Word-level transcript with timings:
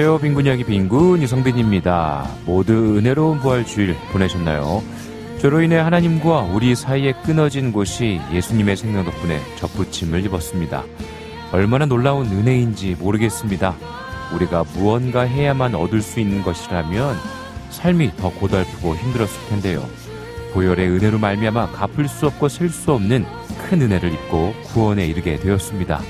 안녕하세요. 0.00 0.18
빈군 0.22 0.46
이야기 0.46 0.64
빈군 0.64 1.20
이성빈입니다. 1.20 2.26
모두 2.46 2.96
은혜로운 2.96 3.38
부활 3.40 3.66
주일 3.66 3.94
보내셨나요? 4.12 4.82
저로 5.38 5.60
인해 5.60 5.76
하나님과 5.76 6.40
우리 6.54 6.74
사이에 6.74 7.12
끊어진 7.22 7.70
곳이 7.70 8.18
예수님의 8.32 8.78
생명 8.78 9.04
덕분에 9.04 9.38
접붙임을 9.56 10.24
입었습니다. 10.24 10.84
얼마나 11.52 11.84
놀라운 11.84 12.28
은혜인지 12.28 12.96
모르겠습니다. 12.98 13.76
우리가 14.34 14.64
무언가 14.72 15.20
해야만 15.20 15.74
얻을 15.74 16.00
수 16.00 16.18
있는 16.18 16.42
것이라면 16.42 17.14
삶이 17.68 18.12
더 18.16 18.30
고달프고 18.30 18.96
힘들었을 18.96 19.48
텐데요. 19.50 19.86
보혈의 20.54 20.88
은혜로 20.88 21.18
말미암아 21.18 21.72
갚을 21.72 22.08
수 22.08 22.26
없고 22.26 22.48
셀 22.48 22.70
수 22.70 22.94
없는 22.94 23.26
큰 23.68 23.82
은혜를 23.82 24.14
입고 24.14 24.54
구원에 24.72 25.04
이르게 25.04 25.36
되었습니다. 25.36 26.00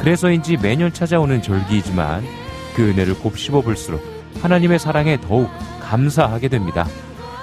그래서인지 0.00 0.56
매년 0.56 0.90
찾아오는 0.90 1.42
절기이지만 1.42 2.45
그 2.76 2.90
은혜를 2.90 3.14
곱씹어 3.14 3.62
볼수록 3.62 4.02
하나님의 4.42 4.78
사랑에 4.78 5.18
더욱 5.18 5.48
감사하게 5.80 6.48
됩니다. 6.48 6.86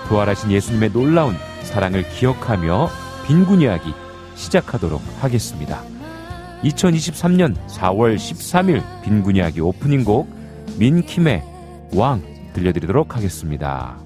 부활하신 0.07 0.51
예수님의 0.51 0.91
놀라운 0.91 1.35
사랑을 1.63 2.07
기억하며 2.07 2.89
빈군 3.25 3.61
이야기 3.61 3.93
시작하도록 4.35 5.01
하겠습니다. 5.21 5.81
2023년 6.63 7.55
4월 7.67 8.15
13일 8.15 8.83
빈군 9.03 9.37
이야기 9.37 9.59
오프닝 9.59 10.03
곡 10.03 10.29
민킴의 10.77 11.43
왕 11.95 12.21
들려드리도록 12.53 13.15
하겠습니다. 13.15 14.02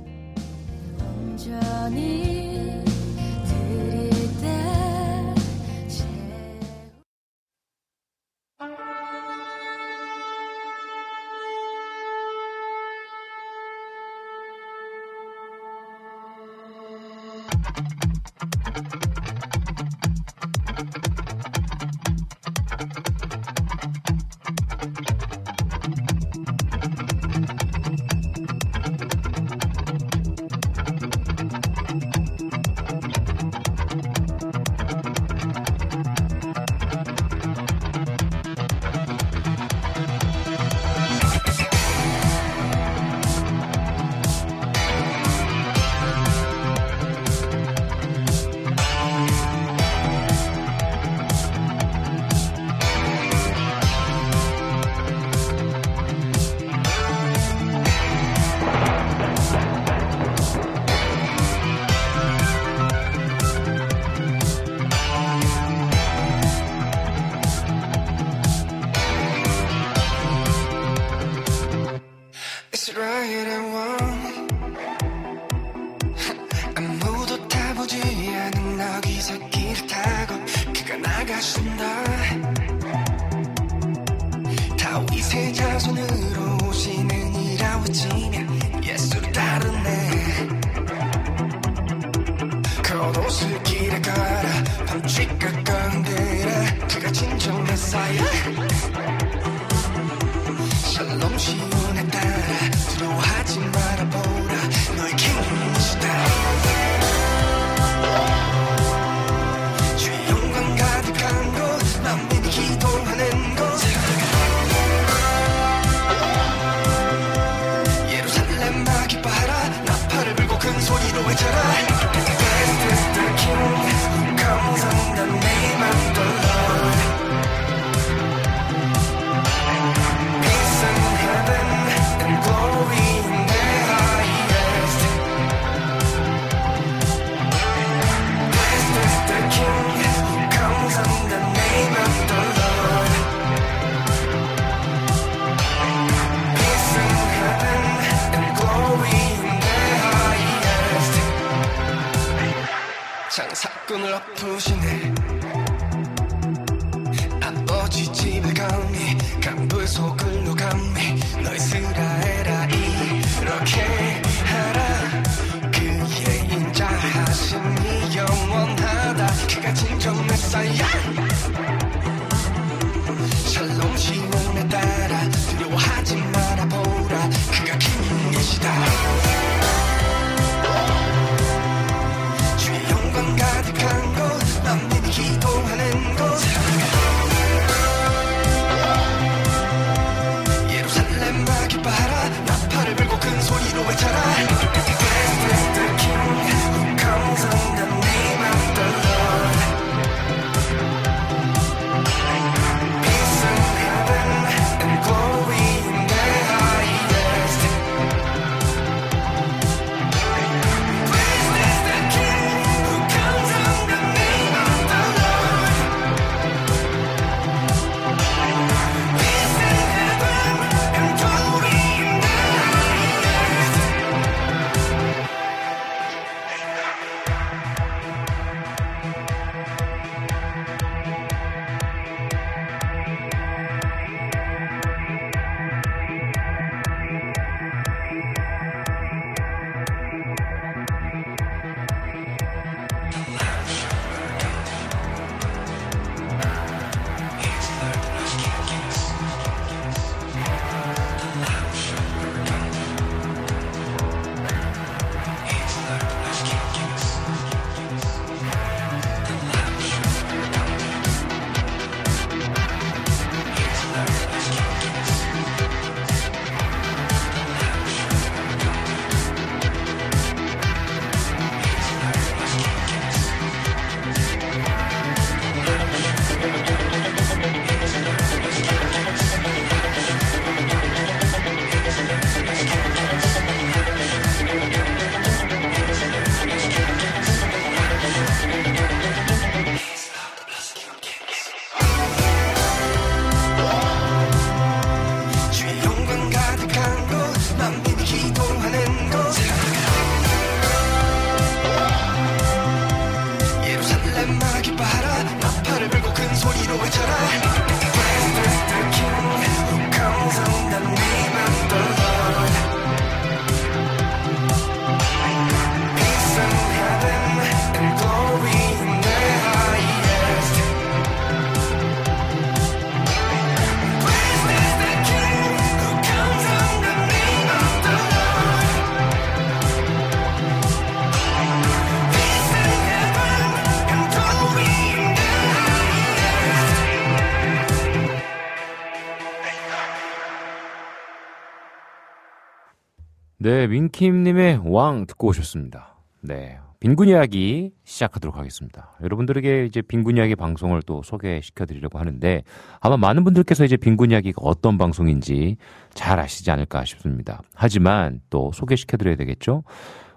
네, 343.40 343.68
민킴님의 343.68 344.62
왕 344.66 345.06
듣고 345.06 345.28
오셨습니다. 345.28 345.96
네. 346.22 346.58
빈군 346.80 347.08
이야기 347.08 347.72
시작하도록 347.84 348.36
하겠습니다. 348.36 348.96
여러분들에게 349.04 349.66
이제 349.66 349.84
빈군 349.84 350.18
이야기 350.18 350.36
방송을 350.36 350.82
또 350.88 351.04
소개시켜 351.04 351.68
드리려고 351.68 352.00
하는데 352.00 352.42
아마 352.80 352.98
많은 352.98 353.24
분들께서 353.24 353.64
이제 353.64 353.78
빈군 353.78 354.10
이야기가 354.10 354.42
어떤 354.44 354.80
방송인지 354.80 355.58
잘 355.94 356.20
아시지 356.20 356.50
않을까 356.50 356.84
싶습니다. 356.86 357.44
하지만 357.54 358.22
또 358.32 358.52
소개시켜 358.54 358.98
드려야 358.98 359.16
되겠죠? 359.16 359.64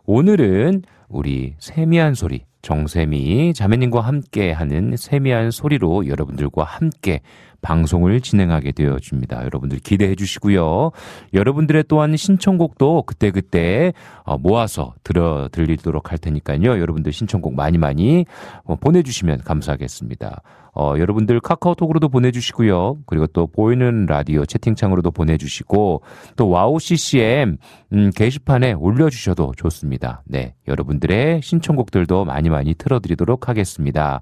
오늘은 0.06 0.82
우리 1.08 1.56
세미한 1.58 2.14
소리, 2.14 2.44
정세미 2.62 3.52
자매님과 3.54 4.00
함께 4.00 4.52
하는 4.52 4.96
세미한 4.96 5.50
소리로 5.50 6.06
여러분들과 6.06 6.64
함께 6.64 7.20
방송을 7.62 8.20
진행하게 8.20 8.72
되어집니다. 8.72 9.44
여러분들 9.44 9.78
기대해 9.78 10.14
주시고요. 10.14 10.90
여러분들의 11.34 11.84
또한 11.88 12.16
신청곡도 12.16 13.02
그때그때 13.02 13.92
어, 14.24 14.38
모아서 14.38 14.94
틀어 15.02 15.48
드리도록 15.50 16.10
할 16.10 16.18
테니까요. 16.18 16.80
여러분들 16.80 17.12
신청곡 17.12 17.54
많이 17.54 17.78
많이 17.78 18.24
어, 18.64 18.76
보내주시면 18.76 19.42
감사하겠습니다. 19.44 20.42
어, 20.72 20.94
여러분들 20.98 21.40
카카오톡으로도 21.40 22.08
보내주시고요. 22.08 22.98
그리고 23.06 23.26
또 23.28 23.46
보이는 23.46 24.06
라디오 24.06 24.46
채팅창으로도 24.46 25.10
보내주시고 25.10 26.02
또 26.36 26.48
와우 26.48 26.78
CCM 26.78 27.56
음, 27.92 28.10
게시판에 28.14 28.74
올려주셔도 28.74 29.52
좋습니다. 29.56 30.22
네, 30.26 30.54
여러분들의 30.68 31.42
신청곡들도 31.42 32.24
많이 32.24 32.48
많이 32.50 32.74
틀어드리도록 32.74 33.48
하겠습니다. 33.48 34.20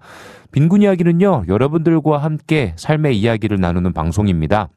빈군 0.50 0.82
이야기는요, 0.82 1.44
여러분들과 1.46 2.18
함께 2.18 2.72
삶의 2.76 3.18
이야기를 3.18 3.60
나누는 3.60 3.92
방송입니다. 3.92 4.70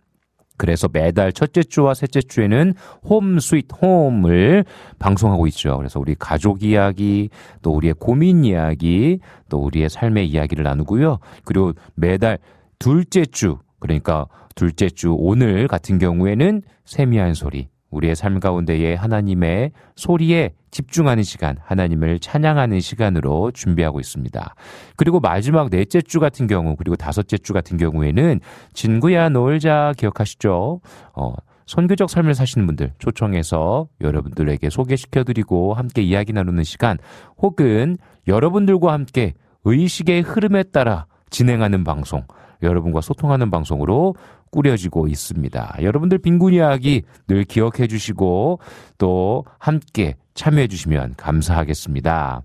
그래서 0.57 0.87
매달 0.91 1.31
첫째 1.31 1.63
주와 1.63 1.93
셋째 1.93 2.21
주에는 2.21 2.75
Home 3.03 3.39
Sweet 3.39 3.67
Home을 3.81 4.65
방송하고 4.99 5.47
있죠. 5.47 5.77
그래서 5.77 5.99
우리 5.99 6.13
가족 6.13 6.61
이야기, 6.61 7.29
또 7.61 7.71
우리의 7.71 7.95
고민 7.97 8.43
이야기, 8.45 9.19
또 9.49 9.59
우리의 9.59 9.89
삶의 9.89 10.27
이야기를 10.29 10.63
나누고요. 10.63 11.17
그리고 11.45 11.73
매달 11.95 12.37
둘째 12.77 13.25
주, 13.25 13.57
그러니까 13.79 14.27
둘째 14.53 14.89
주 14.89 15.15
오늘 15.17 15.67
같은 15.67 15.97
경우에는 15.97 16.61
세미한 16.85 17.33
소리, 17.33 17.69
우리의 17.91 18.15
삶 18.15 18.39
가운데에 18.39 18.95
하나님의 18.95 19.71
소리에 19.95 20.51
집중하는 20.71 21.23
시간, 21.23 21.57
하나님을 21.61 22.19
찬양하는 22.19 22.79
시간으로 22.79 23.51
준비하고 23.51 23.99
있습니다. 23.99 24.55
그리고 24.95 25.19
마지막 25.19 25.69
넷째 25.69 26.01
주 26.01 26.19
같은 26.19 26.47
경우, 26.47 26.75
그리고 26.77 26.95
다섯째 26.95 27.37
주 27.37 27.53
같은 27.53 27.77
경우에는 27.77 28.39
친구야 28.73 29.29
놀자 29.29 29.93
기억하시죠? 29.97 30.81
어, 31.13 31.33
선교적 31.67 32.09
삶을 32.09 32.33
사시는 32.33 32.65
분들 32.65 32.93
초청해서 32.99 33.87
여러분들에게 34.01 34.69
소개시켜드리고 34.69 35.73
함께 35.73 36.01
이야기 36.01 36.33
나누는 36.33 36.63
시간, 36.63 36.97
혹은 37.37 37.97
여러분들과 38.27 38.93
함께 38.93 39.33
의식의 39.65 40.21
흐름에 40.21 40.63
따라 40.63 41.05
진행하는 41.29 41.83
방송, 41.83 42.23
여러분과 42.63 43.01
소통하는 43.01 43.51
방송으로 43.51 44.15
꾸려지고 44.51 45.07
있습니다. 45.07 45.77
여러분들 45.81 46.19
빈군 46.19 46.53
이야기 46.53 47.01
늘 47.27 47.43
기억해 47.43 47.87
주시고 47.87 48.59
또 48.97 49.43
함께 49.57 50.15
참여해 50.33 50.67
주시면 50.67 51.15
감사하겠습니다. 51.17 52.43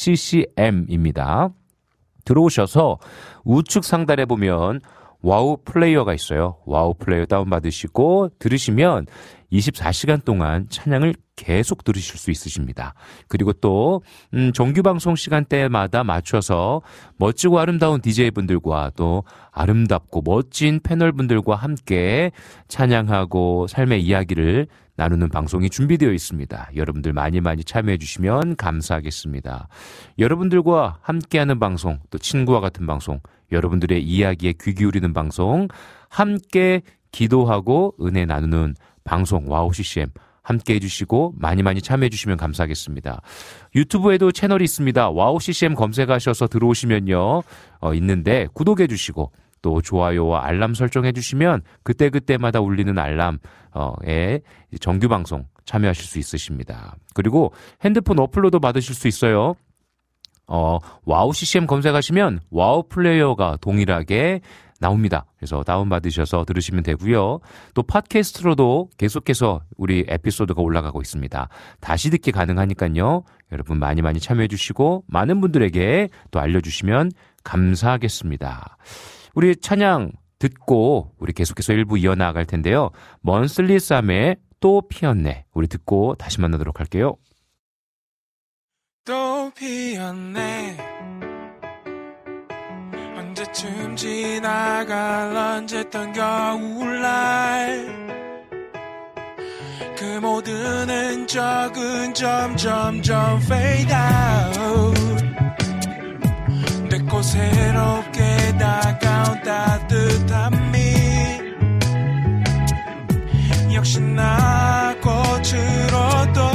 wowccm입니다. 0.00 1.50
들어오셔서 2.24 2.98
우측 3.44 3.84
상단에 3.84 4.24
보면 4.24 4.80
와우 5.22 5.58
플레이어가 5.64 6.14
있어요. 6.14 6.56
와우 6.64 6.94
플레이어 6.94 7.26
다운받으시고 7.26 8.30
들으시면 8.38 9.04
24시간 9.52 10.24
동안 10.24 10.66
찬양을 10.68 11.14
계속 11.36 11.84
들으실 11.84 12.18
수 12.18 12.30
있으십니다. 12.30 12.94
그리고 13.28 13.52
또 13.52 14.02
음, 14.34 14.52
정규 14.52 14.82
방송 14.82 15.16
시간대마다 15.16 16.04
맞춰서 16.04 16.82
멋지고 17.16 17.60
아름다운 17.60 18.00
DJ분들과 18.00 18.92
또 18.96 19.24
아름답고 19.52 20.22
멋진 20.24 20.80
패널분들과 20.82 21.56
함께 21.56 22.30
찬양하고 22.68 23.66
삶의 23.68 24.02
이야기를 24.02 24.66
나누는 24.96 25.30
방송이 25.30 25.70
준비되어 25.70 26.12
있습니다. 26.12 26.70
여러분들 26.76 27.14
많이 27.14 27.40
많이 27.40 27.64
참여해 27.64 27.96
주시면 27.96 28.56
감사하겠습니다. 28.56 29.68
여러분들과 30.18 30.98
함께하는 31.00 31.58
방송, 31.58 31.98
또 32.10 32.18
친구와 32.18 32.60
같은 32.60 32.86
방송, 32.86 33.20
여러분들의 33.50 34.02
이야기에 34.02 34.54
귀 34.60 34.74
기울이는 34.74 35.14
방송, 35.14 35.68
함께 36.10 36.82
기도하고 37.12 37.94
은혜 38.02 38.26
나누는 38.26 38.74
방송 39.10 39.42
와우 39.48 39.72
CCM 39.72 40.08
함께 40.40 40.74
해주시고 40.74 41.34
많이 41.36 41.64
많이 41.64 41.82
참여해주시면 41.82 42.36
감사하겠습니다. 42.36 43.20
유튜브에도 43.74 44.30
채널이 44.30 44.62
있습니다. 44.62 45.10
와우 45.10 45.40
CCM 45.40 45.74
검색하셔서 45.74 46.46
들어오시면요 46.46 47.42
어, 47.80 47.94
있는데 47.94 48.46
구독해주시고 48.54 49.32
또 49.62 49.82
좋아요와 49.82 50.46
알람 50.46 50.74
설정해주시면 50.74 51.62
그때그때마다 51.82 52.60
울리는 52.60 52.96
알람에 52.96 54.40
정규 54.80 55.08
방송 55.08 55.44
참여하실 55.64 56.04
수 56.04 56.20
있으십니다. 56.20 56.94
그리고 57.12 57.52
핸드폰 57.84 58.20
어플로도 58.20 58.60
받으실 58.60 58.94
수 58.94 59.08
있어요. 59.08 59.56
어, 60.46 60.78
WOW 61.04 61.32
CCM 61.32 61.66
검색하시면 61.66 62.42
WOW 62.50 62.84
플레이어가 62.88 63.58
동일하게 63.60 64.40
나옵니다. 64.80 65.26
그래서 65.36 65.62
다운받으셔서 65.62 66.44
들으시면 66.44 66.82
되고요. 66.82 67.38
또 67.74 67.82
팟캐스트로도 67.82 68.90
계속해서 68.98 69.60
우리 69.76 70.04
에피소드가 70.08 70.60
올라가고 70.60 71.00
있습니다. 71.00 71.48
다시 71.80 72.10
듣기 72.10 72.32
가능하니까요. 72.32 73.22
여러분 73.52 73.78
많이 73.78 74.02
많이 74.02 74.18
참여해 74.18 74.48
주시고 74.48 75.04
많은 75.06 75.40
분들에게 75.40 76.08
또 76.30 76.40
알려주시면 76.40 77.12
감사하겠습니다. 77.44 78.78
우리 79.34 79.54
찬양 79.54 80.12
듣고 80.38 81.12
우리 81.18 81.32
계속해서 81.32 81.74
일부 81.74 81.98
이어나갈 81.98 82.46
텐데요. 82.46 82.90
먼슬리 83.20 83.78
쌈의 83.78 84.36
또 84.60 84.82
피었네. 84.88 85.44
우리 85.52 85.68
듣고 85.68 86.14
다시 86.16 86.40
만나도록 86.40 86.80
할게요. 86.80 87.16
또 89.04 89.50
피었네 89.56 90.99
언제쯤 93.30 93.94
지나갈 93.94 95.36
언제던 95.36 96.12
겨울날. 96.12 97.86
그 99.96 100.04
모든 100.20 100.90
흔적은 100.90 102.12
점점점 102.12 103.40
fade 103.42 103.94
out. 103.94 105.00
늦고 106.88 107.22
새롭게 107.22 108.58
다가온 108.58 109.42
따뜻함이. 109.42 110.78
역시나 113.72 114.96
꽃으로 115.00 116.32
또 116.34 116.49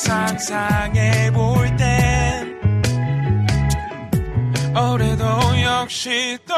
상상해 0.00 1.30
볼 1.32 1.76
땐 1.76 2.58
올해도 4.74 5.24
역시 5.62 6.38
또 6.48 6.54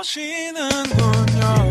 오시는군요 0.00 1.61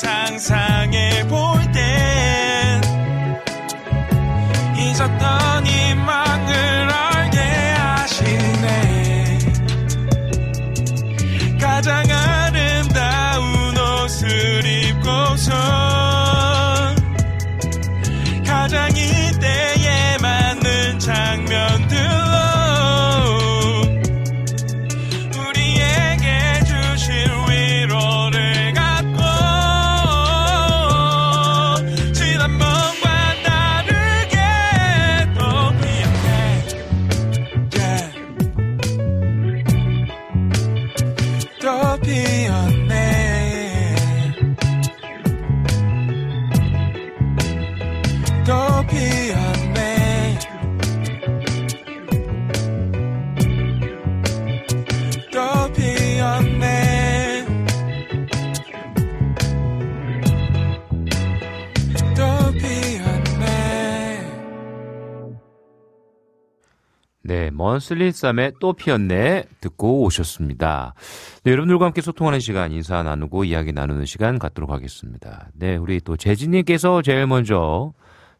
세상 0.00 0.38
슬리 67.80 68.12
쌈에 68.12 68.52
또 68.60 68.72
피었네 68.72 69.44
듣고 69.60 70.02
오셨습니다. 70.02 70.94
네, 71.42 71.52
여러분들과 71.52 71.86
함께 71.86 72.00
소통하는 72.00 72.38
시간, 72.38 72.72
인사 72.72 73.02
나누고 73.02 73.44
이야기 73.44 73.72
나누는 73.72 74.04
시간 74.04 74.38
갖도록 74.38 74.70
하겠습니다. 74.70 75.48
네, 75.54 75.76
우리 75.76 76.00
또 76.00 76.16
재진님께서 76.16 77.02
제일 77.02 77.26
먼저 77.26 77.92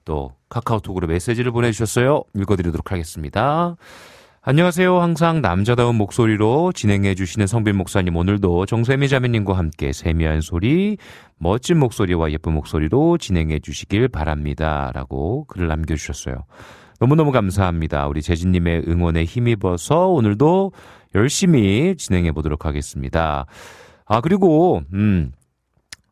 또 0.04 0.32
카카오톡으로 0.49 1.06
메시지를 1.06 1.52
보내주셨어요. 1.52 2.23
읽어드리도록 2.35 2.92
하겠습니다. 2.92 3.76
안녕하세요. 4.42 4.99
항상 4.99 5.42
남자다운 5.42 5.97
목소리로 5.97 6.73
진행해 6.73 7.14
주시는 7.14 7.47
성빈 7.47 7.76
목사님 7.76 8.16
오늘도 8.16 8.64
정세미 8.64 9.11
자매님과 9.11 9.56
함께 9.56 9.92
세미한 9.92 10.40
소리, 10.40 10.97
멋진 11.37 11.78
목소리와 11.78 12.32
예쁜 12.32 12.54
목소리로 12.54 13.18
진행해 13.18 13.59
주시길 13.59 14.09
바랍니다. 14.09 14.92
라고 14.94 15.44
글을 15.44 15.68
남겨 15.68 15.94
주셨어요. 15.94 16.44
너무너무 17.00 17.33
감사합니다. 17.33 18.07
우리 18.09 18.21
재진님의 18.21 18.85
응원에 18.87 19.25
힘입어서 19.25 20.09
오늘도 20.09 20.73
열심히 21.14 21.97
진행해 21.97 22.30
보도록 22.30 22.66
하겠습니다. 22.66 23.47
아, 24.04 24.21
그리고, 24.21 24.83
음, 24.92 25.33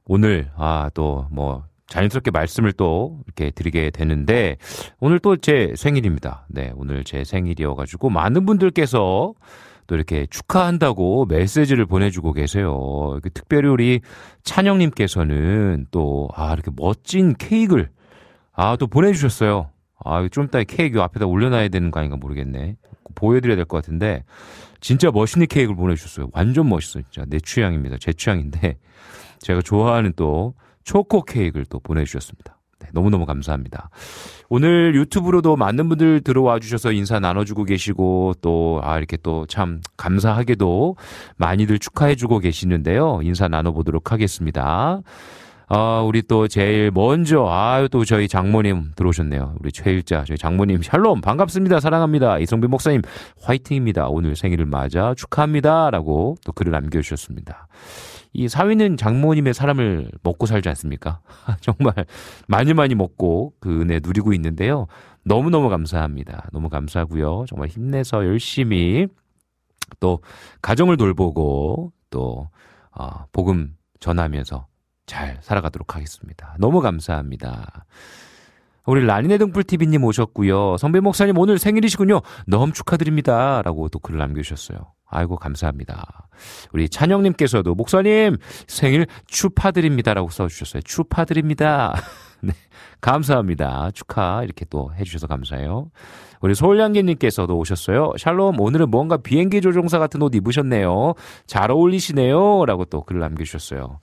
오늘, 0.07 0.51
아, 0.57 0.89
또, 0.95 1.27
뭐, 1.31 1.65
자연스럽게 1.89 2.31
말씀을 2.31 2.73
또 2.73 3.21
이렇게 3.27 3.51
드리게 3.51 3.91
되는데, 3.91 4.57
오늘 4.99 5.19
또 5.19 5.37
제 5.37 5.75
생일입니다. 5.77 6.47
네, 6.49 6.73
오늘 6.75 7.05
제 7.05 7.23
생일이어가지고, 7.23 8.09
많은 8.09 8.47
분들께서 8.47 9.35
또 9.87 9.95
이렇게 9.95 10.27
축하한다고 10.31 11.27
메시지를 11.27 11.85
보내주고 11.85 12.33
계세요. 12.33 13.19
특별히 13.35 13.69
우리 13.69 14.01
찬영님께서는 14.43 15.87
또, 15.91 16.31
아, 16.35 16.55
이렇게 16.55 16.71
멋진 16.75 17.35
케이크를, 17.35 17.91
아, 18.55 18.77
또 18.77 18.87
보내주셨어요. 18.87 19.69
아, 20.09 20.27
좀 20.31 20.45
이따 20.45 20.63
케이크 20.65 21.01
앞에다 21.01 21.27
올려놔야 21.27 21.69
되는 21.69 21.91
거 21.91 22.01
아닌가 22.01 22.17
모르겠네. 22.17 22.77
보여드려야 23.15 23.57
될 23.57 23.65
것 23.65 23.77
같은데, 23.79 24.25
진짜 24.81 25.11
멋있는 25.11 25.47
케이크를 25.49 25.77
보내주셨어요. 25.77 26.29
완전 26.33 26.69
멋있어요. 26.69 27.03
진짜 27.11 27.27
내 27.29 27.39
취향입니다. 27.41 27.97
제 28.01 28.13
취향인데, 28.13 28.79
제가 29.41 29.63
좋아하는 29.63 30.13
또 30.17 30.55
초코 30.85 31.23
케이크를 31.23 31.67
또 31.69 31.81
보내주셨습니다. 31.81 32.57
네, 32.81 32.89
너무너무 32.93 33.27
감사합니다. 33.27 33.91
오늘 34.49 34.95
유튜브로도 34.95 35.57
많은 35.57 35.89
분들 35.89 36.21
들어와 36.21 36.61
주셔서 36.61 36.93
인사 36.93 37.19
나눠주고 37.19 37.65
계시고, 37.65 38.35
또, 38.41 38.81
아, 38.85 38.99
이렇게 38.99 39.17
또 39.17 39.47
참 39.49 39.81
감사하게도 39.97 40.97
많이들 41.39 41.79
축하해주고 41.81 42.39
계시는데요. 42.39 43.21
인사 43.25 43.49
나눠보도록 43.49 44.13
하겠습니다. 44.13 45.01
아, 45.71 46.01
우리 46.01 46.23
또 46.23 46.49
제일 46.49 46.91
먼저, 46.91 47.47
아유, 47.47 47.91
또 47.91 48.03
저희 48.07 48.27
장모님 48.27 48.93
들어오셨네요. 48.97 49.57
우리 49.61 49.71
최일자, 49.71 50.25
저희 50.27 50.39
장모님, 50.39 50.81
샬롬, 50.81 51.21
반갑습니다. 51.21 51.81
사랑합니다. 51.81 52.39
이성빈 52.39 52.71
목사님, 52.71 53.03
화이팅입니다. 53.43 54.09
오늘 54.09 54.35
생일을 54.35 54.65
맞아 54.65 55.13
축하합니다. 55.15 55.91
라고 55.91 56.37
또 56.47 56.53
글을 56.53 56.73
남겨주셨습니다. 56.73 57.69
이 58.33 58.49
사위는 58.49 58.97
장모님의 58.97 59.53
사람을 59.53 60.11
먹고 60.23 60.47
살지 60.47 60.71
않습니까? 60.71 61.21
정말 61.61 62.07
많이 62.47 62.73
많이 62.73 62.95
먹고 62.95 63.53
그 63.61 63.83
은혜 63.83 64.01
누리고 64.03 64.33
있는데요. 64.33 64.87
너무너무 65.23 65.69
감사합니다. 65.69 66.49
너무 66.51 66.71
감사하고요. 66.71 67.45
정말 67.47 67.69
힘내서 67.69 68.25
열심히 68.25 69.07
또 70.01 70.21
가정을 70.63 70.97
돌보고 70.97 71.93
또, 72.09 72.49
어, 72.93 73.27
복음 73.33 73.77
전하면서 74.01 74.67
잘 75.09 75.39
살아가도록 75.41 75.97
하겠습니다. 75.97 76.55
너무 76.61 76.81
감사합니다. 76.81 77.87
우리 78.87 79.05
라니네 79.05 79.39
등불TV님 79.39 80.05
오셨고요. 80.05 80.77
성배 80.79 81.01
목사님 81.01 81.37
오늘 81.37 81.59
생일이시군요. 81.59 82.21
너무 82.47 82.73
축하드립니다. 82.73 83.61
라고 83.63 83.89
또 83.89 83.99
글을 83.99 84.19
남겨주셨어요. 84.19 84.79
아이고, 85.11 85.37
감사합니다. 85.37 86.29
우리 86.73 86.89
찬영님께서도 86.89 87.75
목사님 87.75 88.37
생일 88.67 89.07
축하드립니다. 89.27 90.15
라고 90.15 90.29
써주셨어요. 90.29 90.83
축하드립니다. 90.83 91.95
네, 92.41 92.53
감사합니다. 93.01 93.91
축하 93.93 94.43
이렇게 94.45 94.65
또 94.71 94.93
해주셔서 94.95 95.27
감사해요. 95.27 95.91
우리 96.41 96.55
소울양기님께서도 96.55 97.59
오셨어요. 97.59 98.13
샬롬, 98.17 98.61
오늘은 98.61 98.91
뭔가 98.91 99.17
비행기 99.17 99.61
조종사 99.61 99.99
같은 99.99 100.23
옷 100.23 100.35
입으셨네요. 100.35 101.15
잘 101.47 101.71
어울리시네요. 101.71 102.65
라고 102.65 102.85
또 102.85 103.03
글을 103.03 103.21
남겨주셨어요. 103.21 104.01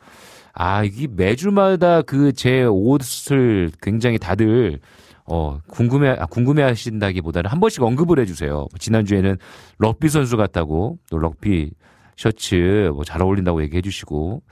아, 0.55 0.83
이게 0.83 1.07
매주마다 1.07 2.01
그 2.01 2.31
제 2.33 2.63
옷을 2.63 3.71
굉장히 3.81 4.17
다들 4.17 4.79
어, 5.27 5.59
궁금해, 5.67 6.09
아, 6.19 6.25
궁금해 6.27 6.61
하신다기 6.63 7.21
보다는 7.21 7.49
한 7.49 7.59
번씩 7.59 7.81
언급을 7.83 8.19
해주세요. 8.19 8.67
지난주에는 8.79 9.37
럭비 9.79 10.07
선수 10.09 10.37
같다고, 10.37 10.99
또 11.09 11.17
럭비 11.17 11.71
셔츠 12.15 12.91
뭐 12.93 13.03
잘 13.03 13.21
어울린다고 13.23 13.61
얘기해 13.63 13.81
주시고, 13.81 14.43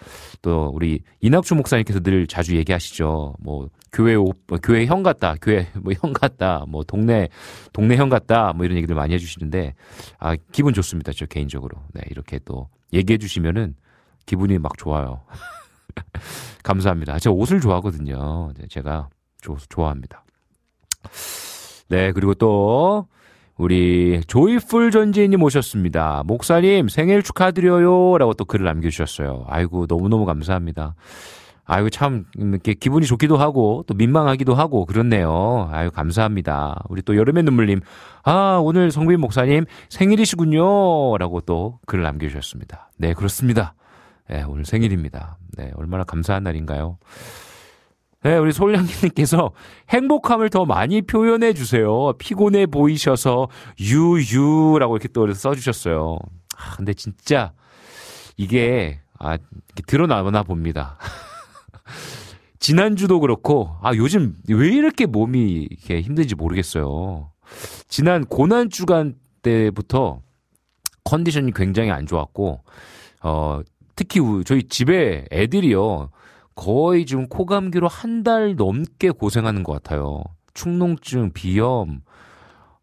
또 0.41 0.71
우리 0.73 0.99
이낙주 1.21 1.53
목사님께서 1.55 1.99
늘 1.99 2.25
자주 2.27 2.55
얘기하시죠. 2.57 3.35
뭐, 3.39 3.69
교회 3.93 4.15
옷, 4.15 4.35
뭐 4.47 4.57
교회 4.63 4.85
형 4.87 5.03
같다, 5.03 5.35
교회 5.41 5.67
뭐 5.75 5.93
형 6.01 6.11
같다, 6.11 6.65
뭐 6.67 6.83
동네, 6.83 7.29
동네 7.71 7.95
형 7.95 8.09
같다, 8.09 8.51
뭐 8.53 8.65
이런 8.65 8.75
얘기들 8.77 8.95
많이 8.95 9.13
해 9.13 9.19
주시는데, 9.19 9.75
아, 10.19 10.35
기분 10.51 10.73
좋습니다. 10.73 11.11
저 11.15 11.27
개인적으로. 11.27 11.77
네, 11.93 12.01
이렇게 12.09 12.39
또 12.45 12.67
얘기해 12.91 13.17
주시면은 13.19 13.75
기분이 14.25 14.57
막 14.57 14.75
좋아요. 14.77 15.21
감사합니다. 16.63 17.19
제가 17.19 17.33
옷을 17.33 17.59
좋아하거든요. 17.59 18.51
네, 18.57 18.67
제가 18.69 19.09
조, 19.41 19.57
좋아합니다. 19.69 20.23
네, 21.89 22.11
그리고 22.11 22.33
또, 22.33 23.07
우리 23.55 24.21
조이풀 24.25 24.89
전지인님 24.89 25.43
오셨습니다. 25.43 26.23
목사님 26.25 26.89
생일 26.89 27.21
축하드려요. 27.21 28.17
라고 28.17 28.33
또 28.33 28.45
글을 28.45 28.65
남겨주셨어요. 28.65 29.45
아이고, 29.47 29.85
너무 29.85 30.09
너무 30.09 30.25
감사합니다. 30.25 30.95
아이고, 31.65 31.89
참, 31.89 32.25
이렇게 32.35 32.73
기분이 32.73 33.05
좋기도 33.05 33.37
하고, 33.37 33.83
또 33.85 33.93
민망하기도 33.93 34.55
하고, 34.55 34.85
그렇네요. 34.85 35.69
아유, 35.71 35.91
감사합니다. 35.91 36.83
우리 36.89 37.01
또 37.03 37.15
여름의 37.15 37.43
눈물님, 37.43 37.81
아, 38.23 38.59
오늘 38.61 38.91
성빈 38.91 39.19
목사님 39.19 39.65
생일이시군요. 39.89 41.17
라고 41.19 41.39
또 41.41 41.79
글을 41.85 42.03
남겨주셨습니다. 42.03 42.91
네, 42.97 43.13
그렇습니다. 43.13 43.75
네, 44.29 44.43
오늘 44.43 44.65
생일입니다. 44.65 45.37
네, 45.57 45.71
얼마나 45.75 46.03
감사한 46.03 46.43
날인가요? 46.43 46.97
네, 48.23 48.37
우리 48.37 48.53
솔량님께서 48.53 49.51
행복함을 49.89 50.49
더 50.49 50.65
많이 50.65 51.01
표현해 51.01 51.53
주세요. 51.53 52.13
피곤해 52.17 52.67
보이셔서 52.67 53.49
유유라고 53.79 54.95
이렇게 54.95 55.09
또 55.09 55.31
써주셨어요. 55.33 56.19
아, 56.57 56.75
근데 56.77 56.93
진짜 56.93 57.51
이게 58.37 59.01
아 59.19 59.37
드러나나 59.87 60.43
봅니다. 60.43 60.97
지난주도 62.59 63.19
그렇고 63.19 63.75
아 63.81 63.93
요즘 63.95 64.35
왜 64.47 64.69
이렇게 64.69 65.05
몸이 65.05 65.67
이렇게 65.69 65.99
힘든지 65.99 66.35
모르겠어요. 66.35 67.29
지난 67.89 68.23
고난 68.23 68.69
주간 68.69 69.15
때부터 69.41 70.21
컨디션이 71.03 71.51
굉장히 71.51 71.91
안 71.91 72.05
좋았고 72.05 72.63
어 73.23 73.61
특히 73.95 74.19
저희 74.45 74.63
집에 74.63 75.25
애들이요. 75.31 76.09
거의 76.55 77.05
지금 77.05 77.27
코감기로 77.27 77.87
한 77.87 78.23
달 78.23 78.55
넘게 78.55 79.09
고생하는 79.11 79.63
것 79.63 79.73
같아요. 79.73 80.23
축농증, 80.53 81.31
비염. 81.33 82.01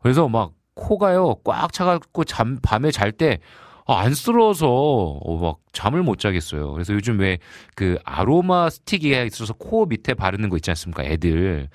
그래서 0.01 0.29
막 0.29 0.53
코가요 0.75 1.37
꽉 1.44 1.73
차갖고 1.73 2.25
잠 2.25 2.59
밤에 2.62 2.90
잘때 2.90 3.38
아, 3.87 4.01
안쓰러워서 4.01 4.68
어, 4.68 5.37
막 5.38 5.59
잠을 5.73 6.03
못 6.03 6.18
자겠어요. 6.18 6.73
그래서 6.73 6.94
요즘 6.94 7.18
왜 7.20 7.38
그 7.75 7.99
아로마 8.05 8.68
스틱이 8.70 9.27
있어서 9.27 9.53
코 9.55 9.87
밑에 9.87 10.14
바르는 10.14 10.49
거 10.51 10.57
있지 10.57 10.70
않습니까? 10.70 11.05
애들 11.05 11.68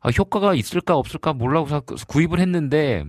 아, 0.00 0.08
효과가 0.10 0.54
있을까 0.54 0.96
없을까 0.96 1.32
몰라서 1.32 1.80
구입을 1.80 2.38
했는데 2.40 3.04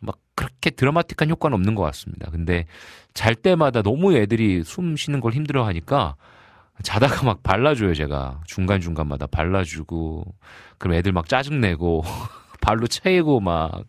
막 0.00 0.18
그렇게 0.34 0.70
드라마틱한 0.70 1.30
효과는 1.30 1.54
없는 1.56 1.74
것 1.74 1.82
같습니다. 1.82 2.30
근데 2.30 2.66
잘 3.14 3.34
때마다 3.34 3.82
너무 3.82 4.14
애들이 4.14 4.62
숨 4.64 4.96
쉬는 4.96 5.20
걸 5.20 5.32
힘들어 5.32 5.66
하니까 5.66 6.16
자다가 6.82 7.24
막 7.24 7.42
발라줘요, 7.42 7.94
제가. 7.94 8.40
중간중간마다 8.46 9.26
발라주고, 9.26 10.24
그럼 10.78 10.94
애들 10.94 11.12
막 11.12 11.28
짜증내고, 11.28 12.02
발로 12.60 12.86
채이고 12.86 13.40
막, 13.40 13.84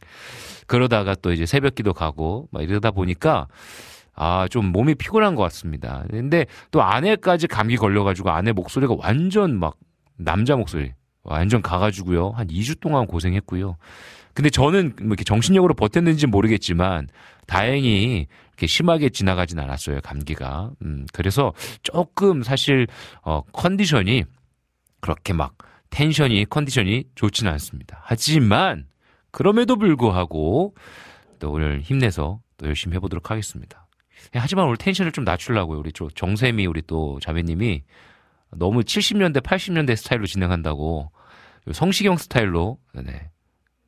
그러다가 0.68 1.16
또 1.16 1.32
이제 1.32 1.46
새벽 1.46 1.76
기도 1.76 1.94
가고, 1.94 2.48
막 2.52 2.64
이러다 2.64 2.92
보니까, 2.92 3.48
아, 4.14 4.48
좀 4.50 4.66
몸이 4.68 4.96
피곤한 4.96 5.36
것 5.36 5.44
같습니다. 5.44 6.04
근데 6.10 6.46
또 6.72 6.82
아내까지 6.84 7.48
감기 7.48 7.78
걸려가지고 7.78 8.30
아내 8.30 8.52
목소리가 8.52 8.96
완전 8.98 9.58
막, 9.58 9.78
남자 10.18 10.56
목소리, 10.56 10.94
완전 11.24 11.62
가가지고요. 11.62 12.32
한 12.32 12.48
2주 12.48 12.80
동안 12.80 13.08
고생했고요. 13.08 13.78
근데 14.34 14.50
저는 14.50 14.94
뭐 15.00 15.08
이렇게 15.08 15.24
정신력으로 15.24 15.74
버텼는지 15.74 16.28
모르겠지만, 16.28 17.08
다행히 17.48 18.28
이렇게 18.50 18.67
심하게 18.67 19.10
지나가진 19.10 19.60
않았어요, 19.60 20.02
감기가. 20.02 20.72
음, 20.84 21.06
그래서 21.13 21.54
조금 21.84 22.44
사실, 22.44 22.88
어, 23.24 23.41
컨디션이 23.52 24.24
그렇게 25.00 25.34
막 25.34 25.58
텐션이, 25.89 26.46
컨디션이 26.46 27.06
좋지는 27.15 27.52
않습니다. 27.54 28.02
하지만, 28.04 28.86
그럼에도 29.32 29.78
불구하고 29.78 30.76
또 31.39 31.52
오늘 31.52 31.82
힘내서 31.82 32.39
또 32.58 32.67
열심히 32.67 32.96
해보도록 32.96 33.32
하겠습니다. 33.32 33.88
예, 34.36 34.39
하지만 34.39 34.65
오늘 34.65 34.78
텐션을 34.78 35.12
좀 35.12 35.24
낮추려고요. 35.24 35.80
우리 35.80 35.91
정샘이 35.91 36.65
우리 36.67 36.82
또 36.86 37.20
자매님이 37.22 37.84
너무 38.52 38.82
70년대, 38.82 39.41
80년대 39.41 39.96
스타일로 39.96 40.28
진행한다고 40.28 41.12
성시경 41.72 42.17
스타일로 42.17 42.78
네. 43.04 43.30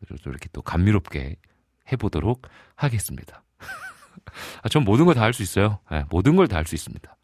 이렇게 0.10 0.50
또 0.54 0.62
감미롭게 0.62 1.36
해보도록 1.92 2.48
하겠습니다. 2.76 3.44
아, 4.64 4.70
전 4.70 4.84
모든 4.84 5.06
걸 5.06 5.16
다 5.16 5.22
할 5.22 5.34
수 5.34 5.44
있어요. 5.44 5.80
네, 5.92 6.04
모든 6.10 6.36
걸 6.36 6.48
다 6.48 6.58
할 6.58 6.66
수 6.66 6.76
있습니다. 6.76 7.16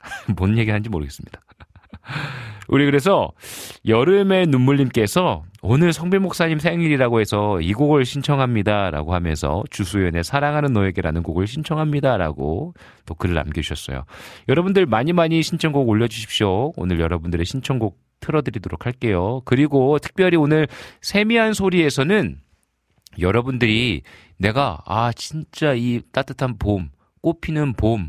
뭔 0.36 0.56
얘기 0.58 0.70
하는지 0.70 0.88
모르겠습니다. 0.88 1.40
우리 2.68 2.84
그래서 2.86 3.32
여름의 3.86 4.46
눈물님께서 4.46 5.44
오늘 5.62 5.92
성빈 5.92 6.22
목사님 6.22 6.58
생일이라고 6.58 7.20
해서 7.20 7.60
이 7.60 7.72
곡을 7.74 8.04
신청합니다라고 8.04 9.12
하면서 9.14 9.62
주수연의 9.70 10.24
사랑하는 10.24 10.72
너에게라는 10.72 11.22
곡을 11.22 11.46
신청합니다라고 11.46 12.74
또 13.06 13.14
글을 13.14 13.34
남겨주셨어요. 13.34 14.04
여러분들 14.48 14.86
많이 14.86 15.12
많이 15.12 15.42
신청곡 15.42 15.88
올려주십시오. 15.88 16.72
오늘 16.76 17.00
여러분들의 17.00 17.44
신청곡 17.44 17.98
틀어드리도록 18.20 18.86
할게요. 18.86 19.42
그리고 19.44 19.98
특별히 19.98 20.36
오늘 20.36 20.68
세미한 21.00 21.52
소리에서는 21.54 22.38
여러분들이 23.18 24.02
내가 24.38 24.78
아 24.86 25.12
진짜 25.12 25.74
이 25.74 26.00
따뜻한 26.12 26.58
봄, 26.58 26.90
꽃피는 27.22 27.74
봄, 27.74 28.08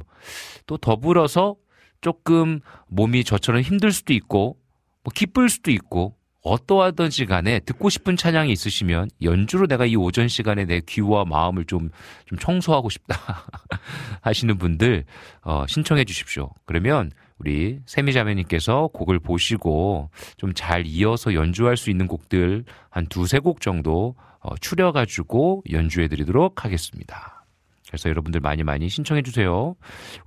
또 0.67 0.77
더불어서 0.77 1.55
조금 2.01 2.59
몸이 2.87 3.23
저처럼 3.23 3.61
힘들 3.61 3.91
수도 3.91 4.13
있고 4.13 4.57
뭐 5.03 5.11
기쁠 5.13 5.49
수도 5.49 5.71
있고 5.71 6.15
어떠하든지 6.43 7.27
간에 7.27 7.59
듣고 7.59 7.89
싶은 7.89 8.17
찬양이 8.17 8.51
있으시면 8.51 9.09
연주로 9.21 9.67
내가 9.67 9.85
이 9.85 9.95
오전 9.95 10.27
시간에 10.27 10.65
내 10.65 10.81
귀와 10.81 11.23
마음을 11.25 11.65
좀, 11.65 11.91
좀 12.25 12.39
청소하고 12.39 12.89
싶다 12.89 13.15
하시는 14.21 14.57
분들, 14.57 15.05
어, 15.43 15.65
신청해 15.67 16.03
주십시오. 16.05 16.49
그러면 16.65 17.11
우리 17.41 17.79
세미 17.87 18.13
자매님께서 18.13 18.89
곡을 18.93 19.17
보시고 19.19 20.11
좀 20.37 20.51
잘 20.53 20.85
이어서 20.85 21.33
연주할 21.33 21.75
수 21.75 21.89
있는 21.89 22.05
곡들 22.05 22.65
한 22.91 23.07
두세 23.07 23.39
곡 23.39 23.61
정도 23.61 24.13
어, 24.41 24.55
추려가지고 24.57 25.63
연주해 25.71 26.07
드리도록 26.07 26.63
하겠습니다. 26.65 27.43
그래서 27.87 28.09
여러분들 28.09 28.41
많이 28.41 28.63
많이 28.63 28.87
신청해 28.89 29.23
주세요. 29.23 29.75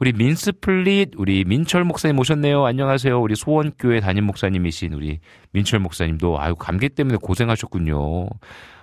우리 0.00 0.12
민스플릿 0.12 1.10
우리 1.16 1.44
민철 1.44 1.84
목사님 1.84 2.18
오셨네요. 2.18 2.64
안녕하세요. 2.64 3.20
우리 3.20 3.36
소원교회 3.36 4.00
담임 4.00 4.24
목사님이신 4.24 4.92
우리 4.92 5.20
민철 5.52 5.78
목사님도 5.78 6.40
아유 6.40 6.56
감기 6.56 6.88
때문에 6.88 7.18
고생하셨군요. 7.22 8.28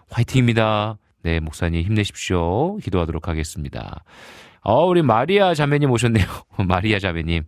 화이팅입니다. 0.09 0.97
네, 1.23 1.39
목사님 1.41 1.81
힘내십시오. 1.83 2.77
기도하도록 2.77 3.27
하겠습니다. 3.27 4.03
어, 4.61 4.85
우리 4.85 5.01
마리아 5.01 5.53
자매님 5.53 5.91
오셨네요. 5.91 6.25
마리아 6.67 6.97
자매님. 6.97 7.43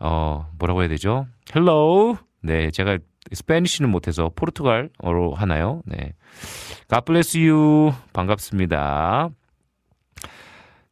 어, 0.00 0.50
뭐라고 0.58 0.82
해야 0.82 0.88
되죠? 0.88 1.26
Hello. 1.54 2.16
네, 2.42 2.70
제가 2.70 2.98
Spanish는 3.32 3.90
못해서 3.90 4.30
포르투갈어로 4.34 5.34
하나요? 5.34 5.82
네. 5.84 6.14
God 6.88 7.04
bless 7.04 7.36
you. 7.36 7.92
반갑습니다. 8.12 9.30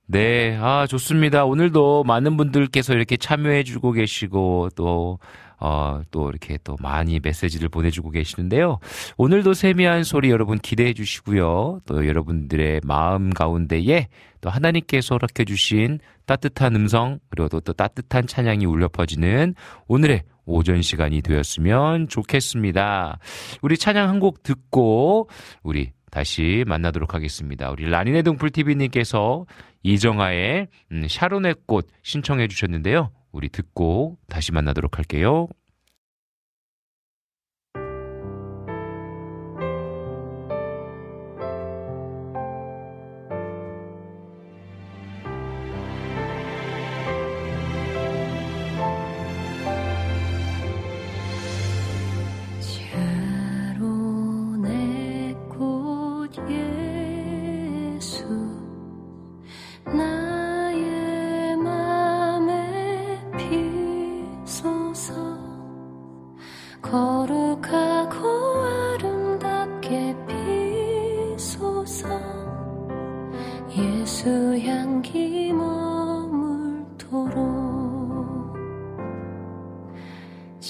네, 0.09 0.57
아, 0.61 0.87
좋습니다. 0.87 1.45
오늘도 1.45 2.05
많은 2.05 2.37
분들께서 2.37 2.95
이렇게 2.95 3.17
참여해 3.17 3.65
주고 3.65 3.93
계시고, 3.93 4.69
또, 4.77 5.19
어, 5.59 6.03
또 6.11 6.29
이렇게 6.29 6.59
또 6.65 6.77
많이 6.81 7.21
메시지를 7.21 7.69
보내주고 7.69 8.11
계시는데요. 8.11 8.79
오늘도 9.17 9.55
세미한 9.55 10.05
소리 10.05 10.31
여러분 10.31 10.59
기대해 10.59 10.93
주시고요. 10.93 11.81
또 11.87 12.07
여러분들의 12.07 12.81
마음 12.85 13.31
가운데에 13.31 14.09
또 14.41 14.51
하나님께서 14.51 15.15
허락해 15.15 15.45
주신 15.47 15.99
따뜻한 16.27 16.77
음성, 16.77 17.19
그리고 17.31 17.49
또, 17.49 17.61
또 17.61 17.73
따뜻한 17.73 18.27
찬양이 18.27 18.67
울려 18.67 18.89
퍼지는 18.89 19.55
오늘의 19.89 20.23
오전 20.45 20.83
시간이 20.83 21.23
되었으면 21.23 22.09
좋겠습니다. 22.09 23.19
우리 23.63 23.77
찬양 23.77 24.09
한 24.09 24.21
곡 24.21 24.43
듣고, 24.43 25.29
우리 25.63 25.91
다시 26.11 26.65
만나도록 26.67 27.15
하겠습니다. 27.15 27.71
우리 27.71 27.89
라니네 27.91 28.23
등불TV님께서 28.23 29.45
이정아의 29.83 30.69
음, 30.93 31.07
샤론의 31.09 31.57
꽃 31.67 31.89
신청해 32.03 32.49
주셨는데요. 32.49 33.11
우리 33.37 33.51
듣고 33.51 34.17
다시 34.29 34.51
만나도록 34.51 34.97
할게요. 34.97 35.47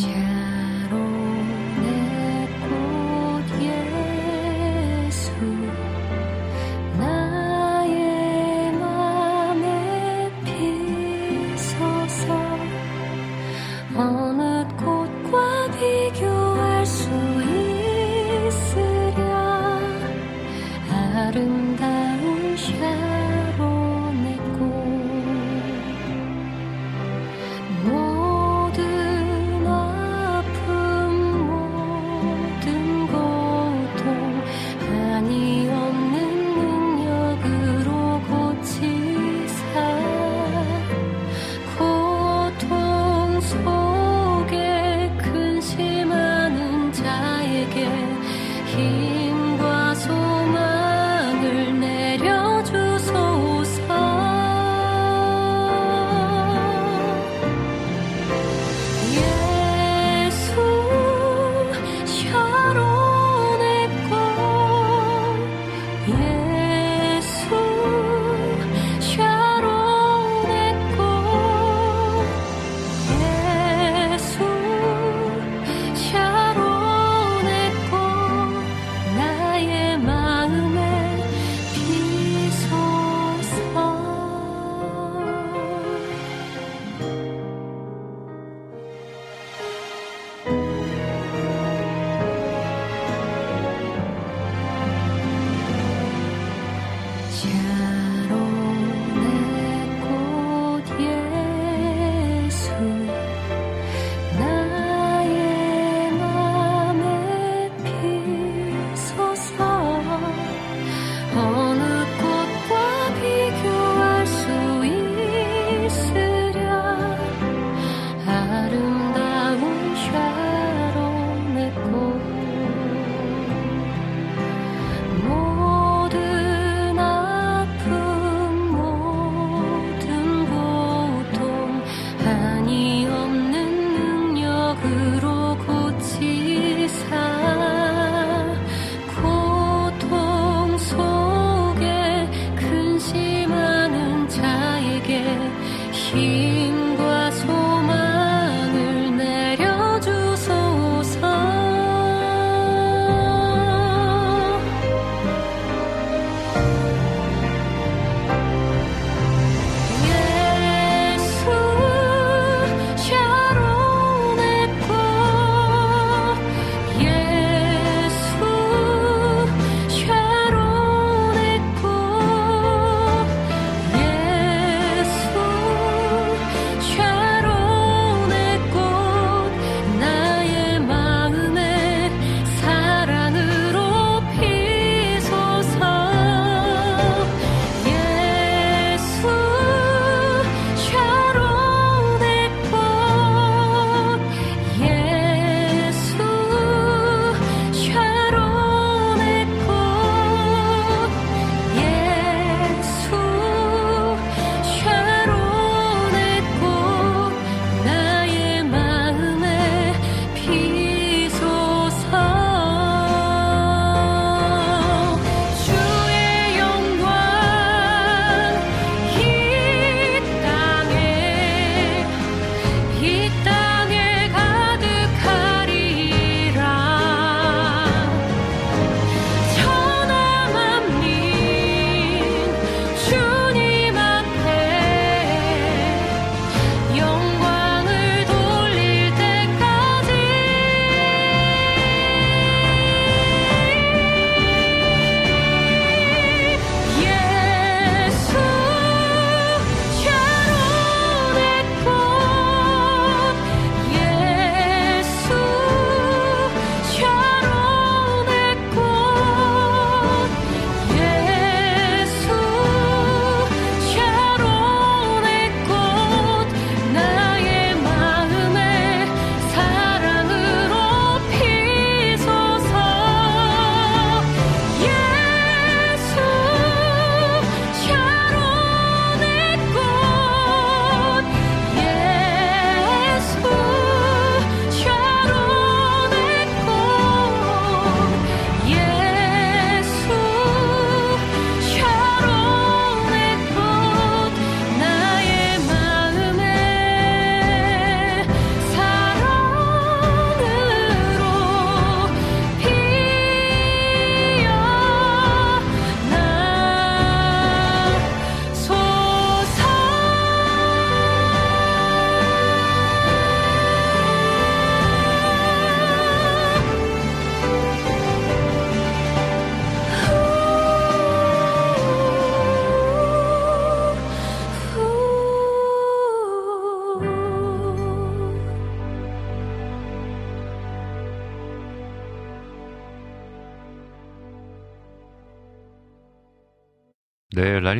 어 0.04 0.25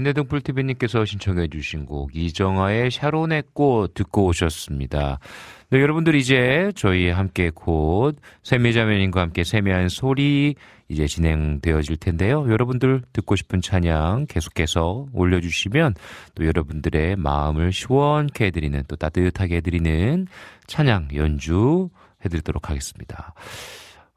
네, 0.07 0.13
라니네 0.13 0.13
등불TV님께서 0.13 1.05
신청해 1.05 1.49
주신 1.49 1.85
곡, 1.85 2.15
이정아의 2.15 2.93
샤론의 2.93 3.43
꽃 3.53 3.93
듣고 3.95 4.27
오셨습니다. 4.27 5.19
네, 5.71 5.81
여러분들 5.81 6.15
이제 6.15 6.71
저희 6.77 7.11
함께 7.11 7.51
곧 7.53 8.17
세미자매님과 8.45 9.21
함께 9.21 9.43
세미한 9.43 9.89
소리 9.89 10.55
이제 10.89 11.09
진행되어질 11.09 11.97
텐데요. 11.97 12.47
여러분들 12.49 13.03
듣고 13.13 13.35
싶은 13.35 13.61
찬양 13.61 14.27
계속해서 14.29 15.09
올려주시면 15.13 15.95
또 16.37 16.47
여러분들의 16.47 17.17
마음을 17.17 17.73
시원케 17.73 18.47
해드리는 18.47 18.85
또 18.87 18.95
따뜻하게 18.95 19.57
해드리는 19.57 20.29
찬양 20.69 21.09
연주 21.17 21.89
해드리도록 22.25 22.71
하겠습니다. 22.71 23.35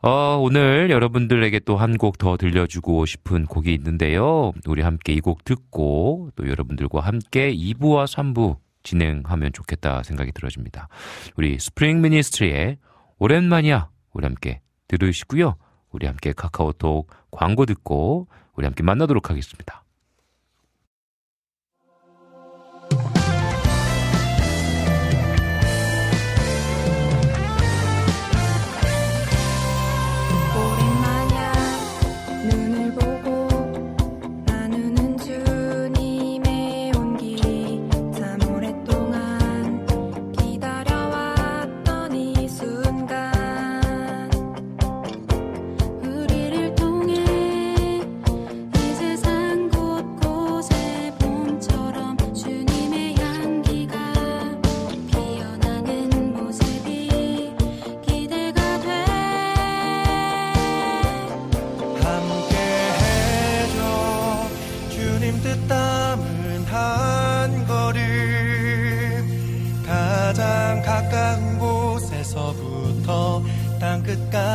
어, 0.02 0.38
오늘 0.40 0.90
여러분들에게 0.90 1.60
또 1.62 1.76
한 1.78 1.98
곡 1.98 2.18
더 2.18 2.38
들려주고 2.38 3.06
싶은 3.06 3.46
곡이 3.46 3.74
있는데요. 3.74 4.54
우리 4.66 4.82
함께 4.82 5.14
이 5.14 5.20
곡 5.20 5.44
듣고 5.44 6.30
또 6.36 6.48
여러분들과 6.48 7.02
함께 7.02 7.54
2부와 7.54 8.06
3부 8.08 8.58
진행하면 8.84 9.52
좋겠다 9.52 10.04
생각이 10.04 10.32
들어집니다. 10.32 10.88
우리 11.36 11.60
스프링 11.60 12.02
미니스트리의 12.02 12.78
오랜만이야. 13.20 13.90
우리 14.14 14.26
함께 14.26 14.62
들으시고요. 14.88 15.56
우리 15.92 16.08
함께 16.08 16.32
카카오톡 16.34 17.12
광고 17.32 17.66
듣고 17.66 18.28
우리 18.56 18.66
함께 18.66 18.84
만나도록 18.84 19.30
하겠습니다. 19.30 19.79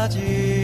끝까지 0.05 0.64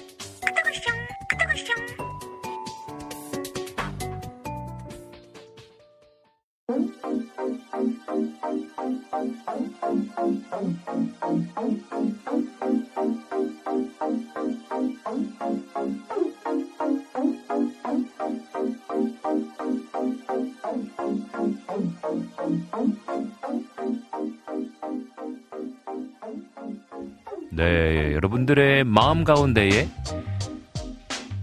마음 28.83 29.23
가운데에 29.23 29.89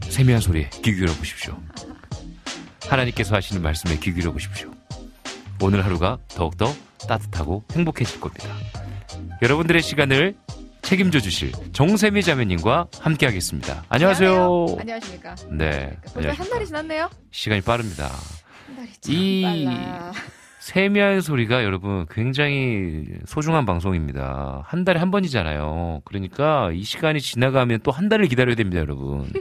세미한 0.09 0.41
소리에 0.41 0.71
귀 0.83 0.95
기울여 0.95 1.13
보십시오. 1.15 1.57
하나님께서 2.87 3.35
하시는 3.35 3.61
말씀에 3.63 3.99
귀 3.99 4.13
기울여 4.13 4.33
보십시오. 4.33 4.71
오늘 5.61 5.85
하루가 5.85 6.19
더욱더 6.29 6.73
따뜻하고 7.09 7.65
행복해질 7.73 8.21
겁니다. 8.21 8.49
여러분들의 9.43 9.83
시간을 9.83 10.37
책임져 10.83 11.21
주실 11.21 11.53
정세미 11.73 12.23
자매님과 12.23 12.87
함께 13.01 13.27
하겠습니다. 13.27 13.85
안녕하세요. 13.89 14.67
안녕하십니까. 14.81 15.35
네. 15.51 15.97
벌써 16.15 16.19
안녕하십니까. 16.19 16.33
한 16.45 16.51
달이 16.51 16.67
지났네요. 16.67 17.11
시간이 17.31 17.61
빠릅니다. 17.61 18.11
한 18.67 18.77
달이 18.77 18.89
참 19.01 19.15
이- 19.15 19.43
빨라. 19.65 20.13
세미한 20.69 21.23
소리가 21.23 21.65
여러분 21.65 22.05
굉장히 22.11 23.07
소중한 23.25 23.65
방송입니다. 23.65 24.63
한 24.67 24.85
달에 24.85 25.01
한 25.01 25.11
번이잖아요. 25.11 26.03
그러니까 26.05 26.71
이 26.75 26.83
시간이 26.85 27.23
지나가면 27.23 27.81
또 27.83 27.91
한 27.91 28.11
달을 28.11 28.27
기다려야 28.29 28.55
됩니다, 28.55 28.79
여러분. 28.79 29.33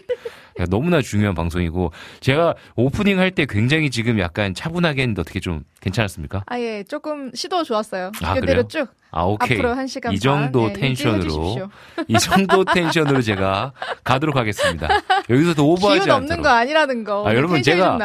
너무나 0.70 1.02
중요한 1.02 1.36
방송이고 1.36 1.92
제가 2.20 2.56
오프닝 2.76 3.20
할 3.20 3.32
때 3.32 3.46
굉장히 3.48 3.90
지금 3.92 4.20
약간 4.20 4.54
차분하게 4.54 5.02
했는데 5.04 5.22
어떻게 5.22 5.40
좀 5.40 5.64
괜찮았습니까? 5.82 6.44
아 6.48 6.60
예 6.60 6.84
조금 6.84 7.32
시도 7.36 7.64
좋았어요. 7.64 8.12
아, 8.24 8.34
그대로 8.34 8.64
그래요? 8.64 8.68
쭉 8.68 8.88
아, 9.12 9.24
오케이. 9.24 9.58
앞으로 9.58 9.74
한 9.76 9.88
시간 9.88 10.14
이 10.14 10.20
정도 10.20 10.64
반, 10.64 10.74
네, 10.74 10.80
텐션으로 10.80 11.24
유지해 11.26 11.42
주십시오. 11.44 11.70
이 12.08 12.14
정도 12.20 12.64
텐션으로 12.66 13.22
제가 13.22 13.72
가도록 14.04 14.36
하겠습니다. 14.36 14.88
여기서 15.30 15.54
더 15.54 15.64
오버하지 15.64 16.02
기운 16.02 16.12
없는 16.16 16.32
않도록. 16.32 16.44
거 16.44 16.50
아니라는 16.50 17.04
거. 17.04 17.28
아, 17.28 17.34
여러분, 17.36 17.62
제가. 17.62 17.98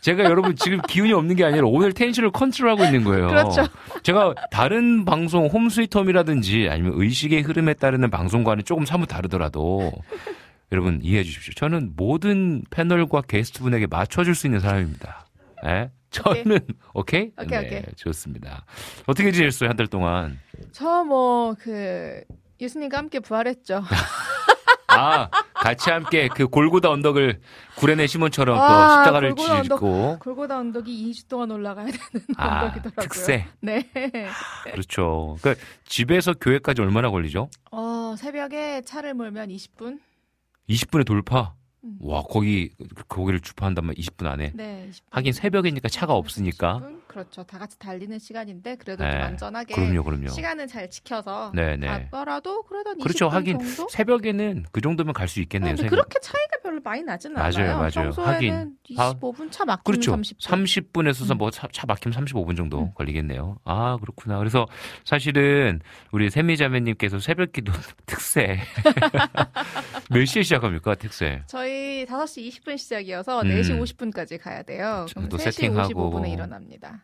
제가 0.00 0.24
여러분 0.24 0.56
지금 0.56 0.80
기운이 0.88 1.12
없는 1.12 1.36
게 1.36 1.44
아니라 1.44 1.66
오늘 1.66 1.92
텐션을 1.92 2.30
컨트롤하고 2.30 2.84
있는 2.84 3.04
거예요. 3.04 3.28
그렇죠. 3.28 3.66
제가 4.02 4.34
다른 4.50 5.04
방송 5.04 5.46
홈스위트홈이라든지 5.48 6.68
아니면 6.70 6.92
의식의 6.96 7.42
흐름에 7.42 7.74
따르는 7.74 8.10
방송과는 8.10 8.64
조금 8.64 8.86
사뭇 8.86 9.06
다르더라도 9.06 9.92
여러분 10.72 11.00
이해해 11.02 11.24
주십시오. 11.24 11.52
저는 11.54 11.94
모든 11.96 12.62
패널과 12.70 13.22
게스트분에게 13.22 13.86
맞춰줄 13.88 14.34
수 14.34 14.46
있는 14.46 14.60
사람입니다. 14.60 15.26
예? 15.66 15.90
저는 16.10 16.58
오케이? 16.94 17.32
오케이, 17.40 17.46
네, 17.60 17.66
오케이. 17.66 17.82
좋습니다. 17.96 18.64
어떻게 19.06 19.30
지냈어요 19.32 19.68
한 19.68 19.76
달 19.76 19.86
동안? 19.86 20.38
저 20.72 21.04
뭐 21.04 21.54
그 21.60 22.22
예수님과 22.60 22.98
함께 22.98 23.20
부활했죠. 23.20 23.82
아 24.88 25.30
같이 25.54 25.88
함께 25.88 26.28
그 26.28 26.48
골고다 26.48 26.90
언덕을 26.90 27.40
구레네 27.76 28.06
시몬처럼 28.08 28.56
또 28.56 28.62
아, 28.62 28.96
십자가를 29.04 29.34
골고다 29.34 29.54
언덕. 29.60 30.18
골고다 30.20 30.58
언덕이 30.58 31.10
2주 31.12 31.28
동안 31.28 31.50
올라가야 31.52 31.86
되는 31.86 32.26
아 32.36 32.64
언덕이더라고요. 32.64 33.02
특세 33.08 33.46
네. 33.60 33.88
그렇죠. 34.64 35.36
그러니까 35.40 35.64
집에서 35.84 36.34
교회까지 36.34 36.82
얼마나 36.82 37.08
걸리죠? 37.10 37.48
어, 37.70 38.14
새벽에 38.18 38.82
차를 38.82 39.14
몰면 39.14 39.48
20분? 39.50 40.00
20분에 40.68 41.04
돌파. 41.06 41.54
음. 41.84 41.96
와 42.00 42.22
거기 42.22 42.70
거기를 43.08 43.40
주파한단 43.40 43.86
말 43.86 43.94
20분 43.94 44.26
안에. 44.26 44.52
네, 44.54 44.88
20분. 44.90 45.02
하긴 45.10 45.32
새벽이니까 45.32 45.88
차가 45.88 46.14
없으니까. 46.14 46.80
20분? 46.82 46.99
그렇죠. 47.10 47.42
다 47.42 47.58
같이 47.58 47.76
달리는 47.78 48.16
시간인데 48.20 48.76
그래도 48.76 49.02
네. 49.04 49.10
좀 49.10 49.20
안전하게 49.20 49.74
그럼요, 49.74 50.04
그럼요. 50.04 50.28
시간은 50.28 50.68
잘 50.68 50.88
지켜서 50.88 51.50
네네. 51.54 52.08
가더라도 52.10 52.62
그래도 52.62 52.90
한 52.90 52.98
20분 52.98 53.02
그렇죠. 53.02 53.28
하긴 53.28 53.58
정도? 53.58 53.88
새벽에는 53.90 54.64
그 54.70 54.80
정도면 54.80 55.12
갈 55.12 55.26
수 55.26 55.40
있겠네요. 55.40 55.74
새벽. 55.76 55.90
그렇게 55.90 56.18
차이가 56.20 56.56
별로 56.62 56.80
많이 56.82 57.02
나진 57.02 57.32
맞아요, 57.32 57.48
않아요. 57.56 57.76
맞아요. 57.78 57.90
평소에는 58.10 58.34
하긴. 58.34 58.76
아, 58.98 59.12
25분 59.14 59.50
차 59.50 59.64
막히면 59.64 59.82
그렇죠. 59.84 60.12
30분. 60.16 60.38
30분에서 60.40 61.30
음. 61.32 61.38
뭐차 61.38 61.68
차 61.72 61.84
막히면 61.86 62.16
35분 62.24 62.56
정도 62.56 62.80
음. 62.80 62.90
걸리겠네요. 62.94 63.58
아, 63.64 63.96
그렇구나. 64.00 64.38
그래서 64.38 64.66
사실은 65.04 65.80
우리 66.12 66.30
세미자매님께서 66.30 67.18
새벽 67.20 67.52
기도 67.52 67.72
특세. 68.06 68.58
몇 70.10 70.24
시에 70.24 70.42
시작합니까, 70.42 70.94
특세? 70.96 71.42
저희 71.46 72.04
5시 72.06 72.48
20분 72.50 72.76
시작이어서 72.78 73.42
음. 73.42 73.48
4시 73.48 73.80
50분까지 73.80 74.40
가야 74.40 74.62
돼요. 74.62 75.06
좀 75.08 75.26
그럼 75.26 75.28
또 75.28 75.36
3시 75.36 75.52
세팅하고. 75.52 76.10
55분에 76.10 76.32
일어납니다. 76.32 76.99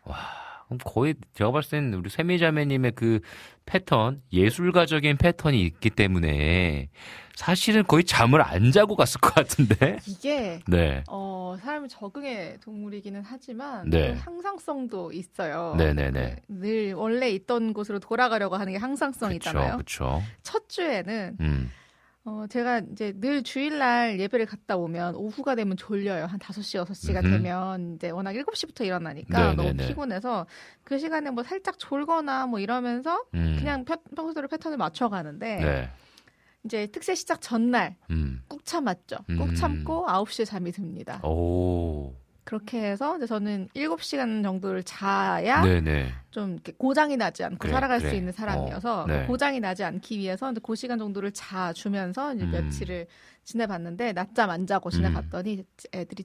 그럼 0.67 0.79
거의 0.83 1.15
제가 1.33 1.51
봤을 1.51 1.71
때는 1.71 1.93
우리 1.93 2.09
세미자매님의 2.09 2.91
그 2.95 3.21
패턴, 3.65 4.21
예술가적인 4.31 5.17
패턴이 5.17 5.61
있기 5.61 5.89
때문에 5.89 6.89
사실은 7.35 7.83
거의 7.83 8.03
잠을 8.03 8.41
안 8.41 8.71
자고 8.71 8.95
갔을 8.95 9.21
것 9.21 9.33
같은데. 9.33 9.99
이게 10.07 10.59
네. 10.67 11.03
어, 11.07 11.55
사람이 11.61 11.87
적응의 11.87 12.57
동물이기는 12.61 13.21
하지만 13.25 13.89
네. 13.89 14.15
또 14.15 14.19
항상성도 14.21 15.11
있어요. 15.13 15.75
네네네. 15.77 16.37
그늘 16.47 16.93
원래 16.95 17.29
있던 17.29 17.73
곳으로 17.73 17.99
돌아가려고 17.99 18.55
하는 18.55 18.73
게 18.73 18.79
항상성이잖아요. 18.79 19.73
그렇죠. 19.73 20.23
첫 20.41 20.67
주에는 20.67 21.37
음, 21.39 21.71
어, 22.29 22.45
제가 22.49 22.79
이제 22.91 23.13
늘 23.15 23.41
주일날 23.41 24.19
예배를 24.19 24.45
갔다 24.47 24.75
오면 24.75 25.15
오후가 25.15 25.55
되면 25.55 25.77
졸려요. 25.77 26.25
한 26.25 26.37
5시, 26.39 26.83
6시가 26.85 27.23
음흠. 27.23 27.31
되면 27.31 27.95
이제 27.95 28.09
워낙 28.09 28.33
7시부터 28.33 28.85
일어나니까 28.85 29.51
네, 29.51 29.55
너무 29.55 29.69
네, 29.69 29.73
네. 29.77 29.87
피곤해서 29.87 30.45
그 30.83 30.99
시간에 30.99 31.29
뭐 31.31 31.43
살짝 31.43 31.79
졸거나 31.79 32.47
뭐 32.47 32.59
이러면서 32.59 33.23
음. 33.33 33.55
그냥 33.57 33.85
평- 33.85 34.03
평소대로 34.13 34.49
패턴을 34.49 34.77
맞춰가는데 34.77 35.55
네. 35.55 35.89
이제 36.65 36.87
특세 36.87 37.15
시작 37.15 37.39
전날 37.39 37.95
음. 38.09 38.41
꾹 38.49 38.65
참았죠. 38.65 39.15
음. 39.29 39.37
꾹 39.37 39.55
참고 39.55 40.05
9시에 40.05 40.43
잠이 40.45 40.73
듭니다. 40.73 41.21
오. 41.25 42.13
그렇게 42.47 42.81
해서 42.81 43.17
이제 43.17 43.25
저는 43.25 43.67
7시간 43.75 44.41
정도를 44.41 44.81
자야 44.83 45.61
네네. 45.63 46.13
좀 46.31 46.53
이렇게 46.53 46.71
고장이 46.77 47.17
나지 47.17 47.43
않고 47.43 47.57
그래, 47.59 47.73
살아갈 47.73 47.99
그래. 47.99 48.09
수 48.09 48.15
있는 48.15 48.31
사람이어서 48.31 49.01
어, 49.01 49.05
네. 49.05 49.25
고장이 49.25 49.59
나지 49.59 49.83
않기 49.83 50.17
위해서 50.17 50.49
이제 50.49 50.61
그 50.63 50.73
시간 50.75 50.97
정도를 50.97 51.33
자 51.33 51.73
주면서 51.73 52.33
이제 52.33 52.45
음. 52.45 52.51
며칠을 52.51 53.07
지내봤는데 53.43 54.13
낮잠 54.13 54.49
안 54.49 54.65
자고 54.65 54.89
지내봤더니 54.89 55.65
애들이 55.93 56.23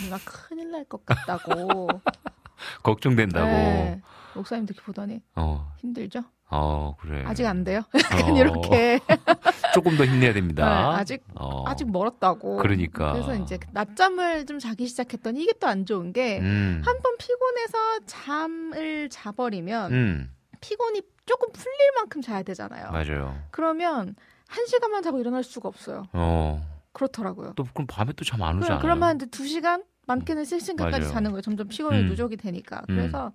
누나 0.00 0.18
큰일 0.24 0.72
날 0.72 0.84
것 0.86 1.06
같다고 1.06 2.00
걱정된다고. 2.82 3.46
네. 3.46 4.00
이렇게 4.34 4.82
보더니 4.82 5.22
어. 5.36 5.72
힘들죠? 5.78 6.24
어, 6.50 6.96
그래. 6.98 7.22
아직 7.26 7.46
안 7.46 7.62
돼요? 7.62 7.82
약간 7.94 8.30
어. 8.30 8.34
이렇게 8.36 8.98
조금 9.74 9.96
더 9.96 10.04
힘내야 10.04 10.32
됩니다. 10.32 10.64
네, 10.64 11.00
아직 11.00 11.24
어. 11.34 11.64
아직 11.66 11.90
멀었다고. 11.90 12.56
그러니까. 12.58 13.12
그래서 13.12 13.34
이제 13.36 13.58
낮잠을 13.72 14.46
좀 14.46 14.58
자기 14.58 14.86
시작했더니 14.86 15.42
이게 15.42 15.52
또 15.58 15.66
안 15.66 15.86
좋은 15.86 16.12
게 16.12 16.38
음. 16.40 16.82
한번 16.84 17.16
피곤해서 17.18 18.00
잠을 18.06 19.08
자버리면 19.08 19.92
음. 19.92 20.30
피곤이 20.60 21.02
조금 21.24 21.50
풀릴 21.52 21.76
만큼 21.96 22.20
자야 22.20 22.42
되잖아요. 22.42 22.90
맞아요. 22.90 23.36
그러면 23.50 24.14
한 24.48 24.66
시간만 24.66 25.02
자고 25.02 25.18
일어날 25.18 25.42
수가 25.42 25.68
없어요. 25.68 26.04
어. 26.12 26.62
그렇더라고요. 26.92 27.54
또 27.56 27.64
그럼 27.72 27.86
밤에 27.86 28.12
또 28.12 28.24
잠안 28.24 28.62
않아요? 28.62 28.78
그러면 28.80 29.08
한 29.08 29.18
두 29.30 29.46
시간 29.46 29.82
많게는 30.06 30.42
3시간까지 30.42 30.90
맞아요. 30.90 31.08
자는 31.10 31.30
거예요. 31.30 31.42
점점 31.42 31.68
피곤이 31.68 32.00
음. 32.00 32.06
누적이 32.08 32.36
되니까. 32.36 32.82
음. 32.88 32.96
그래서 32.96 33.32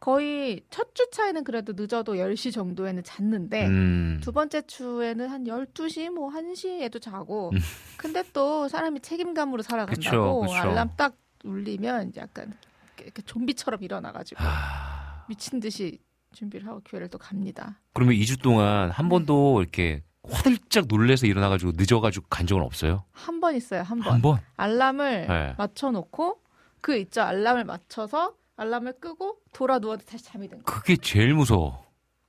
거의 0.00 0.60
첫 0.68 0.92
주 0.94 1.08
차에는 1.10 1.44
그래도 1.44 1.72
늦어도 1.74 2.14
10시 2.16 2.52
정도에는 2.52 3.02
잤는데 3.02 3.66
음. 3.66 4.20
두 4.22 4.30
번째 4.32 4.62
주에는 4.66 5.28
한 5.28 5.44
12시 5.44 6.10
뭐 6.10 6.28
1시에도 6.30 7.00
자고 7.00 7.50
음. 7.54 7.58
근데 7.96 8.22
또 8.32 8.68
사람이 8.68 9.00
책임감으로 9.00 9.62
그쵸, 9.62 9.68
살아간다고 9.70 10.40
그쵸. 10.42 10.52
알람 10.54 10.90
딱 10.96 11.16
울리면 11.44 12.12
약간 12.16 12.52
이렇게 13.00 13.22
좀비처럼 13.22 13.82
일어나 13.82 14.12
가지고 14.12 14.42
아, 14.44 15.24
미친 15.28 15.60
듯이 15.60 15.98
준비를 16.34 16.66
하고 16.66 16.80
교회를 16.84 17.08
또 17.08 17.16
갑니다. 17.18 17.78
그러면 17.94 18.14
2주 18.16 18.42
동안 18.42 18.90
한 18.90 19.08
번도 19.08 19.62
이렇게 19.62 20.02
화들짝 20.30 20.86
놀래서 20.88 21.26
일어나가지고 21.26 21.72
늦어가지고 21.74 22.26
간 22.28 22.46
적은 22.46 22.62
없어요? 22.62 23.04
한 23.12 23.40
번 23.40 23.56
있어요, 23.56 23.82
한 23.82 23.98
번. 24.00 24.12
한 24.14 24.22
번? 24.22 24.38
알람을 24.56 25.26
네. 25.26 25.54
맞춰놓고 25.58 26.38
그 26.80 26.96
있죠 26.98 27.22
알람을 27.22 27.64
맞춰서 27.64 28.34
알람을 28.56 29.00
끄고 29.00 29.38
돌아 29.52 29.78
누워도 29.80 30.04
다시 30.04 30.24
잠이 30.24 30.48
든 30.48 30.62
거. 30.62 30.64
그게 30.72 30.96
제일 30.96 31.34
무서워. 31.34 31.84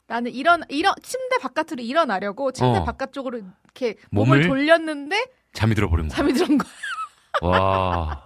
나는 0.07 0.31
일어나 0.31 0.65
일어 0.69 0.93
침대 1.03 1.37
바깥으로 1.39 1.81
일어나려고 1.83 2.51
침대 2.51 2.79
어. 2.79 2.83
바깥쪽으로 2.83 3.37
이렇게 3.39 3.95
몸을, 4.11 4.39
몸을? 4.39 4.47
돌렸는데 4.47 5.25
잠이 5.53 5.75
들어버린 5.75 6.07
거야. 6.07 6.15
잠이 6.17 6.33
든 6.33 6.57
거야. 6.57 6.71
와. 7.41 8.25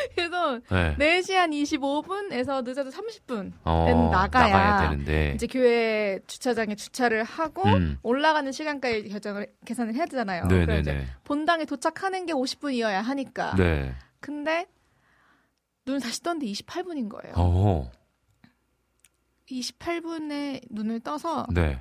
그래서 0.14 0.60
네. 0.70 0.96
4시 0.96 1.34
한 1.34 1.50
25분에서 1.50 2.64
늦어도 2.64 2.90
30분 2.90 3.52
어, 3.64 4.10
나가야 4.12 4.90
되는데. 4.90 5.32
이제 5.34 5.46
교회 5.46 6.20
주차장에 6.26 6.74
주차를 6.74 7.24
하고 7.24 7.64
음. 7.64 7.98
올라가는 8.02 8.50
시간까지 8.50 9.08
결정을 9.08 9.52
계산을 9.64 9.94
해야 9.94 10.06
되잖아요. 10.06 10.44
그래서 10.48 10.78
이제 10.78 10.92
네네네. 10.92 11.10
본당에 11.24 11.64
도착하는 11.64 12.26
게 12.26 12.32
50분이어야 12.32 13.02
하니까. 13.02 13.54
네. 13.56 13.94
근데 14.20 14.66
눈을 15.86 16.00
다시 16.00 16.22
떴는데 16.22 16.46
28분인 16.52 17.08
거예요. 17.08 17.34
어. 17.36 17.90
28분에 19.48 20.62
눈을 20.70 21.00
떠서 21.00 21.46
네. 21.52 21.80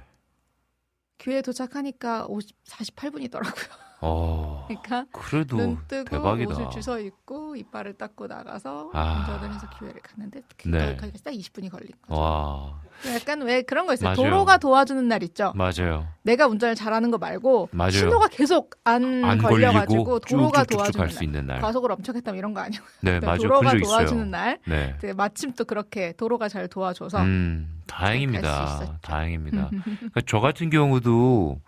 교회 1.19 1.41
도착하니까 1.41 2.25
50, 2.27 2.55
48분이더라고요. 2.65 3.88
어. 4.01 4.65
그러니까 4.67 5.05
그래도 5.11 5.57
눈 5.57 5.77
뜨고 5.87 6.09
대박이다. 6.09 6.51
옷을 6.51 6.81
주워 6.81 6.99
입고 6.99 7.55
이빨을 7.57 7.93
닦고 7.97 8.27
나가서 8.27 8.91
아. 8.93 9.25
운전을 9.29 9.53
해서 9.53 9.69
교회를 9.77 9.99
갔는데 10.01 10.41
네. 10.65 10.95
거기까지 10.95 11.23
딱 11.23 11.31
20분이 11.31 11.69
걸린 11.69 11.91
거죠. 12.07 12.19
와. 12.21 12.79
약간 13.13 13.41
왜 13.41 13.61
그런 13.61 13.85
거 13.87 13.93
있어요. 13.93 14.09
맞아요. 14.09 14.15
도로가 14.15 14.57
도와주는 14.57 15.07
날 15.07 15.23
있죠. 15.23 15.53
맞아요. 15.55 16.07
내가 16.23 16.47
운전을 16.47 16.75
잘하는 16.75 17.11
거 17.11 17.17
말고 17.17 17.69
맞아요. 17.71 17.91
신호가 17.91 18.27
계속 18.29 18.71
안, 18.83 19.23
안 19.23 19.37
걸려가지고 19.37 20.19
도로가 20.19 20.63
도와주는 20.63 21.01
갈수 21.05 21.17
날. 21.19 21.23
있는 21.23 21.47
날. 21.47 21.59
과속을 21.61 21.91
엄청 21.91 22.15
했다면 22.15 22.37
이런 22.37 22.53
거 22.53 22.61
아니고 22.61 22.83
네, 23.01 23.19
맞아요. 23.21 23.37
도로가 23.37 23.77
도와주는 23.77 24.21
있어요. 24.23 24.25
날 24.25 24.59
네. 24.65 24.95
네, 25.01 25.13
마침 25.13 25.53
또 25.53 25.65
그렇게 25.65 26.13
도로가 26.13 26.47
잘 26.49 26.67
도와줘서 26.67 27.19
음, 27.21 27.81
다행입니다. 27.87 28.97
다행입니다. 29.01 29.69
그러니까 29.95 30.21
저 30.25 30.39
같은 30.39 30.69
경우도 30.69 31.59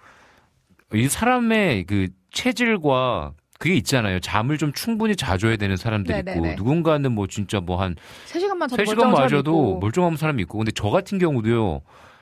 이 0.93 1.07
사람의 1.07 1.85
그 1.85 2.07
체질과 2.31 3.33
그게 3.59 3.75
있잖아요. 3.75 4.19
잠을 4.19 4.57
좀 4.57 4.73
충분히 4.73 5.15
자줘야 5.15 5.55
되는 5.55 5.77
사람들이 5.77 6.17
있고 6.19 6.31
네네네. 6.31 6.55
누군가는 6.55 7.11
뭐 7.11 7.27
진짜 7.27 7.59
뭐 7.59 7.79
한 7.81 7.95
3시간만 8.27 8.69
자도 8.69 8.75
3시간 8.77 8.85
멀쩡한 8.85 9.11
사람이 9.15 9.21
마저도 9.21 9.51
있고. 9.51 9.79
멀쩡한 9.79 10.17
사람이 10.17 10.41
있고 10.43 10.57
근데 10.57 10.71
저 10.75 10.89
같은 10.89 11.19
경우도요. 11.19 11.81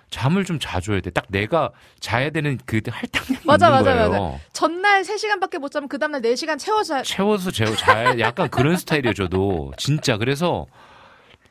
잠을 0.09 0.43
좀 0.43 0.57
자줘야 0.59 1.01
돼. 1.01 1.11
딱 1.11 1.26
내가 1.30 1.70
자야 1.99 2.32
되는 2.32 2.57
그 2.65 2.82
할당량이 2.89 3.41
맞아, 3.45 3.67
있는 3.67 3.78
맞아, 3.80 4.09
거예요. 4.09 4.39
전날 4.53 5.03
3시간밖에 5.03 5.59
못 5.59 5.70
자면 5.70 5.88
그 5.88 5.99
다음날 5.99 6.22
4시간 6.24 6.57
채워자 6.57 7.03
채워서 7.03 7.51
재워 7.51 7.76
자야 7.76 8.17
약간 8.17 8.49
그런 8.49 8.76
스타일이에요. 8.76 9.13
저도 9.13 9.72
진짜 9.78 10.17
그래서 10.17 10.65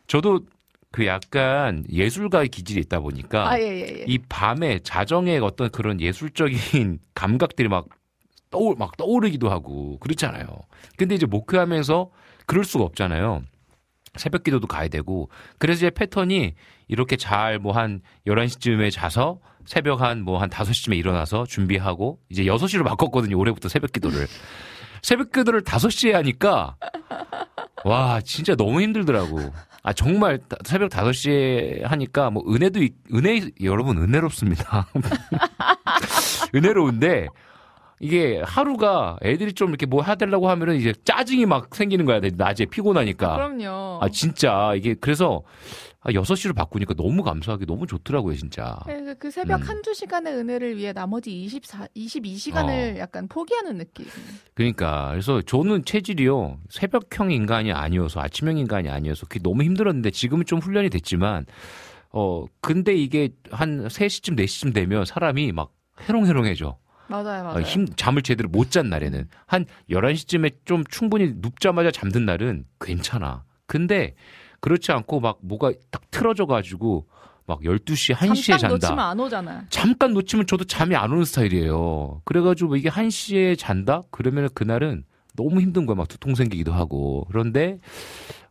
저도 0.09 0.41
그 0.91 1.07
약간 1.07 1.85
예술가의 1.91 2.49
기질이 2.49 2.81
있다 2.81 3.01
보니까 3.01 3.51
아, 3.51 3.61
예, 3.61 3.65
예, 3.65 3.81
예. 4.01 4.05
이 4.07 4.19
밤에 4.19 4.79
자정의 4.81 5.39
어떤 5.41 5.71
그런 5.71 6.01
예술적인 6.01 6.99
감각들이 7.15 7.69
막 7.69 7.87
떠올 8.51 8.77
막 8.79 8.97
떠오르기도 8.97 9.51
하고 9.51 9.99
그렇잖아요. 9.99 10.47
근데 10.97 11.15
이제 11.15 11.27
목회하면서 11.27 12.11
그럴 12.47 12.65
수가 12.65 12.85
없잖아요. 12.85 13.43
새벽 14.17 14.43
기도도 14.43 14.67
가야 14.67 14.89
되고 14.89 15.29
그래서 15.59 15.79
이제 15.87 15.91
패턴이 15.91 16.55
이렇게 16.89 17.17
잘 17.17 17.59
뭐 17.59 17.73
한 17.73 18.01
11시쯤에 18.27 18.91
자서 18.91 19.39
새벽 19.67 20.01
한 20.01 20.23
뭐 20.25 20.39
한 20.39 20.49
5시쯤에 20.49 20.97
일어나서 20.97 21.45
준비하고 21.45 22.19
이제 22.31 22.45
6시로 22.45 22.85
바꿨거든요. 22.85 23.37
올해부터 23.39 23.69
새벽 23.69 23.93
기도를. 23.93 24.27
새벽 25.03 25.31
기도를 25.31 25.61
5시에 25.63 26.13
하니까 26.13 26.77
와, 27.85 28.21
진짜 28.23 28.57
너무 28.57 28.81
힘들더라고. 28.81 29.39
아, 29.89 29.93
정말 29.95 30.37
다- 30.37 30.57
새벽 30.67 30.91
5시에 30.91 31.83
하니까 31.83 32.29
뭐 32.29 32.43
은혜도 32.47 32.83
있- 32.83 32.93
은혜 33.15 33.41
여러분 33.63 33.97
은혜롭습니다. 33.97 34.87
은혜로운데 36.55 37.29
이게 38.01 38.43
하루가 38.45 39.17
애들이 39.23 39.55
좀 39.55 39.71
이렇게 39.71 39.87
뭐 39.87 40.03
해달라고 40.03 40.51
하면은 40.51 40.77
이제 40.77 40.93
짜증이 41.05 41.47
막 41.47 41.75
생기는 41.75 42.05
거야. 42.05 42.21
낮에 42.37 42.67
피곤하니까. 42.67 43.35
그럼요. 43.35 43.99
아, 44.03 44.09
진짜 44.11 44.75
이게 44.77 44.95
그래서 45.01 45.43
아, 46.01 46.13
6시로 46.13 46.55
바꾸니까 46.55 46.95
너무 46.95 47.25
감사하게 47.25 47.67
너무 47.67 47.87
좋더라고요, 47.87 48.37
진짜. 48.37 48.79
네, 48.87 49.03
그- 49.03 49.15
그 49.19 49.31
새벽 49.33 49.63
음. 49.63 49.69
한두 49.69 49.93
시간의 49.95 50.33
은혜를 50.33 50.77
위해 50.77 50.93
나머지 50.93 51.33
24, 51.43 51.89
22시간을 51.97 52.95
어. 52.97 52.99
약간 52.99 53.27
포기하는 53.27 53.79
느낌. 53.79 54.07
그러니까 54.55 55.09
그래서 55.11 55.43
저는 55.43 55.85
체질이요 55.85 56.61
새벽형 56.71 57.33
인간이 57.33 57.73
아니어서 57.73 58.21
아침형 58.21 58.59
인간이 58.59 58.89
아니어서 58.89 59.27
그게 59.27 59.41
너무 59.43 59.65
힘들었는데 59.65 60.13
지금은 60.13 60.45
좀 60.47 60.61
훈련이 60.61 60.89
됐지만 60.91 61.47
어 62.11 62.45
근데 62.61 62.95
이게 62.95 63.31
한 63.51 63.89
3시쯤 63.89 64.37
4시쯤 64.37 64.73
되면 64.73 65.05
사람이 65.05 65.51
막 65.53 65.73
해롱해롱해져. 66.03 66.79
맞아요, 67.09 67.43
맞아요. 67.43 67.57
어, 67.59 67.61
힘 67.63 67.87
잠을 67.97 68.23
제대로 68.23 68.49
못 68.49 68.71
잔 68.71 68.89
날에는 68.89 69.29
한 69.47 69.65
11시쯤에 69.91 70.59
좀 70.65 70.85
충분히 70.91 71.33
눕자마자 71.37 71.91
잠든 71.91 72.25
날은 72.25 72.67
괜찮아. 72.81 73.45
근데 73.67 74.15
그렇지 74.61 74.93
않고 74.93 75.21
막 75.21 75.39
뭐가 75.43 75.73
딱 75.91 76.03
틀어져 76.11 76.47
가지고 76.47 77.07
막 77.47 77.61
12시, 77.63 78.15
1시에 78.15 78.45
잠깐 78.45 78.59
잔다. 78.59 78.69
놓치면 78.69 78.99
안 78.99 79.21
오잖아. 79.21 79.65
잠깐 79.71 80.13
놓치면 80.13 80.47
저도 80.47 80.65
잠이 80.65 80.95
안 80.97 81.11
오는 81.13 81.25
스타일이에요. 81.25 82.21
그래가지고 82.25 82.77
이게 82.77 82.91
1시에 82.91 83.59
잔다? 83.59 84.03
그러면 84.11 84.49
그날은 84.53 85.05
너무 85.35 85.61
힘든 85.61 85.87
거야. 85.87 85.95
막 85.95 86.09
두통 86.09 86.35
생기기도 86.35 86.73
하고. 86.73 87.25
그런데, 87.31 87.79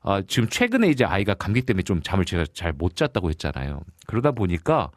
아, 0.02 0.22
지금 0.28 0.48
최근에 0.50 0.88
이제 0.90 1.04
아이가 1.04 1.34
감기 1.34 1.62
때문에 1.62 1.84
좀 1.84 2.02
잠을 2.02 2.24
제가 2.26 2.46
잘 2.54 2.74
못 2.74 2.96
잤다고 2.96 3.30
했잖아요. 3.30 3.82
그러다 4.08 4.32
보니까, 4.32 4.90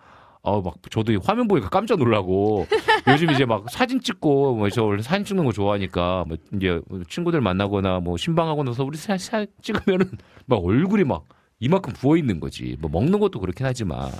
어, 0.42 0.62
막, 0.62 0.74
저도 0.90 1.12
이 1.12 1.18
화면 1.22 1.48
보니까 1.48 1.68
깜짝 1.68 1.98
놀라고. 1.98 2.66
요즘 3.08 3.30
이제 3.30 3.44
막 3.44 3.68
사진 3.70 4.00
찍고, 4.00 4.56
뭐, 4.56 4.70
저 4.70 4.84
원래 4.84 5.02
사진 5.02 5.24
찍는 5.24 5.44
거 5.44 5.52
좋아하니까, 5.52 6.24
뭐, 6.26 6.36
이제 6.54 6.80
친구들 7.08 7.40
만나거나, 7.40 8.00
뭐, 8.00 8.16
신방하고 8.16 8.64
나서 8.64 8.84
우리 8.84 8.96
사진 8.96 9.18
사- 9.30 9.46
찍으면은, 9.62 10.10
막 10.46 10.64
얼굴이 10.64 11.04
막, 11.04 11.24
이만큼 11.58 11.92
부어 11.92 12.16
있는 12.16 12.40
거지. 12.40 12.76
뭐, 12.80 12.90
먹는 12.90 13.20
것도 13.20 13.38
그렇긴 13.38 13.66
하지만. 13.66 14.10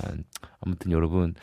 아무튼 0.63 0.91
여러분, 0.91 1.33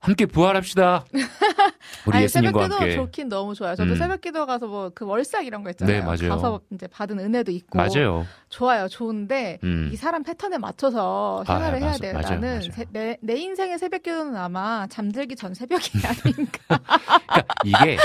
함께 0.00 0.26
부활합시다. 0.26 1.04
우리 2.06 2.16
아니, 2.16 2.24
예수님과 2.24 2.58
새벽기도 2.62 2.80
함께. 2.80 2.94
좋긴 2.96 3.28
너무 3.28 3.54
좋아요. 3.54 3.74
저도 3.76 3.92
음. 3.92 3.96
새벽기도 3.96 4.46
가서 4.46 4.66
뭐 4.66 4.90
그 4.94 5.04
월삭 5.06 5.46
이런 5.46 5.62
거 5.62 5.70
있잖아요. 5.70 6.00
네, 6.00 6.04
맞아요. 6.04 6.28
가서 6.28 6.60
이제 6.72 6.86
받은 6.86 7.18
은혜도 7.18 7.50
있고 7.52 7.78
맞아요. 7.78 8.26
좋아요, 8.48 8.88
좋은데 8.88 9.58
음. 9.64 9.90
이 9.92 9.96
사람 9.96 10.22
패턴에 10.22 10.58
맞춰서 10.58 11.42
아, 11.46 11.54
생활을 11.54 11.78
해야 11.80 11.86
맞아, 11.90 11.98
돼요. 11.98 12.12
맞아요, 12.14 12.28
나는 12.34 12.48
맞아요. 12.58 12.70
새- 12.72 12.86
내, 12.90 13.16
내 13.20 13.36
인생의 13.36 13.78
새벽기도는 13.78 14.36
아마 14.36 14.86
잠들기 14.88 15.36
전 15.36 15.54
새벽이 15.54 15.82
아닌가. 16.04 16.52
그러니까 16.78 17.44
이게 17.64 17.96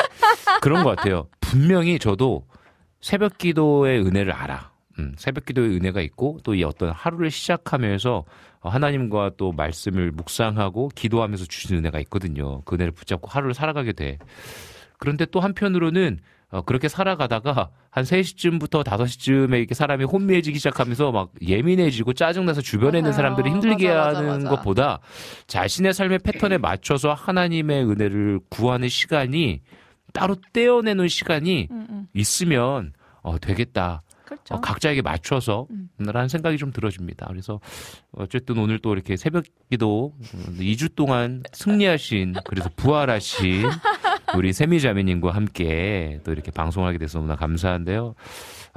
그런 0.62 0.84
것 0.84 0.96
같아요. 0.96 1.28
분명히 1.42 1.98
저도 2.00 2.46
새벽 3.02 3.38
기도의 3.38 4.06
은혜를 4.06 4.32
알아. 4.34 4.72
음, 5.00 5.14
새벽 5.18 5.46
기도의 5.46 5.76
은혜가 5.78 6.02
있고 6.02 6.40
또 6.44 6.54
이 6.56 6.64
어떤 6.64 6.92
하루를 6.92 7.30
시작하면서 7.32 8.26
하나님과 8.62 9.32
또 9.38 9.52
말씀을 9.52 10.12
묵상하고 10.12 10.90
기도하면서 10.96 11.46
주신 11.46 11.78
은혜가 11.78 12.00
있거든요. 12.02 12.62
그 12.62 12.76
은혜를 12.76 12.92
붙잡고 12.92 13.30
하루를 13.30 13.54
살아가게 13.54 13.94
돼. 13.94 14.18
그런데 14.98 15.26
또 15.26 15.40
한편으로는 15.40 16.20
어, 16.50 16.62
그렇게 16.62 16.88
살아가다가 16.88 17.70
한 17.90 18.04
3시쯤부터 18.06 18.84
5시쯤에 18.86 19.58
이렇게 19.58 19.74
사람이 19.74 20.06
혼미해지기 20.06 20.60
시작하면서 20.60 21.12
막 21.12 21.32
예민해지고 21.42 22.14
짜증나서 22.14 22.62
주변에 22.62 23.00
있는 23.00 23.12
맞아요. 23.12 23.16
사람들을 23.16 23.52
힘들게 23.52 23.90
맞아, 23.90 24.06
맞아, 24.06 24.18
하는 24.20 24.44
맞아. 24.44 24.50
것보다 24.50 25.00
자신의 25.48 25.94
삶의 25.94 26.20
패턴에 26.20 26.58
맞춰서 26.58 27.14
하나님의 27.14 27.84
은혜를 27.84 28.40
구하는 28.50 28.88
시간이 28.88 29.62
따로 30.14 30.36
떼어내는 30.54 31.10
시간이 31.10 31.68
음, 31.70 31.88
음. 31.90 32.08
있으면 32.14 32.94
어, 33.22 33.38
되겠다. 33.40 34.04
그렇죠. 34.28 34.56
어, 34.56 34.62
각자에게 34.62 35.02
맞춰서 35.02 35.68
음. 35.72 35.90
라는 36.00 36.28
생각이 36.28 36.58
좀 36.58 36.74
들어집니다. 36.74 37.28
그래서 37.30 37.62
어쨌든 38.12 38.58
오늘 38.58 38.80
또 38.80 38.94
이렇게 38.94 39.16
새벽 39.16 39.46
기도 39.72 40.14
2주 40.60 40.96
동안 40.96 41.44
승리하신 41.54 42.36
그래서 42.46 42.70
부활하신 42.76 43.64
우리 44.36 44.52
세미자매님과 44.52 45.32
함께 45.32 46.20
또 46.26 46.34
이렇게 46.34 46.52
방송하게 46.52 46.98
돼서 46.98 47.20
너무나 47.20 47.38
감사한데요. 47.38 48.16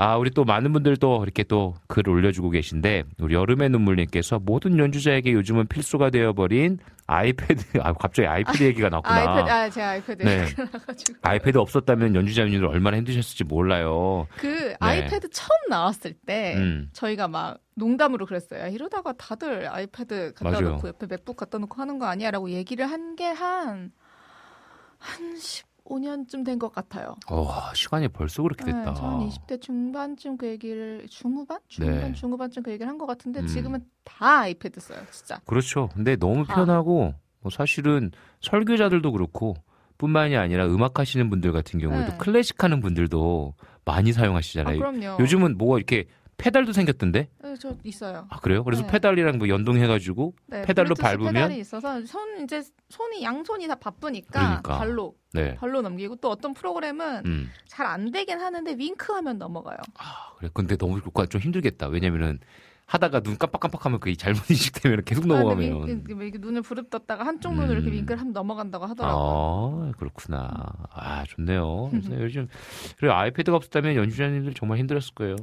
아, 0.02 0.16
우리 0.16 0.30
또 0.30 0.44
많은 0.44 0.72
분들 0.72 0.96
또 0.96 1.22
이렇게 1.22 1.42
또 1.44 1.74
글 1.88 2.08
올려주고 2.08 2.48
계신데, 2.50 3.04
우리 3.20 3.34
여름의 3.34 3.68
눈물님께서 3.68 4.38
모든 4.38 4.78
연주자에게 4.78 5.32
요즘은 5.32 5.66
필수가 5.68 6.08
되어버린 6.08 6.78
아이패드, 7.06 7.78
아, 7.84 7.92
갑자기 7.92 8.26
아이패드 8.26 8.62
얘기가 8.64 8.88
나왔구나. 8.88 9.14
아이패드, 9.14 9.50
아, 9.50 9.68
제가 9.70 9.88
아이패드 9.90 10.22
네. 10.22 10.46
아이패드 11.22 11.58
없었다면 11.58 12.14
연주자님들 12.14 12.66
얼마나 12.66 12.96
힘드셨을지 12.96 13.44
몰라요. 13.44 14.26
그 14.38 14.74
아이패드 14.80 15.28
처음 15.30 15.48
나왔을 15.68 16.14
때 16.14 16.54
네. 16.54 16.56
음. 16.56 16.88
저희가 16.94 17.28
막 17.28 17.58
농담으로 17.74 18.24
그랬어요. 18.24 18.60
야, 18.60 18.68
이러다가 18.68 19.12
다들 19.12 19.68
아이패드 19.68 20.32
갖다 20.34 20.50
맞아요. 20.50 20.70
놓고 20.76 20.88
옆에 20.88 21.06
맥북 21.08 21.36
갖다 21.36 21.58
놓고 21.58 21.80
하는 21.80 21.98
거 21.98 22.06
아니야 22.06 22.30
라고 22.30 22.48
얘기를 22.50 22.86
한 22.90 23.16
게 23.16 23.24
한 23.24 23.92
한 24.98 25.36
15년쯤 26.00 26.44
된 26.44 26.58
것 26.58 26.72
같아요. 26.72 27.16
와, 27.30 27.72
시간이 27.74 28.08
벌써 28.08 28.42
그렇게 28.42 28.64
됐다. 28.66 28.92
네, 28.92 28.94
저는 28.94 29.28
20대 29.28 29.60
중반쯤 29.60 30.36
그 30.36 30.46
얘기를 30.46 31.06
중후반? 31.08 31.58
중후반 31.68 32.00
네. 32.00 32.12
중후반쯤 32.12 32.62
그 32.62 32.70
얘기를 32.70 32.88
한 32.88 33.00
것 33.00 33.06
같은데 33.06 33.40
음. 33.40 33.46
지금은 33.46 33.80
다 34.04 34.40
아이패드 34.40 34.78
써요, 34.80 34.98
진짜. 35.10 35.40
그렇죠. 35.46 35.88
근데 35.94 36.16
너무 36.16 36.44
아. 36.48 36.54
편하고 36.54 37.14
뭐 37.40 37.50
사실은 37.50 38.10
설교자들도 38.42 39.10
그렇고 39.12 39.54
뿐만이 39.96 40.36
아니라 40.36 40.66
음악 40.66 40.98
하시는 40.98 41.28
분들 41.30 41.52
같은 41.52 41.78
경우에도 41.80 42.12
네. 42.12 42.18
클래식 42.18 42.62
하는 42.62 42.80
분들도 42.80 43.54
많이 43.84 44.10
아, 44.10 44.12
사용하시잖아요. 44.12 44.78
그럼요. 44.78 45.16
요즘은 45.20 45.56
뭐가 45.58 45.78
이렇게 45.78 46.06
페달도 46.40 46.72
생겼던데? 46.72 47.28
네, 47.42 47.54
저 47.58 47.76
있어요. 47.84 48.26
아, 48.30 48.40
그래요? 48.40 48.64
그래서 48.64 48.82
네. 48.82 48.88
페달이랑 48.88 49.38
뭐 49.38 49.48
연동해가지고 49.48 50.34
네, 50.46 50.62
페달로 50.62 50.94
밟으면? 50.94 51.32
페달이 51.34 51.58
있어서 51.58 52.04
손 52.06 52.42
이제 52.42 52.62
손이 52.88 53.22
양손이 53.22 53.68
다 53.68 53.74
바쁘니까 53.74 54.40
그러니까. 54.40 54.78
발로 54.78 55.14
네. 55.32 55.54
발로 55.56 55.82
넘기고 55.82 56.16
또 56.16 56.30
어떤 56.30 56.54
프로그램은 56.54 57.22
음. 57.26 57.50
잘안 57.66 58.10
되긴 58.10 58.40
하는데 58.40 58.74
윙크하면 58.76 59.38
넘어가요. 59.38 59.76
아, 59.98 60.34
그래. 60.38 60.48
근데 60.54 60.76
너무 60.76 61.00
그거 61.00 61.26
좀 61.26 61.40
힘들겠다. 61.40 61.88
왜냐면은 61.88 62.40
하다가 62.90 63.20
눈 63.20 63.38
깜빡깜빡하면 63.38 64.00
그게 64.00 64.16
잘못 64.16 64.40
인식되면 64.50 65.04
계속 65.04 65.24
아, 65.24 65.28
넘어가면. 65.28 65.86
윙크, 65.88 66.12
이렇게 66.24 66.38
눈을 66.38 66.62
부릅떴다가 66.62 67.24
한쪽 67.24 67.54
이렇게 67.54 67.86
음. 67.86 67.92
윙크를 67.92 68.18
하면 68.20 68.32
넘어간다고 68.32 68.84
하더라고요. 68.86 69.90
아, 69.90 69.92
그렇구나. 69.96 70.50
아, 70.92 71.24
좋네요. 71.28 71.88
그래서 71.92 72.20
요즘, 72.20 72.48
그래, 72.98 73.12
아이패드가 73.12 73.56
없었다면 73.56 73.94
연주자님들 73.94 74.54
정말 74.54 74.78
힘들었을 74.78 75.14
거예요. 75.14 75.36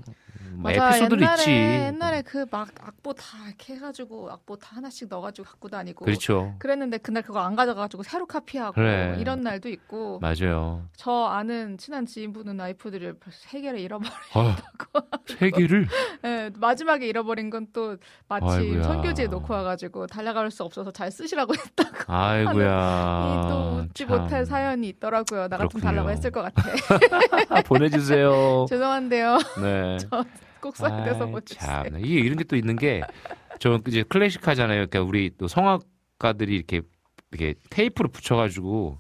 뭐 0.52 0.72
맞아 0.72 0.88
에피소드도 0.90 1.22
옛날에 1.22 1.40
있지. 1.42 1.52
옛날에 1.52 2.22
그 2.24 2.46
막 2.52 2.70
악보 2.82 3.14
다 3.14 3.24
이렇게 3.48 3.76
해가지고 3.76 4.32
악보 4.32 4.58
다 4.58 4.76
하나씩 4.78 5.08
넣어가지고 5.10 5.46
갖고 5.48 5.68
다니고 5.70 6.06
그렇죠. 6.06 6.56
그랬는데 6.60 6.98
그날 7.00 7.22
그거 7.24 7.40
안 7.40 7.56
가져가가지고 7.56 8.04
새로 8.04 8.26
카피하고 8.26 8.74
그래. 8.74 9.18
이런 9.20 9.42
날도 9.42 9.70
있고 9.70 10.20
맞아요. 10.20 10.88
저 10.96 11.26
아는 11.26 11.78
친한 11.78 12.06
지인분은 12.06 12.60
아이패드를 12.60 13.16
세 13.30 13.62
개를 13.62 13.80
잃어버려. 13.80 14.12
아, 14.34 14.56
세 15.26 15.50
개를? 15.52 15.88
네, 16.24 16.50
마지막에 16.58 17.06
잃어버린 17.08 17.37
건 17.50 17.68
또 17.74 17.98
마침 18.28 18.50
아이고야. 18.50 18.84
선교지에 18.84 19.28
놓고 19.28 19.54
와가지고 19.54 20.08
달려갈 20.08 20.50
수 20.52 20.64
없어서 20.64 20.90
잘 20.92 21.12
쓰시라고 21.12 21.54
했다고. 21.58 22.12
아이고야. 22.14 23.46
이또 23.46 23.78
웃지 23.90 24.06
참. 24.08 24.22
못할 24.22 24.46
사연이 24.46 24.90
있더라고요. 24.90 25.48
나 25.48 25.58
같으면. 25.58 25.82
달라고 25.84 26.10
했을 26.10 26.32
것 26.32 26.42
같아. 26.42 26.64
보내주세요. 27.66 28.66
죄송한데요. 28.70 29.38
네. 29.62 29.98
꼭 30.62 30.76
써야 30.76 31.04
돼서 31.04 31.26
못 31.26 31.46
주세요. 31.46 31.84
참. 31.84 32.00
이게 32.00 32.20
이런 32.20 32.38
게 32.38 32.44
또 32.46 32.56
있는 32.56 32.76
게, 32.76 33.02
저 33.60 33.80
이제 33.88 34.04
클래식 34.04 34.48
하잖아요. 34.48 34.88
그러니까 34.88 35.02
우리 35.02 35.32
또 35.38 35.48
성악가들이 35.48 36.56
이렇게, 36.56 36.82
이렇게 37.32 37.56
테이프로 37.70 38.10
붙여가지고, 38.10 39.00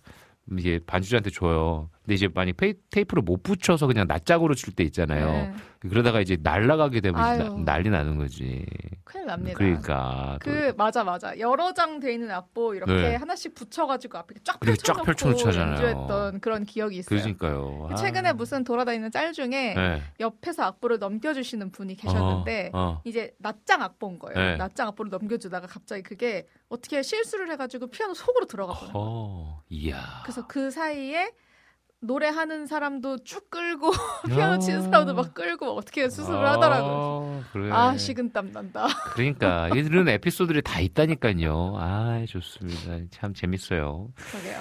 이게 0.57 0.79
반주자한테 0.85 1.29
줘요. 1.31 1.89
근데 2.08 2.16
이제 2.16 2.30
만약 2.34 2.55
페이, 2.55 2.74
테이프를 2.89 3.22
못 3.22 3.43
붙여서 3.43 3.86
그냥 3.86 4.08
낯짝으로 4.08 4.55
줄 4.55 4.74
때 4.74 4.84
있잖아요. 4.86 5.26
네, 5.30 5.53
그러다가 5.80 6.22
이제 6.22 6.38
날아가게 6.41 7.01
되면. 7.01 7.20
나- 7.20 7.74
난리 7.74 7.89
나는 7.89 8.18
거지. 8.18 8.66
큰일 9.03 9.26
납니다. 9.26 9.58
그러니까. 9.58 10.39
또그 10.41 10.74
맞아 10.78 11.03
맞아 11.03 11.38
여러 11.39 11.74
장 11.74 11.99
돼 11.99 12.14
있는 12.14 12.30
악보 12.32 12.76
이렇게 12.76 12.93
네. 12.93 13.16
하나씩 13.16 13.55
붙여가지고 13.55 14.18
앞에 14.20 14.36
쫙 14.43 14.60
펼쳐놓고 14.60 15.03
펼쳐놓잖아요. 15.05 15.72
연주했던 15.72 16.39
그런 16.41 16.64
기억이 16.66 16.97
있어요. 16.97 17.20
그러니까요. 17.20 17.89
아. 17.91 17.95
최근에 17.95 18.34
무슨 18.34 18.64
돌아다니는 18.64 19.12
짤 19.12 19.34
중에 19.34 19.74
네. 19.74 20.01
옆에서 20.22 20.64
악보를 20.64 20.99
넘겨주시는 20.99 21.72
분이 21.72 21.95
계셨는데 21.95 22.72
어, 22.74 22.80
어. 22.80 23.01
이제 23.03 23.34
낱장 23.39 23.82
악보인 23.82 24.20
거예요. 24.20 24.38
네. 24.38 24.55
낱장 24.58 24.88
악보를 24.89 25.10
넘겨주다가 25.10 25.68
갑자기 25.68 26.03
그게 26.03 26.47
어떻게 26.70 27.01
실수를 27.01 27.49
해가지고 27.51 27.88
피아노 27.88 28.14
속으로 28.14 28.45
들어가 28.45 28.74
거예요. 28.74 28.91
어, 28.93 29.62
이야. 29.70 30.22
그래서 30.24 30.45
그 30.47 30.70
사이에 30.72 31.32
노래하는 32.02 32.68
사람도 32.68 33.24
쭉 33.24 33.50
끌고 33.50 33.91
피아노 34.28 34.60
치는 34.60 34.84
사람도 34.84 35.16
막 35.16 35.34
끌고 35.34 35.66
막 35.66 35.72
어떻게 35.74 36.10
수습을 36.10 36.48
하더라고요. 36.48 37.43
아, 37.43 37.52
그래. 37.52 37.72
아 37.72 37.98
식은땀 37.98 38.52
난다. 38.52 38.88
그러니까 39.14 39.68
이런 39.70 40.08
에피소드들이 40.08 40.62
다 40.62 40.80
있다니까요. 40.80 41.74
아, 41.78 42.24
좋습니다. 42.28 42.98
참 43.12 43.34
재밌어요. 43.34 44.10
그러게요. 44.16 44.60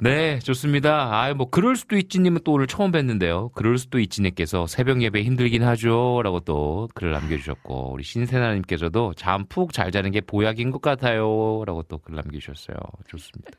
네, 0.00 0.40
좋습니다. 0.40 1.08
아, 1.22 1.32
뭐 1.34 1.48
그럴 1.48 1.76
수도 1.76 1.96
있지님은 1.96 2.40
또 2.44 2.52
오늘 2.52 2.66
처음 2.66 2.90
뵀는데요. 2.90 3.52
그럴 3.52 3.78
수도 3.78 4.00
있지님께서 4.00 4.66
새벽 4.66 5.00
예배 5.00 5.22
힘들긴 5.22 5.62
하죠 5.62 6.20
라고 6.24 6.40
또 6.40 6.88
글을 6.94 7.12
남겨주셨고 7.12 7.92
우리 7.92 8.02
신세나님께서도 8.02 9.14
잠 9.14 9.46
푹 9.48 9.72
잘 9.72 9.92
자는 9.92 10.10
게 10.10 10.20
보약인 10.20 10.72
것 10.72 10.82
같아요 10.82 11.62
라고 11.64 11.84
또 11.84 11.98
글 11.98 12.16
남겨주셨어요. 12.16 12.76
좋습니다. 13.06 13.52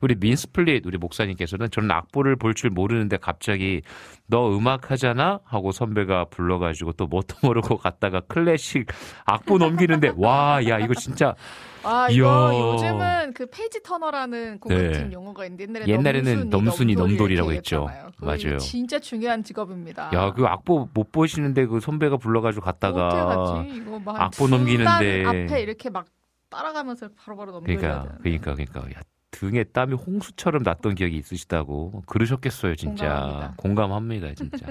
우리 0.00 0.14
민스플릿 0.14 0.84
우리 0.86 0.98
목사님께서는 0.98 1.70
저는 1.70 1.90
악보를 1.90 2.36
볼 2.36 2.54
줄 2.54 2.70
모르는데 2.70 3.16
갑자기 3.16 3.80
너 4.26 4.50
음악 4.56 4.90
하잖아 4.90 5.40
하고 5.44 5.72
선배가 5.72 6.26
불러가지고 6.30 6.92
또 6.92 7.06
뭣도 7.06 7.36
모르고 7.42 7.76
갔다가 7.78 8.20
클래식 8.20 8.86
악보 9.24 9.58
넘기는데 9.58 10.12
와 10.18 10.60
야 10.66 10.78
이거 10.78 10.94
진짜 10.94 11.34
아 11.82 12.08
이야. 12.10 12.16
이거 12.16 12.72
요즘은 12.74 13.32
그 13.32 13.46
page 13.46 13.82
turner라는 13.82 14.58
고급진 14.60 15.08
네. 15.08 15.12
용어가 15.12 15.44
있는데 15.46 15.64
옛날에 15.64 15.86
옛날에 15.86 16.20
는 16.20 16.50
넘순이, 16.50 16.94
넘돌이 16.94 17.36
라고 17.36 17.52
했죠. 17.52 17.86
했잖아요. 17.88 18.10
그거 18.16 18.26
맞아요. 18.26 18.58
진짜 18.58 18.98
중요한 18.98 19.42
직업입니다. 19.42 20.10
야 20.12 20.32
그 20.32 20.44
악보 20.44 20.90
못 20.92 21.10
보시는데 21.12 21.66
그 21.66 21.80
선배가 21.80 22.18
불러가지고 22.18 22.64
갔다가 22.64 23.64
악보 24.06 24.46
두 24.46 24.48
넘기는데. 24.50 25.22
단 25.22 25.46
앞에 25.46 25.62
이렇게 25.62 25.88
막 25.88 26.04
따라가면서 26.50 27.08
바로바로 27.16 27.52
넘겨야 27.52 27.76
그러니까. 27.78 28.18
그러니까 28.22 28.54
그러니까 28.54 28.80
야, 28.98 29.02
등에 29.30 29.64
땀이 29.64 29.94
홍수처럼 29.94 30.62
났던 30.62 30.94
기억이 30.96 31.16
있으시다고 31.16 32.02
그러셨겠어요 32.06 32.74
진짜. 32.74 33.06
공감합니다. 33.08 33.54
공감합니다 33.56 34.34
진짜. 34.34 34.66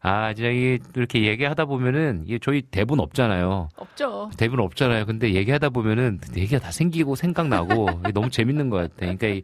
아 0.00 0.32
진짜 0.34 0.50
이게 0.50 0.78
이렇게 0.94 1.22
얘기하다 1.26 1.64
보면은 1.66 2.22
이게 2.26 2.38
저희 2.38 2.62
대본 2.62 3.00
없잖아요. 3.00 3.68
없죠. 3.76 4.30
대본 4.36 4.60
없잖아요. 4.60 5.04
근데 5.06 5.34
얘기하다 5.34 5.70
보면은 5.70 6.20
얘기가 6.36 6.58
다 6.60 6.70
생기고 6.70 7.16
생각나고 7.16 7.88
이게 8.00 8.12
너무 8.12 8.30
재밌는 8.30 8.70
것 8.70 8.76
같아. 8.76 8.94
그러니까 9.14 9.26
이- 9.28 9.42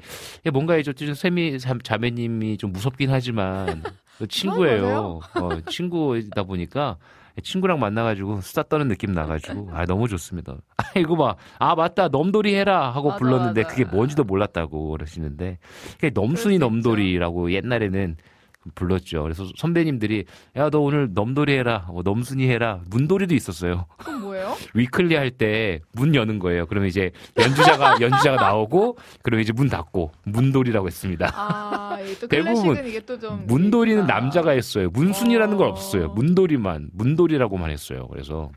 뭔가 0.52 0.76
이제 0.76 0.92
좀 0.92 1.14
세미 1.14 1.58
자- 1.58 1.74
자매님이 1.82 2.58
좀 2.58 2.72
무섭긴 2.72 3.10
하지만 3.10 3.82
또 4.18 4.26
친구예요. 4.28 5.20
어, 5.34 5.48
친구이다 5.68 6.44
보니까 6.44 6.96
친구랑 7.42 7.80
만나가지고 7.80 8.40
수다 8.40 8.64
떠는 8.64 8.88
느낌 8.88 9.12
나가지고 9.14 9.70
아 9.72 9.86
너무 9.86 10.08
좋습니다. 10.08 10.56
아 10.76 10.98
이거 10.98 11.16
봐아 11.16 11.74
맞다 11.74 12.08
넘돌이 12.08 12.54
해라 12.54 12.90
하고 12.90 13.08
맞아, 13.08 13.18
불렀는데 13.18 13.62
맞아. 13.62 13.74
그게 13.74 13.84
뭔지도 13.84 14.24
몰랐다고 14.24 14.90
그러시는데 14.90 15.58
그게 15.92 16.10
넘순이 16.10 16.56
수 16.56 16.60
넘돌이라고 16.60 17.52
옛날에는 17.52 18.16
불렀죠. 18.74 19.22
그래서 19.24 19.46
선배님들이 19.56 20.24
야 20.56 20.70
너 20.70 20.78
오늘 20.80 21.10
넘돌이 21.12 21.52
해라, 21.52 21.86
뭐 21.90 22.02
넘순이 22.02 22.48
해라, 22.48 22.80
문돌이도 22.90 23.34
있었어요. 23.34 23.86
그건 23.98 24.20
뭐예요? 24.22 24.54
위클리 24.74 25.14
할 25.16 25.30
때 25.36 25.80
문 25.92 26.14
여는 26.14 26.38
거예요. 26.38 26.66
그러면 26.66 26.88
이제 26.88 27.10
연주자가 27.38 27.96
연주자가 28.00 28.36
나오고 28.40 28.96
그러면 29.22 29.42
이제 29.42 29.52
문 29.52 29.68
닫고 29.68 30.12
문돌이라고 30.24 30.86
했습니다. 30.86 31.30
아, 31.34 31.96
또 32.20 32.26
대부분 32.28 32.86
이게 32.86 33.00
또 33.00 33.18
좀 33.18 33.46
문돌이는 33.46 34.06
남자가 34.06 34.52
했어요. 34.52 34.88
문순이라는 34.92 35.56
건 35.56 35.66
어. 35.66 35.70
없었어요. 35.70 36.08
문돌이만 36.10 36.90
문돌이라고만 36.92 37.70
했어요. 37.70 38.06
그래서 38.10 38.50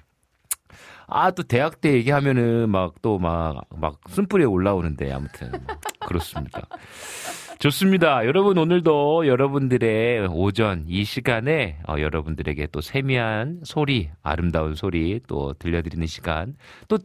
아 1.08 1.30
또 1.32 1.43
대학 1.43 1.82
때 1.82 1.93
얘기하면은 1.93 2.70
막 2.70 3.01
또 3.01 3.20
막 3.20 3.62
막 3.76 3.99
쓴뿌리에 4.10 4.45
올라오는데 4.45 5.12
아무튼 5.12 5.51
뭐 5.51 5.76
그렇습니다. 6.08 6.64
좋습니다. 7.60 8.26
여러분 8.26 8.58
오늘도 8.58 9.28
여러분들의 9.28 10.28
오전 10.32 10.86
이 10.88 11.03
시간에 11.03 11.80
어, 11.88 11.95
여러분들에게 11.99 12.68
또 12.72 12.82
세미한 12.82 13.62
소리, 13.64 14.10
아름다운 14.22 14.76
소리 14.76 15.20
또 15.28 15.53
들려드리는 15.53 16.06
시간 16.08 16.56
또 16.88 16.97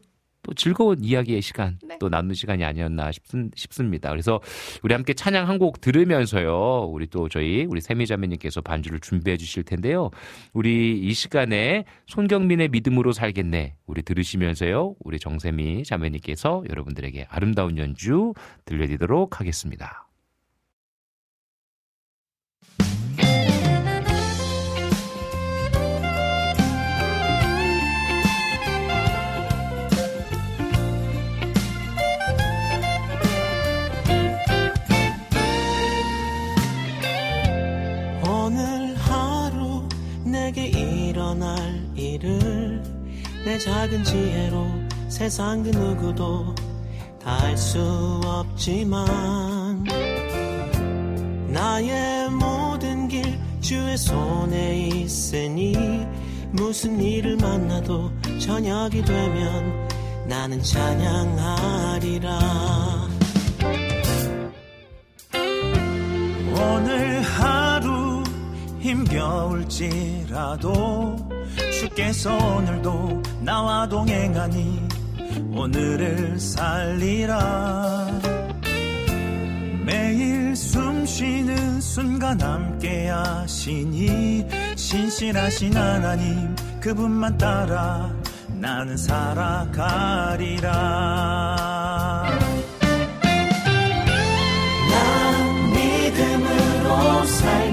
또 0.42 0.54
즐거운 0.54 1.04
이야기의 1.04 1.42
시간 1.42 1.78
네. 1.86 1.98
또 2.00 2.08
나누는 2.08 2.34
시간이 2.34 2.64
아니었나 2.64 3.12
싶, 3.12 3.24
싶습 3.54 3.84
니다. 3.86 4.10
그래서 4.10 4.40
우리 4.82 4.94
함께 4.94 5.12
찬양 5.12 5.48
한 5.48 5.60
곡 5.60 5.82
들으면서요. 5.82 6.88
우리 6.90 7.06
또 7.06 7.28
저희 7.28 7.66
우리 7.68 7.82
세미자매님께서 7.82 8.62
반주를 8.62 9.00
준비해 9.00 9.36
주실 9.36 9.62
텐데요. 9.62 10.08
우리 10.54 10.98
이 10.98 11.12
시간에 11.12 11.84
손경민의 12.06 12.70
믿음으로 12.70 13.12
살겠네. 13.12 13.74
우리 13.86 14.00
들으시면서요. 14.00 14.94
우리 15.00 15.18
정세미 15.18 15.84
자매님께서 15.84 16.64
여러분들에게 16.70 17.26
아름다운 17.28 17.76
연주 17.76 18.32
들려드리도록 18.64 19.38
하겠습니다. 19.38 20.09
작은 43.80 44.04
지혜로 44.04 44.66
세상 45.08 45.62
그 45.62 45.70
누구도 45.70 46.54
다 47.24 47.38
알 47.40 47.56
수 47.56 47.80
없지만 48.26 49.84
나의 51.48 52.28
모든 52.30 53.08
길 53.08 53.38
주의 53.62 53.96
손에 53.96 54.86
있으니 54.88 56.06
무슨 56.52 57.00
일을 57.00 57.38
만나도 57.38 58.10
저녁이 58.38 59.02
되면 59.02 59.88
나는 60.28 60.62
찬양하리라. 60.62 62.38
오늘 66.54 67.22
하루 67.22 67.69
힘겨울지라도 68.80 70.50
주께서 71.78 72.36
오늘도 72.36 73.22
나와 73.40 73.88
동행하니 73.88 74.88
오늘을 75.52 76.40
살리라. 76.40 78.08
매일 79.84 80.54
숨 80.56 81.04
쉬는 81.04 81.80
순간 81.80 82.40
함께 82.40 83.08
하시니 83.08 84.46
신실하신 84.76 85.76
하나님 85.76 86.54
그분만 86.80 87.36
따라 87.38 88.10
나는 88.48 88.96
살아가리라. 88.96 90.70
난 94.90 95.70
믿음으로 95.72 97.24
살 97.26 97.69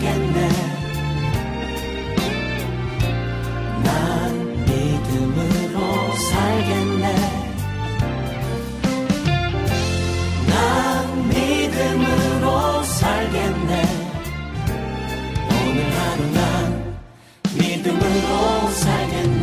믿음으로 11.78 12.84
살겠네. 12.84 13.84
오늘 15.45 15.91
하루 15.91 16.32
난 16.34 16.97
믿음으로 17.55 18.69
살겠네 18.71 19.36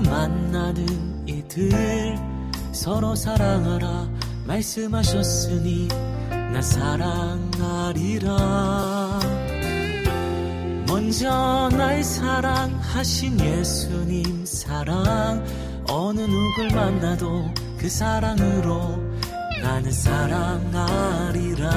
만나는 0.00 1.28
이들. 1.28 2.18
서로 2.72 3.14
사랑하라 3.14 4.08
말씀하셨으니 4.46 5.88
나 6.52 6.62
사랑하리라. 6.62 8.28
먼저 10.86 11.68
날 11.72 12.02
사랑하신 12.02 13.40
예수님 13.40 14.44
사랑. 14.46 15.44
어느 15.90 16.20
누굴 16.20 16.68
만나도 16.74 17.50
그 17.78 17.88
사랑으로 17.88 18.98
나는 19.62 19.90
사랑하리라. 19.90 21.70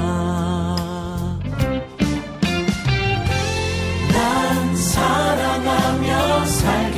난 4.14 4.76
사랑하며 4.76 6.46
살 6.46 6.91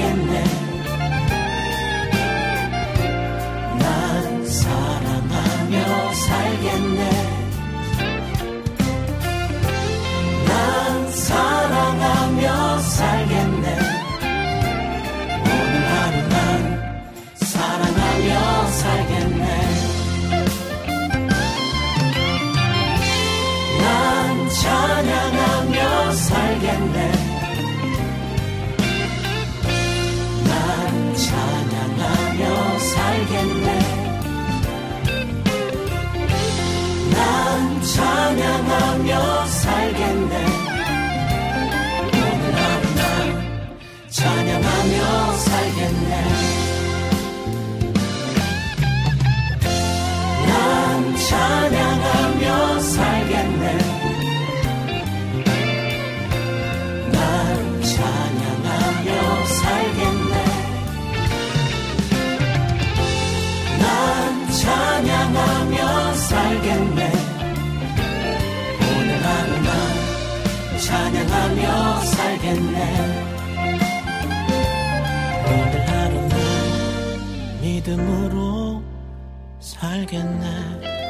살겠네. 45.54 46.12
난 50.47 51.16
찬양하며 51.16 52.80
살겠네. 52.80 53.78
난 57.12 57.82
찬양하며 57.84 59.45
살겠네. 59.45 60.34
난 63.80 64.51
찬양하며 64.51 66.14
살겠네. 66.16 67.12
오늘 68.89 69.24
하루 69.24 69.49
난 69.62 70.80
찬양하며 70.80 72.01
살겠네 72.01 73.12
믿음으로 77.84 78.81
살겠네 79.59 81.03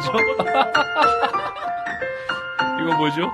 뭐죠? 0.00 0.12
이건 2.80 2.96
뭐죠? 2.96 3.30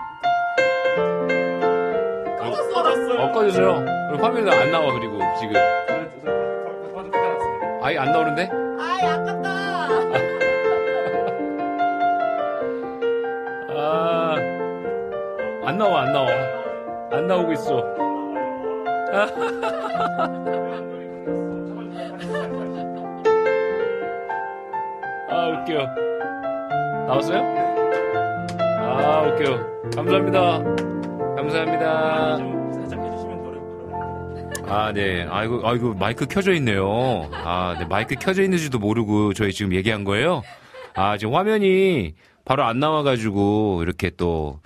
꺼졌어. 2.72 3.22
어, 3.22 3.30
꺼졌어요. 3.32 3.84
그리고 4.10 4.24
화면에 4.24 4.50
안 4.50 4.70
나와, 4.72 4.92
그리고 4.92 5.20
지금. 5.38 5.54
아예 7.82 7.98
안 7.98 8.10
나오는데? 8.10 8.50
아이 8.80 9.06
아깝다. 9.06 9.48
아, 13.78 14.34
안 15.64 15.78
나와, 15.78 16.02
안 16.02 16.12
나와. 16.12 16.28
안 17.12 17.26
나오고 17.28 17.52
있어. 17.52 17.95
나왔어요? 27.16 27.38
아, 28.58 29.22
웃겨. 29.22 29.90
감사합니다. 29.94 30.62
감사합니다. 31.36 32.36
살짝 32.74 33.04
해주시면 33.04 33.42
노래 33.42 33.60
아, 34.68 34.92
네. 34.92 35.26
아이고, 35.30 35.60
아이고, 35.66 35.94
마이크 35.94 36.26
켜져 36.26 36.52
있네요. 36.54 37.28
아, 37.32 37.76
네. 37.78 37.86
마이크 37.86 38.14
켜져 38.16 38.42
있는지도 38.42 38.78
모르고 38.78 39.32
저희 39.32 39.52
지금 39.52 39.72
얘기한 39.74 40.04
거예요? 40.04 40.42
아, 40.94 41.16
지금 41.16 41.34
화면이 41.34 42.14
바로 42.44 42.64
안 42.64 42.80
나와가지고 42.80 43.80
이렇게 43.82 44.10
또 44.10 44.60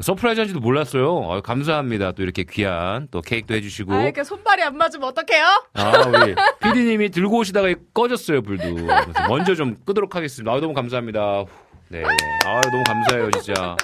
surprise 0.00 0.40
한지도 0.40 0.60
몰랐어요. 0.60 1.26
아, 1.28 1.40
감사합니다. 1.40 2.12
또 2.12 2.22
이렇게 2.22 2.44
귀한 2.44 3.08
또 3.10 3.20
케이크도 3.20 3.54
해주시고. 3.54 3.92
아 3.92 4.02
이렇게 4.04 4.22
손발이 4.22 4.62
안 4.62 4.76
맞으면 4.76 5.08
어떡해요? 5.08 5.44
아, 5.74 5.92
우리 6.06 6.34
피디님이 6.62 7.10
들고 7.10 7.38
오시다가 7.38 7.74
꺼졌어요, 7.92 8.42
불도. 8.42 8.72
그래서 8.74 9.28
먼저 9.28 9.56
좀 9.56 9.76
끄도록 9.84 10.14
하겠습니다. 10.14 10.52
아, 10.52 10.60
너무 10.60 10.72
감사합니다. 10.74 11.44
네. 11.90 12.02
아, 12.46 12.60
너무 12.70 12.82
감사해요, 12.84 13.30
진짜. 13.32 13.76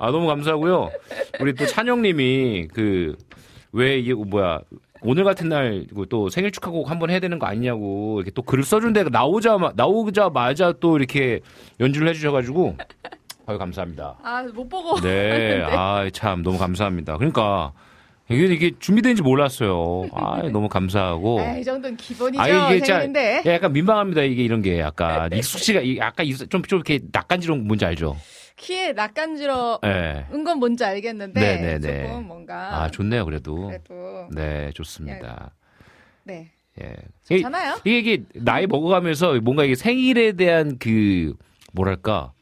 아, 0.00 0.10
너무 0.10 0.26
감사하고요. 0.26 0.90
우리 1.40 1.54
또 1.54 1.66
찬영님이 1.66 2.68
그, 2.72 3.16
왜 3.72 3.98
이게 3.98 4.14
뭐야. 4.14 4.60
오늘 5.00 5.22
같은 5.22 5.48
날, 5.48 5.86
또 6.08 6.28
생일 6.28 6.50
축하곡 6.50 6.90
한번 6.90 7.10
해야 7.10 7.20
되는 7.20 7.38
거 7.38 7.46
아니냐고, 7.46 8.16
이렇게 8.18 8.32
또 8.32 8.42
글을 8.42 8.64
써준 8.64 8.92
데가 8.92 9.10
나오자, 9.10 9.56
나오자마자 9.76 10.74
또 10.80 10.98
이렇게 10.98 11.40
연주를 11.78 12.08
해주셔가지고, 12.08 12.76
아유, 13.46 13.58
감사합니다. 13.58 14.16
아 14.22 14.42
못 14.52 14.68
보고. 14.68 15.00
네, 15.00 15.62
아, 15.64 16.08
참, 16.12 16.42
너무 16.42 16.58
감사합니다. 16.58 17.16
그러니까, 17.16 17.72
이게, 18.30 18.44
이게 18.52 18.72
준비된지 18.78 19.22
몰랐어요. 19.22 20.08
아, 20.12 20.42
너무 20.52 20.68
감사하고. 20.68 21.40
에이, 21.40 21.60
이 21.60 21.64
정도는 21.64 21.96
기본이죠. 21.96 22.42
아, 22.42 22.72
이게 22.74 22.80
자- 22.84 22.94
생일인데. 23.00 23.42
야, 23.46 23.52
약간 23.54 23.72
민망합니다. 23.72 24.22
이게 24.22 24.42
이런 24.42 24.60
게 24.62 24.78
약간 24.78 25.32
익숙치가 25.32 25.80
이- 25.80 25.96
약간 25.98 26.26
이- 26.26 26.34
좀, 26.36 26.62
좀 26.62 26.76
이렇게 26.78 27.00
낯간지러운 27.10 27.60
거 27.60 27.66
뭔지 27.66 27.84
알죠? 27.86 28.16
키에 28.56 28.92
낯간지러 28.92 29.78
예. 29.84 30.26
은건 30.32 30.58
뭔지 30.58 30.84
알겠는데 30.84 31.40
네네네. 31.40 32.06
조금 32.08 32.26
뭔가 32.26 32.82
아, 32.82 32.90
좋네요, 32.90 33.24
그래도. 33.24 33.68
그래도 33.68 34.26
네, 34.32 34.72
좋습니다. 34.74 35.52
네 36.24 36.50
예. 36.82 36.94
좋잖아요. 37.28 37.76
이게, 37.84 37.98
이게 37.98 38.24
나이 38.34 38.66
먹어가면서 38.66 39.34
뭔가 39.42 39.64
이게 39.64 39.74
생일에 39.76 40.32
대한 40.32 40.76
그, 40.78 41.34
뭐랄까. 41.72 42.32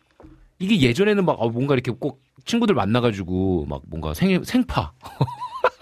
이게 0.59 0.81
예전에는 0.81 1.25
막 1.25 1.33
어, 1.33 1.51
뭔가 1.51 1.75
이렇게 1.75 1.93
꼭 1.93 2.23
친구들 2.47 2.75
만나가지고 2.75 3.67
막 3.69 3.83
뭔가 3.87 4.15
생일, 4.15 4.43
생파. 4.45 4.93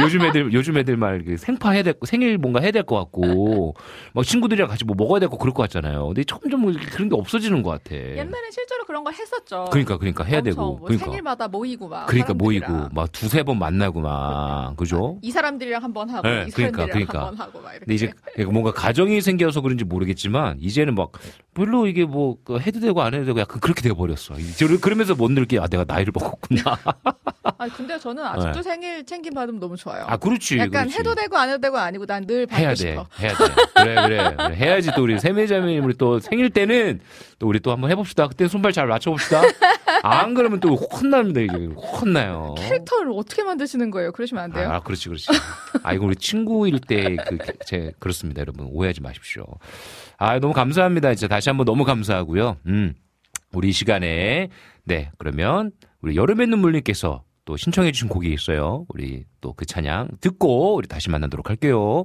요즘 0.00 0.22
애들, 0.22 0.52
요즘 0.52 0.76
애들 0.78 0.96
말그 0.96 1.36
생파 1.36 1.70
해야 1.70 1.82
될, 1.82 1.94
거- 1.94 2.06
생일 2.06 2.38
뭔가 2.38 2.60
해야 2.60 2.70
될 2.70 2.82
것 2.84 2.96
같고, 2.96 3.74
막 4.12 4.24
친구들이랑 4.24 4.68
같이 4.68 4.84
뭐 4.84 4.94
먹어야 4.96 5.20
될거 5.20 5.36
그럴 5.38 5.52
것 5.52 5.62
같잖아요. 5.64 6.06
근데 6.06 6.24
점점 6.24 6.60
뭐 6.60 6.72
그런 6.92 7.08
게 7.08 7.16
없어지는 7.16 7.62
것 7.62 7.70
같아. 7.70 7.94
옛날에 7.96 8.50
실제로 8.52 8.84
그런 8.84 9.04
걸 9.04 9.12
했었죠. 9.14 9.66
그러니까, 9.70 9.98
그러니까 9.98 10.24
해야 10.24 10.40
되고. 10.40 10.56
뭐 10.60 10.80
그러니까. 10.80 11.04
생일마다 11.06 11.48
모이고 11.48 11.88
막. 11.88 12.06
그러니까 12.06 12.28
사람들이랑. 12.34 12.70
모이고, 12.72 12.88
막 12.94 13.12
두세 13.12 13.42
번 13.42 13.58
만나고 13.58 14.00
막, 14.00 14.76
그죠? 14.76 15.18
이 15.22 15.30
사람들이랑 15.30 15.82
한 15.82 15.92
번 15.92 16.08
하고 16.10 16.28
네, 16.28 16.44
이 16.46 16.50
그러니까, 16.50 16.82
사람들이랑 16.86 17.06
그러니까. 17.06 17.18
한 17.18 17.36
번 17.36 17.46
하고 17.46 17.60
막 17.60 17.70
이렇게. 17.72 17.84
근데 17.86 17.94
이제 17.94 18.12
뭔가 18.50 18.72
가정이 18.72 19.20
생겨서 19.20 19.60
그런지 19.60 19.84
모르겠지만, 19.84 20.58
이제는 20.60 20.94
막, 20.94 21.12
별로 21.54 21.86
이게 21.86 22.04
뭐, 22.04 22.36
그 22.44 22.58
해도 22.60 22.78
되고 22.80 23.02
안 23.02 23.14
해도 23.14 23.24
되고 23.24 23.40
약간 23.40 23.58
그렇게 23.60 23.82
돼 23.82 23.92
버렸어. 23.92 24.34
이제 24.38 24.66
그러면서 24.78 25.14
못 25.14 25.30
느끼, 25.32 25.58
아, 25.58 25.66
내가 25.66 25.84
나이를 25.86 26.12
먹었구나. 26.14 26.62
아 27.60 27.66
근데 27.68 27.98
저는 27.98 28.22
아직도 28.24 28.62
생일 28.62 29.04
챙김 29.06 29.32
받으면 29.34 29.58
너무 29.58 29.76
좋아 29.76 29.87
요. 29.96 29.98
네. 30.00 30.04
아, 30.06 30.16
그렇지. 30.16 30.58
약간 30.58 30.70
그렇지. 30.88 30.98
해도 30.98 31.14
되고 31.14 31.36
안 31.36 31.48
해도 31.48 31.60
되고 31.60 31.76
아니고 31.78 32.06
난 32.06 32.26
늘 32.26 32.46
받고 32.46 32.60
해야 32.62 32.70
돼. 32.70 32.74
싶어. 32.76 33.06
해야 33.20 33.30
돼. 33.36 33.44
그래, 33.74 33.94
그래. 33.94 34.34
그래. 34.36 34.54
해야지 34.56 34.90
또 34.94 35.02
우리 35.02 35.18
세매자매님 35.18 35.84
우리 35.84 35.94
또 35.96 36.18
생일 36.18 36.50
때는 36.50 37.00
또 37.38 37.46
우리 37.46 37.60
또 37.60 37.72
한번 37.72 37.90
해봅시다. 37.90 38.26
그때 38.28 38.48
손발 38.48 38.72
잘 38.72 38.86
맞춰봅시다. 38.86 39.40
안 40.02 40.34
그러면 40.34 40.60
또 40.60 40.74
혼납니다, 40.74 41.40
이게. 41.40 41.52
혼나요. 41.74 42.54
캐릭터를 42.58 43.12
어떻게 43.14 43.42
만드시는 43.42 43.90
거예요? 43.90 44.12
그러시면 44.12 44.44
안 44.44 44.52
돼요. 44.52 44.70
아, 44.70 44.80
그렇지, 44.80 45.08
그렇지. 45.08 45.26
아, 45.82 45.92
이거 45.94 46.06
우리 46.06 46.14
친구일 46.16 46.80
때, 46.80 47.16
그, 47.26 47.38
제, 47.64 47.92
그렇습니다, 47.98 48.40
여러분. 48.40 48.68
오해하지 48.70 49.00
마십시오. 49.00 49.44
아, 50.18 50.38
너무 50.38 50.52
감사합니다. 50.52 51.14
진짜 51.14 51.28
다시 51.34 51.48
한번 51.48 51.64
너무 51.64 51.84
감사하고요. 51.84 52.58
음, 52.66 52.94
우리 53.52 53.68
이 53.68 53.72
시간에, 53.72 54.48
네, 54.84 55.10
그러면, 55.18 55.70
우리 56.02 56.16
여름의 56.16 56.46
눈물님께서 56.48 57.24
또 57.48 57.56
신청해 57.56 57.92
주신 57.92 58.08
곡이 58.10 58.30
있어요. 58.30 58.84
우리 58.90 59.24
또 59.40 59.54
그 59.54 59.64
찬양 59.64 60.18
듣고, 60.20 60.74
우리 60.74 60.86
다시 60.86 61.08
만나도록 61.08 61.48
할게요. 61.48 62.04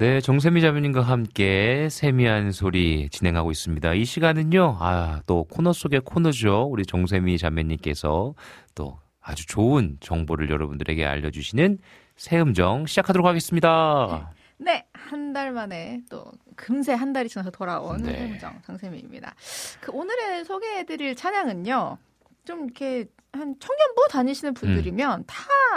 네, 0.00 0.22
정세미 0.22 0.62
자매님과 0.62 1.02
함께 1.02 1.88
세미한 1.90 2.52
소리 2.52 3.10
진행하고 3.10 3.50
있습니다. 3.50 3.92
이 3.92 4.06
시간은요, 4.06 4.78
아, 4.80 5.20
또 5.26 5.44
코너 5.44 5.74
속의 5.74 6.00
코너죠. 6.06 6.68
우리 6.70 6.86
정세미 6.86 7.36
자매님께서 7.36 8.34
또 8.74 8.98
아주 9.20 9.46
좋은 9.46 9.98
정보를 10.00 10.48
여러분들에게 10.48 11.04
알려주시는 11.04 11.78
새음정 12.16 12.86
시작하도록 12.86 13.26
하겠습니다. 13.26 14.32
네, 14.56 14.86
한 14.94 15.20
달 15.32 15.52
만에 15.52 16.00
또 16.10 16.24
금세 16.56 16.92
한 16.92 17.12
달이 17.12 17.28
지나서 17.28 17.50
돌아온 17.50 18.02
네. 18.02 18.16
김정 18.16 18.60
장세미입니다. 18.66 19.34
그 19.80 19.92
오늘의 19.92 20.44
소개해드릴 20.44 21.14
찬양은요, 21.14 21.98
좀 22.44 22.64
이렇게 22.64 23.06
한 23.32 23.54
청년부 23.60 24.08
다니시는 24.10 24.54
분들이면 24.54 25.24
다 25.26 25.36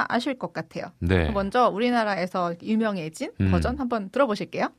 아실 0.10 0.38
것 0.38 0.54
같아요. 0.54 0.86
음. 1.00 1.08
네. 1.08 1.30
먼저 1.32 1.70
우리나라에서 1.70 2.56
유명해진 2.62 3.32
음. 3.42 3.52
버전 3.52 3.80
한번 3.80 4.10
들어보실게요. 4.10 4.70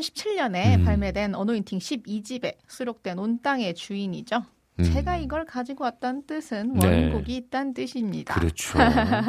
2017년에 0.00 0.78
음. 0.78 0.84
발매된 0.84 1.34
어노인팅 1.34 1.78
12집에 1.78 2.56
수록된 2.66 3.18
온 3.18 3.40
땅의 3.40 3.74
주인이죠. 3.74 4.44
음. 4.80 4.84
제가 4.84 5.16
이걸 5.16 5.44
가지고 5.44 5.84
왔다는 5.84 6.26
뜻은 6.26 6.74
네. 6.74 6.86
원곡이 6.86 7.36
있다는 7.36 7.74
뜻입니다. 7.74 8.34
그렇죠. 8.34 8.78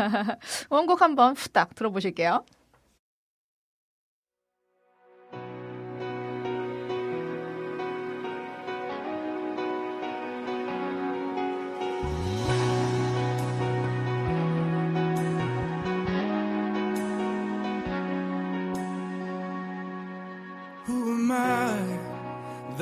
원곡 0.69 1.01
한번 1.01 1.35
후딱 1.35 1.75
들어보실게요. 1.75 2.43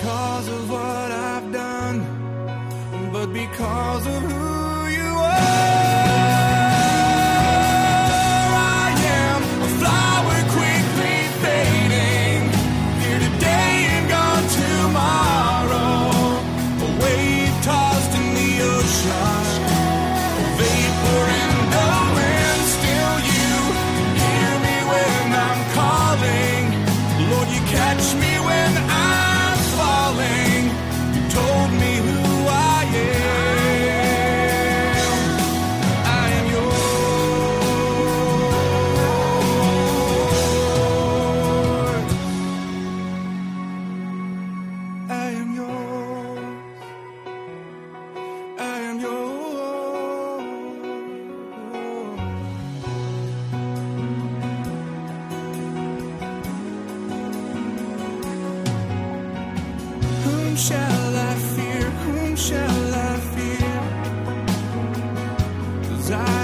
Because 0.00 0.48
of 0.48 0.59
I 66.12 66.39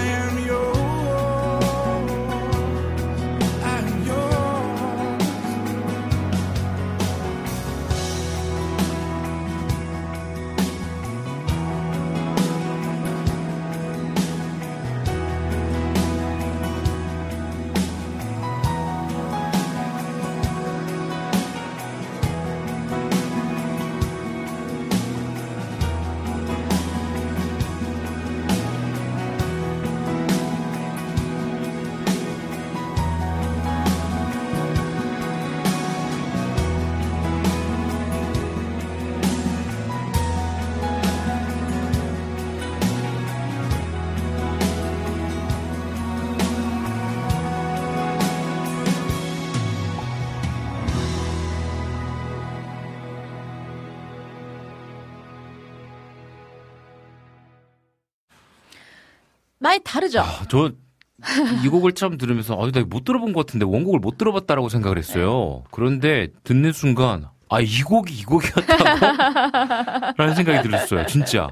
다르죠. 59.97 60.23
저 60.51 61.39
이 61.39 61.69
곡을 61.70 61.93
처음 61.93 62.18
들으면서 62.18 62.55
아, 62.55 62.70
나 62.70 62.84
못 62.84 63.05
들어본 63.05 63.32
것 63.32 63.47
같은데 63.47 63.64
원곡을 63.64 63.98
못 63.98 64.18
들어봤다라고 64.18 64.68
생각을 64.68 64.98
했어요. 64.98 65.64
그런데 65.70 66.28
듣는 66.44 66.73
순간 66.73 67.28
아, 67.48 67.60
이 67.60 67.81
곡이 67.82 68.12
이 68.12 68.24
곡이었다고? 68.24 68.85
라는 70.18 70.35
생각이 70.35 70.68
들었어요. 70.68 71.06
진짜. 71.06 71.48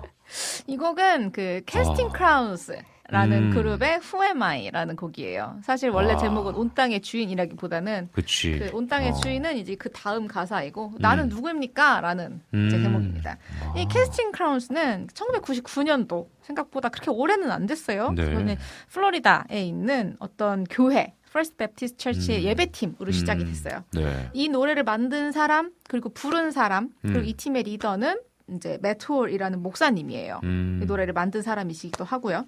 이 0.66 0.76
곡은 0.76 1.32
그 1.32 1.62
캐스팅 1.64 2.08
아. 2.08 2.12
Crowns 2.12 2.78
라는 3.08 3.44
음. 3.44 3.50
그룹의 3.50 4.00
Who 4.00 4.24
Am 4.24 4.42
I라는 4.42 4.96
곡이에요. 4.96 5.58
사실 5.62 5.90
원래 5.90 6.14
와. 6.14 6.18
제목은 6.18 6.54
온 6.54 6.72
땅의 6.74 7.02
주인이라기보다는 7.02 8.08
그치. 8.12 8.58
그 8.58 8.75
온 8.75 8.86
땅의 8.86 9.10
어. 9.10 9.14
주인은 9.14 9.58
이제 9.58 9.74
그 9.74 9.90
다음 9.90 10.26
가사이고 10.26 10.94
나는 10.98 11.28
누구입니까? 11.28 12.00
라는 12.00 12.40
이제 12.52 12.76
음. 12.76 12.82
제목입니다. 12.82 13.36
이 13.76 13.86
캐스팅 13.88 14.32
크라운스는 14.32 15.08
1999년도 15.08 16.28
생각보다 16.42 16.88
그렇게 16.88 17.10
오래는 17.10 17.50
안 17.50 17.66
됐어요. 17.66 18.12
네. 18.12 18.24
그거는 18.24 18.56
플로리다에 18.88 19.62
있는 19.64 20.16
어떤 20.18 20.64
교회 20.64 21.14
First 21.28 21.56
Baptist 21.56 21.96
Church의 21.98 22.38
음. 22.38 22.44
예배팀으로 22.44 23.12
시작이 23.12 23.42
음. 23.42 23.46
됐어요. 23.48 23.84
네. 23.92 24.30
이 24.32 24.48
노래를 24.48 24.82
만든 24.84 25.30
사람 25.32 25.72
그리고 25.88 26.08
부른 26.08 26.52
사람 26.52 26.90
그리고 27.02 27.18
음. 27.18 27.24
이 27.26 27.34
팀의 27.34 27.64
리더는 27.64 28.18
이제 28.54 28.78
매트홀이라는 28.80 29.60
목사님이에요. 29.62 30.40
음. 30.44 30.80
이 30.82 30.86
노래를 30.86 31.12
만든 31.12 31.42
사람이시기도 31.42 32.04
하고요. 32.04 32.46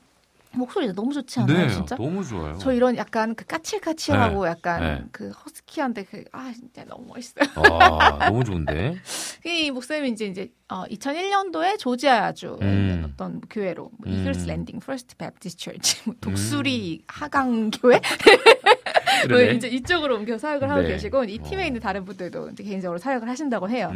목소리가 0.58 0.92
너무 0.92 1.12
좋지 1.12 1.40
않아요, 1.40 1.66
네, 1.66 1.68
진짜? 1.68 1.96
너무 1.96 2.24
좋아요. 2.24 2.56
저 2.58 2.72
이런 2.72 2.96
약간 2.96 3.34
그 3.34 3.44
까칠까칠하고 3.46 4.44
네, 4.44 4.50
약간 4.50 4.80
네. 4.80 5.04
그 5.12 5.30
허스키한데 5.30 6.04
그, 6.04 6.24
아 6.32 6.52
진짜 6.54 6.84
너무 6.84 7.06
멋있어요. 7.08 7.48
아, 7.80 8.28
너무 8.28 8.44
좋은데. 8.44 8.96
이 9.44 9.70
목사님이 9.70 10.10
이제 10.10 10.26
이제 10.26 10.52
어, 10.68 10.84
2001년도에 10.84 11.78
조지아주에 11.78 12.58
음. 12.62 13.06
어떤 13.06 13.40
교회로 13.48 13.90
뭐 13.98 14.12
음. 14.12 14.20
Eagle's 14.20 14.46
Landing 14.46 14.80
First 14.80 15.16
Baptist 15.16 15.64
Church 15.64 16.02
뭐 16.06 16.14
독수리 16.20 17.04
하강 17.06 17.70
교회 17.70 18.00
뭐. 19.28 19.40
이제 19.40 19.68
이쪽으로 19.68 20.16
옮겨 20.16 20.36
사역을 20.36 20.68
하고 20.68 20.82
네. 20.82 20.88
계시고 20.88 21.24
이 21.24 21.38
팀에 21.38 21.66
있는 21.66 21.80
다른 21.80 22.04
분들도 22.04 22.50
이제 22.50 22.64
개인적으로 22.64 22.98
사역을 22.98 23.28
하신다고 23.28 23.68
해요. 23.70 23.92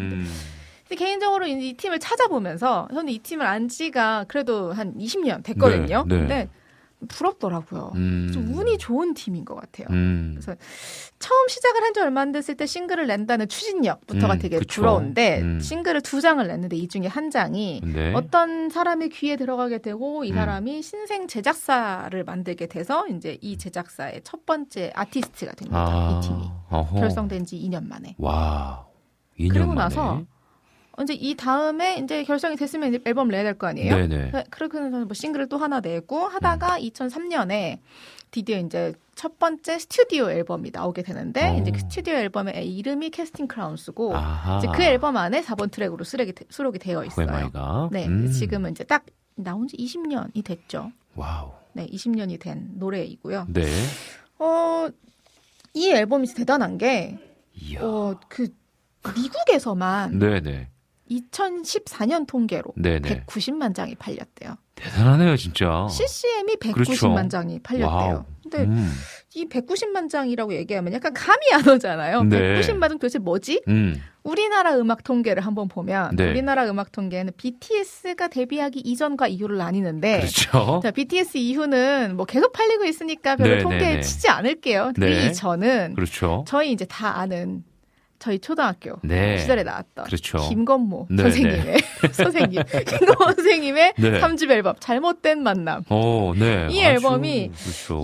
음. 0.90 0.96
근데 0.96 0.96
개인적으로 1.04 1.46
이 1.46 1.72
팀을 1.74 1.98
찾아보면서 2.00 2.88
저는 2.92 3.12
이 3.12 3.18
팀을 3.20 3.46
안 3.46 3.68
지가 3.68 4.24
그래도 4.28 4.72
한 4.72 4.94
20년 4.98 5.42
됐거든요. 5.44 6.04
네, 6.08 6.14
네. 6.16 6.20
근데 6.20 6.48
부럽더라고요. 7.08 7.92
음. 7.94 8.30
좀 8.34 8.52
운이 8.52 8.76
좋은 8.76 9.14
팀인 9.14 9.46
것 9.46 9.54
같아요. 9.54 9.86
음. 9.90 10.32
그래서 10.34 10.54
처음 11.18 11.48
시작을 11.48 11.82
한 11.82 11.94
지 11.94 12.00
얼마 12.00 12.20
안 12.20 12.30
됐을 12.32 12.56
때 12.56 12.66
싱글을 12.66 13.06
낸다는 13.06 13.48
추진력부터가 13.48 14.34
음, 14.34 14.38
되게 14.38 14.58
그쵸. 14.58 14.82
부러운데 14.82 15.40
음. 15.40 15.60
싱글을 15.60 16.02
두 16.02 16.20
장을 16.20 16.46
냈는데 16.46 16.76
이 16.76 16.88
중에 16.88 17.06
한 17.06 17.30
장이 17.30 17.80
네. 17.84 18.12
어떤 18.14 18.68
사람의 18.68 19.08
귀에 19.10 19.36
들어가게 19.36 19.78
되고 19.78 20.24
이 20.24 20.30
음. 20.32 20.34
사람이 20.36 20.82
신생 20.82 21.26
제작사를 21.26 22.22
만들게 22.24 22.66
돼서 22.66 23.06
이제 23.08 23.38
이 23.40 23.56
제작사의 23.56 24.20
첫 24.24 24.44
번째 24.44 24.92
아티스트가 24.94 25.52
됩니다. 25.52 25.78
아, 25.88 26.20
이 26.22 26.26
팀이 26.26 26.50
어허. 26.68 27.00
결성된 27.00 27.46
지 27.46 27.56
2년 27.56 27.86
만에. 27.88 28.14
와. 28.18 28.86
2년 29.38 29.52
그리고 29.54 29.66
만에. 29.68 29.80
나서 29.80 30.22
이제 31.02 31.14
이 31.14 31.34
다음에 31.34 31.96
이제 31.96 32.24
결성이 32.24 32.56
됐으면 32.56 32.90
이제 32.90 33.00
앨범 33.06 33.28
내야 33.28 33.42
될 33.42 33.54
거 33.58 33.66
아니에요. 33.68 33.94
네네. 33.96 34.30
그- 34.30 34.42
그렇게 34.50 34.78
해서 34.78 34.90
뭐 35.04 35.08
싱글을 35.14 35.48
또 35.48 35.56
하나 35.58 35.80
내고 35.80 36.20
하다가 36.26 36.76
음. 36.76 36.80
2003년에 36.82 37.78
드디어 38.30 38.58
이제 38.58 38.92
첫 39.14 39.38
번째 39.38 39.78
스튜디오 39.78 40.30
앨범이 40.30 40.70
나오게 40.72 41.02
되는데 41.02 41.50
오. 41.50 41.58
이제 41.60 41.70
그 41.72 41.80
스튜디오 41.80 42.14
앨범의 42.14 42.72
이름이 42.76 43.10
Casting 43.10 43.48
Crowns고 43.48 44.14
아하. 44.16 44.58
이제 44.58 44.68
그 44.74 44.82
앨범 44.82 45.16
안에 45.16 45.42
4번 45.42 45.70
트랙으로 45.70 46.04
수록이, 46.04 46.32
되- 46.32 46.44
수록이 46.48 46.78
되어 46.78 47.04
있어요. 47.04 47.26
Who 47.26 47.47
Am 47.47 47.61
I가. 47.61 47.88
네, 47.92 48.06
음. 48.06 48.30
지금은 48.30 48.70
이제 48.72 48.84
딱 48.84 49.04
나온 49.34 49.66
지 49.68 49.76
20년이 49.76 50.44
됐죠. 50.44 50.92
와우. 51.16 51.50
네, 51.72 51.86
20년이 51.86 52.40
된 52.40 52.70
노래이고요. 52.74 53.46
네. 53.48 53.62
어, 54.38 54.88
이 55.74 55.90
앨범이 55.90 56.26
대단한 56.34 56.78
게, 56.78 57.18
이야. 57.54 57.80
어, 57.82 58.18
그, 58.28 58.48
미국에서만 59.16 60.18
네네. 60.18 60.68
2014년 61.10 62.26
통계로 62.26 62.72
네네. 62.76 63.24
190만 63.26 63.74
장이 63.74 63.94
팔렸대요. 63.96 64.56
대단하네요, 64.74 65.36
진짜. 65.36 65.86
CCM이 65.90 66.56
190만 66.56 66.72
그렇죠. 66.74 67.28
장이 67.28 67.58
팔렸대요. 67.60 68.14
와우. 68.14 68.24
근데 68.42 68.64
음. 68.64 68.90
이 69.34 69.46
190만 69.46 70.08
장이라고 70.08 70.54
얘기하면 70.54 70.92
약간 70.92 71.12
감이 71.12 71.52
안 71.52 71.68
오잖아요. 71.68 72.24
네. 72.24 72.60
190만 72.60 72.88
장 72.88 72.98
도대체 72.98 73.18
뭐지? 73.18 73.62
음. 73.68 74.00
우리나라 74.22 74.76
음악 74.76 75.04
통계를 75.04 75.44
한번 75.46 75.68
보면 75.68 76.16
네. 76.16 76.30
우리나라 76.30 76.68
음악 76.68 76.92
통계는 76.92 77.32
BTS가 77.36 78.28
데뷔하기 78.28 78.80
이전과 78.80 79.28
이후를 79.28 79.56
나뉘는데 79.56 80.20
그렇죠. 80.20 80.80
자, 80.82 80.90
BTS 80.90 81.38
이후는 81.38 82.16
뭐 82.16 82.26
계속 82.26 82.52
팔리고 82.52 82.84
있으니까 82.84 83.36
별로 83.36 83.56
네, 83.56 83.62
통계에 83.62 83.78
네, 83.80 83.94
네. 83.96 84.00
치지 84.02 84.28
않을게요. 84.28 84.92
그 84.94 85.00
네. 85.00 85.26
이전은 85.26 85.94
그렇죠. 85.94 86.44
저희 86.46 86.72
이제 86.72 86.84
다 86.84 87.18
아는 87.18 87.64
저희 88.20 88.38
초등학교 88.38 88.96
네. 89.02 89.38
시절에 89.38 89.64
나왔던 89.64 90.04
그렇죠. 90.04 90.38
김건모 90.48 91.08
네, 91.10 91.22
선생님의 91.22 91.76
선생님 92.12 92.62
김건모 92.86 93.24
선생님의 93.34 93.94
네. 93.98 94.20
삼 94.20 94.36
3집 94.36 94.50
앨범 94.50 94.74
잘못된 94.78 95.42
만남 95.42 95.82
오, 95.90 96.34
네. 96.34 96.68
이 96.70 96.84
아주 96.84 96.94
앨범이 97.06 97.50
그렇죠. 97.50 98.02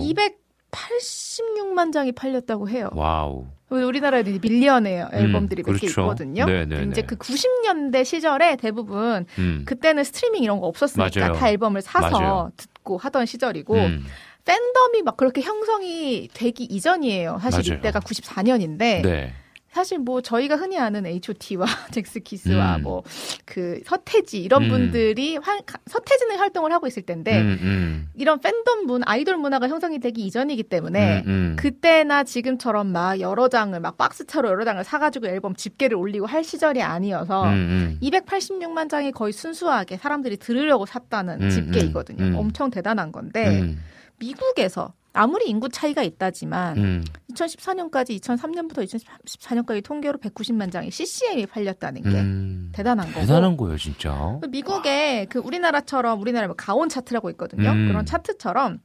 286만 0.71 1.93
장이 1.93 2.11
팔렸다고 2.11 2.67
해요. 2.69 2.89
와우. 2.93 3.45
우리나라에도 3.69 4.29
이제 4.31 4.39
million의 4.41 5.07
앨범들이 5.11 5.61
몇개 5.65 5.79
그렇죠. 5.79 6.01
있거든요. 6.01 6.45
네, 6.45 6.65
네, 6.65 6.83
이제 6.89 7.01
네. 7.01 7.05
그 7.05 7.17
90년대 7.17 8.05
시절에 8.05 8.55
대부분 8.55 9.25
음. 9.37 9.63
그때는 9.65 10.03
스트리밍 10.05 10.41
이런 10.41 10.59
거 10.59 10.67
없었으니까 10.67 11.19
맞아요. 11.19 11.33
다 11.33 11.49
앨범을 11.49 11.81
사서 11.81 12.09
맞아요. 12.19 12.51
듣고 12.55 12.97
하던 12.97 13.25
시절이고 13.25 13.75
음. 13.75 14.05
팬덤이 14.45 15.01
막 15.03 15.17
그렇게 15.17 15.41
형성이 15.41 16.29
되기 16.33 16.63
이전이에요. 16.63 17.39
사실 17.41 17.69
맞아요. 17.73 17.79
이때가 17.79 17.99
94년인데 17.99 19.01
네. 19.03 19.33
사실 19.77 19.99
뭐 19.99 20.21
저희가 20.21 20.55
흔히 20.55 20.79
아는 20.79 21.05
H.O.T.와 21.05 21.67
젝스키스와 21.91 22.77
음. 22.77 22.81
뭐 22.81 23.38
그 23.38 23.81
서태지 23.85 24.41
이런 24.41 24.63
음. 24.63 24.69
분들이 24.69 25.37
활- 25.37 25.61
서태지는 25.85 26.37
활동을 26.37 26.71
하고 26.71 26.87
있을 26.87 27.03
텐데 27.03 27.39
음, 27.39 27.59
음. 27.61 28.07
이런 28.15 28.39
팬덤 28.39 28.87
문 28.87 29.03
아이돌 29.05 29.37
문화가 29.37 29.67
형성이 29.67 29.99
되기 29.99 30.25
이전이기 30.25 30.63
때문에 30.63 31.19
음, 31.19 31.27
음. 31.27 31.55
그때나 31.59 32.23
지금처럼 32.23 32.87
막 32.87 33.19
여러 33.19 33.49
장을 33.49 33.79
막 33.79 33.99
박스차로 33.99 34.49
여러 34.49 34.65
장을 34.65 34.83
사가지고 34.83 35.27
앨범 35.27 35.55
집계를 35.55 35.95
올리고 35.95 36.25
할 36.25 36.43
시절이 36.43 36.81
아니어서 36.81 37.43
음, 37.43 37.53
음. 37.53 37.99
286만 38.01 38.89
장이 38.89 39.11
거의 39.11 39.31
순수하게 39.31 39.97
사람들이 39.97 40.37
들으려고 40.37 40.87
샀다는 40.87 41.43
음, 41.43 41.49
집계이거든요. 41.51 42.35
엄청 42.39 42.71
대단한 42.71 43.11
건데 43.11 43.59
음, 43.61 43.79
미국에서 44.17 44.93
아무리 45.17 45.49
인구 45.49 45.69
차이가 45.69 46.03
있다지만 46.03 46.77
음. 46.77 47.03
2014년까지 47.33 48.19
2003년부터 48.21 48.85
2014년까지 48.85 49.83
통계로 49.83 50.19
190만 50.19 50.71
장의 50.71 50.91
CCM이 50.91 51.45
팔렸다는 51.47 52.03
게 52.03 52.09
음. 52.09 52.71
대단한 52.73 53.07
거고. 53.07 53.21
대단한 53.21 53.57
거예요, 53.57 53.77
진짜. 53.77 54.39
미국에 54.49 55.25
그 55.29 55.39
우리나라처럼 55.39 56.21
우리나라 56.21 56.47
뭐 56.47 56.55
가온 56.55 56.89
차트라고 56.89 57.29
있거든요. 57.31 57.71
음. 57.71 57.87
그런 57.87 58.05
차트처럼 58.05 58.79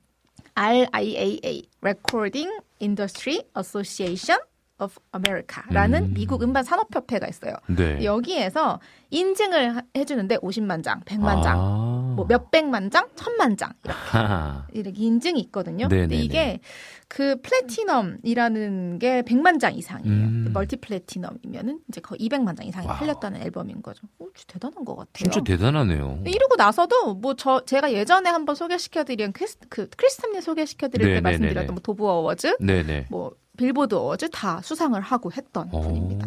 RIAA 0.54 1.62
Recording 1.80 2.50
Industry 2.80 3.42
Association 3.56 4.40
of 4.82 4.98
America라는 5.14 6.04
음. 6.10 6.14
미국 6.14 6.42
음반 6.42 6.64
산업협회가 6.64 7.26
있어요. 7.28 7.54
네. 7.68 8.04
여기에서 8.04 8.80
인증을 9.10 9.76
하- 9.76 9.82
해주는데 9.96 10.38
50만 10.38 10.82
장, 10.82 11.00
100만 11.02 11.42
장, 11.42 11.58
아. 11.58 12.12
뭐 12.16 12.24
몇백만 12.26 12.90
장, 12.90 13.08
천만 13.14 13.56
장 13.56 13.72
이렇게, 13.84 13.98
하하. 14.00 14.66
이렇게 14.72 15.02
인증이 15.02 15.38
있거든요. 15.40 15.86
네네네. 15.88 16.08
근데 16.08 16.16
이게 16.16 16.60
그 17.08 17.36
platinum이라는 17.42 18.98
게 18.98 19.22
100만 19.22 19.60
장 19.60 19.74
이상이에요. 19.74 20.14
음. 20.14 20.50
multi 20.52 20.76
platinum이면은 20.76 21.80
이제 21.88 22.00
거의 22.00 22.18
200만 22.20 22.56
장 22.56 22.66
이상이. 22.66 22.86
팔렸다는 22.86 23.42
앨범인 23.42 23.82
거죠. 23.82 24.06
오, 24.18 24.28
대단한 24.46 24.84
것 24.84 24.96
같아요. 24.96 25.12
진짜 25.30 25.40
대단하네요. 25.42 26.20
이러고 26.26 26.56
나서도 26.56 27.14
뭐 27.14 27.34
저 27.34 27.64
제가 27.64 27.92
예전에 27.92 28.28
한번 28.30 28.54
소개시켜드린 28.54 29.32
Chris, 29.32 29.58
그 29.68 29.88
Chris 29.96 30.16
Tomlin 30.16 30.40
소개시켜드릴 30.40 31.06
때 31.06 31.08
네네네네. 31.14 31.20
말씀드렸던 31.22 31.74
뭐 31.74 31.80
Dove 31.82 32.06
Awards, 32.06 32.56
네네. 32.60 33.06
뭐 33.10 33.32
Billboard 33.56 33.94
Awards 33.94 34.30
다 34.30 34.60
수상을 34.62 35.00
하고 35.00 35.30
했던 35.32 35.68
어. 35.72 35.80
분입니다. 35.80 36.26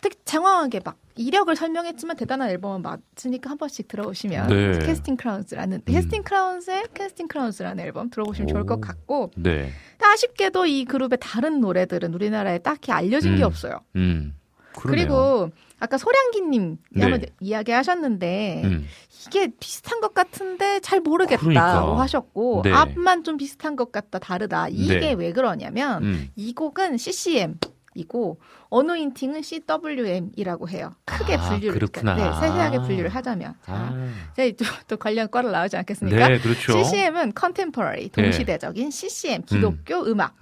되게 0.00 0.16
장황하게 0.26 0.80
막 0.84 0.98
이력을 1.16 1.54
설명했지만 1.56 2.16
대단한 2.16 2.50
앨범은 2.50 2.82
맞으니까 2.82 3.48
한 3.48 3.56
번씩 3.56 3.88
들어보시면 3.88 4.48
네. 4.48 4.78
Casting 4.80 5.16
Crowns라는 5.16 5.78
음. 5.78 5.82
Casting 5.86 6.22
Crowns의 6.22 6.88
Casting 6.92 7.26
Crowns라는 7.26 7.82
앨범 7.82 8.10
들어보시면 8.10 8.48
좋을 8.48 8.62
오. 8.62 8.66
것 8.66 8.82
같고 8.82 9.30
네. 9.36 9.70
아쉽게도 9.98 10.66
이 10.66 10.84
그룹의 10.84 11.18
다른 11.22 11.60
노래들은 11.60 12.12
우리나라에 12.12 12.58
딱히 12.58 12.92
알려진 12.92 13.36
게 13.36 13.42
음. 13.42 13.46
없어요. 13.46 13.80
음. 13.96 14.34
그리고 14.74 15.50
아까 15.80 15.98
소량기님 15.98 16.78
네. 16.90 17.20
이야기하셨는데 17.40 18.62
음. 18.64 18.86
이게 19.26 19.48
비슷한 19.58 20.00
것 20.00 20.14
같은데 20.14 20.80
잘 20.80 21.00
모르겠다고 21.00 21.48
그러니까. 21.48 22.00
하셨고 22.00 22.62
네. 22.64 22.72
앞만 22.72 23.24
좀 23.24 23.36
비슷한 23.36 23.76
것 23.76 23.92
같다 23.92 24.18
다르다 24.18 24.68
이게 24.68 24.98
네. 24.98 25.12
왜 25.12 25.32
그러냐면 25.32 26.02
음. 26.04 26.28
이 26.36 26.54
곡은 26.54 26.96
CCM 26.96 27.58
이고 27.94 28.38
어노인팅은 28.70 29.42
CWM이라고 29.42 30.68
해요. 30.68 30.92
크게 31.04 31.36
아, 31.36 31.48
분류를 31.48 31.74
그렇구나. 31.74 32.14
네, 32.14 32.22
세세하게 32.40 32.78
분류를 32.80 33.08
하자면 33.08 33.54
자, 33.62 33.72
아. 33.72 34.12
이제 34.32 34.52
또, 34.52 34.64
또 34.88 34.96
관련 34.96 35.30
과를 35.30 35.52
나오지 35.52 35.76
않겠습니까? 35.76 36.28
네, 36.28 36.38
그렇죠. 36.38 36.82
CCM은 36.82 37.32
contemporary 37.38 38.08
동시대적인 38.10 38.90
CCM 38.90 39.42
기독교 39.42 40.02
음. 40.02 40.20
악 40.20 40.34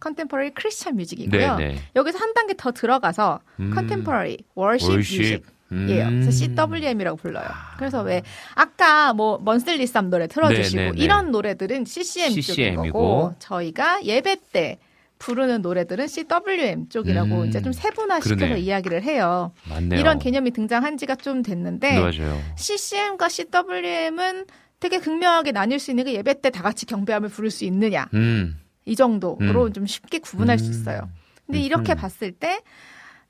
contemporary 0.00 0.52
Christian 0.56 0.94
music이고요. 0.96 1.56
네, 1.56 1.68
네. 1.74 1.78
여기서 1.96 2.18
한 2.18 2.34
단계 2.34 2.54
더 2.56 2.70
들어가서 2.70 3.40
음. 3.60 3.72
contemporary 3.72 4.38
worship, 4.56 4.92
worship. 4.92 5.22
music 5.22 5.56
음. 5.72 5.88
예요. 5.90 6.08
그래서 6.08 6.30
CWM이라고 6.30 7.16
불러요. 7.16 7.48
그래서 7.76 8.02
왜 8.02 8.22
아까 8.54 9.12
뭐 9.12 9.38
먼슬리쌈 9.42 10.10
노래 10.10 10.26
틀어주시고 10.28 10.76
네, 10.80 10.86
네, 10.86 10.92
네. 10.92 11.02
이런 11.02 11.32
노래들은 11.32 11.84
CCM 11.84 12.28
쪽인 12.28 12.42
CCM 12.42 12.84
이고. 12.86 12.98
거고 12.98 13.34
저희가 13.40 14.04
예배 14.04 14.36
때 14.52 14.78
부르는 15.18 15.62
노래들은 15.62 16.08
CWM 16.08 16.88
쪽이라고 16.88 17.42
음. 17.42 17.46
이제 17.46 17.62
좀 17.62 17.72
세분화시켜서 17.72 18.36
그러네. 18.36 18.60
이야기를 18.60 19.02
해요. 19.02 19.52
맞네요. 19.68 19.98
이런 19.98 20.18
개념이 20.18 20.50
등장한 20.50 20.96
지가 20.98 21.16
좀 21.16 21.42
됐는데 21.42 21.92
네, 21.92 21.98
맞아요. 22.00 22.38
CCM과 22.56 23.28
CWM은 23.28 24.46
되게 24.78 24.98
극명하게 24.98 25.52
나뉠 25.52 25.78
수 25.78 25.90
있는 25.90 26.04
게 26.04 26.12
예배 26.14 26.42
때 26.42 26.50
다 26.50 26.62
같이 26.62 26.84
경배함을 26.86 27.30
부를 27.30 27.50
수 27.50 27.64
있느냐 27.64 28.06
음. 28.14 28.58
이 28.84 28.94
정도로 28.94 29.64
음. 29.66 29.72
좀 29.72 29.86
쉽게 29.86 30.18
구분할 30.18 30.58
수 30.58 30.66
음. 30.66 30.70
있어요. 30.70 31.08
근데 31.46 31.60
이렇게 31.60 31.94
음. 31.94 31.96
봤을 31.96 32.32
때 32.32 32.60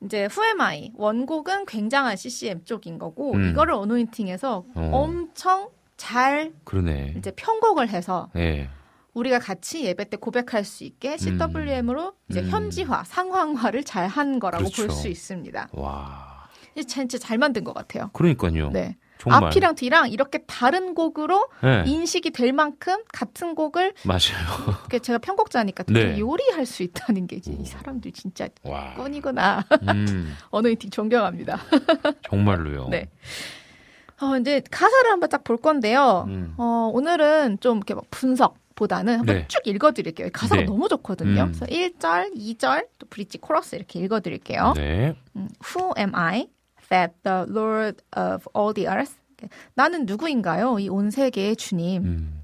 이제 0.03 0.27
후에마이 0.27 0.93
원곡은 0.97 1.67
굉장한 1.67 2.17
CCM 2.17 2.65
쪽인 2.65 2.99
거고 2.99 3.33
음. 3.35 3.51
이거를 3.51 3.75
어노인팅에서 3.75 4.65
어. 4.75 4.91
엄청 4.93 5.69
잘 5.97 6.53
그러네. 6.65 7.15
이제 7.17 7.31
편곡을 7.35 7.89
해서 7.89 8.29
예. 8.37 8.69
우리가 9.17 9.39
같이 9.39 9.85
예배 9.85 10.11
때 10.11 10.17
고백할 10.19 10.63
수 10.65 10.85
있게 10.85 11.17
CWM으로 11.17 12.13
이제 12.29 12.41
음. 12.41 12.49
현지화, 12.51 13.05
상황화를 13.05 13.83
잘 13.83 14.07
한 14.07 14.39
거라고 14.39 14.65
그렇죠. 14.65 14.87
볼수 14.87 15.09
있습니다. 15.09 15.69
와. 15.73 16.49
진짜 16.87 17.17
잘 17.19 17.39
만든 17.39 17.65
것 17.65 17.73
같아요. 17.75 18.11
그러니까요. 18.13 18.69
네. 18.71 18.97
정말. 19.19 19.45
앞이랑 19.45 19.75
뒤랑 19.75 20.11
이렇게 20.11 20.39
다른 20.47 20.95
곡으로 20.95 21.49
네. 21.63 21.85
인식이 21.87 22.31
될 22.31 22.53
만큼 22.53 22.99
같은 23.13 23.55
곡을 23.55 23.95
맞아요. 24.05 24.77
제가 25.03 25.19
편곡자니까 25.19 25.85
좀 25.85 25.95
네. 25.95 26.19
요리할 26.19 26.67
수 26.67 26.83
있다는 26.83 27.27
게 27.27 27.37
이제 27.37 27.57
이 27.59 27.65
사람들 27.65 28.13
진짜 28.13 28.47
와. 28.63 28.93
꾼이구나. 28.95 29.65
음. 29.89 30.37
어노인팅 30.51 30.91
존경합니다. 30.91 31.59
정말로요. 32.29 32.89
네. 32.91 33.09
어, 34.21 34.37
이제 34.37 34.63
가사를 34.71 35.11
한번 35.11 35.31
딱 35.31 35.43
볼 35.45 35.57
건데요. 35.57 36.27
음. 36.29 36.55
어, 36.59 36.91
오늘은 36.93 37.59
좀 37.61 37.79
이렇게 37.79 37.95
막 37.95 38.05
분석 38.11 38.59
보다는 38.77 39.19
한번 39.19 39.37
네. 39.37 39.49
쭉 39.49 39.61
읽어드릴게요. 39.67 40.29
가사가 40.33 40.61
네. 40.61 40.67
너무 40.67 40.89
좋거든요. 40.89 41.43
음. 41.43 41.53
그래서 41.53 41.67
1절, 41.67 42.37
2절, 42.37 42.87
또 42.99 43.07
브릿지 43.11 43.39
코러스 43.39 43.75
이렇게 43.75 43.99
읽어드릴게요. 43.99 44.75
네. 44.77 45.17
음, 45.35 45.49
Who 45.75 45.93
am 45.99 46.15
I 46.15 46.49
that 46.91 47.15
the 47.25 47.45
Lord 47.49 48.05
of 48.17 48.47
all 48.57 48.73
the 48.73 48.87
earth? 48.89 49.15
나는 49.75 50.07
누구인가요? 50.07 50.79
이 50.79 50.89
온 50.89 51.11
세계의 51.11 51.57
주님. 51.57 52.05
음. 52.05 52.43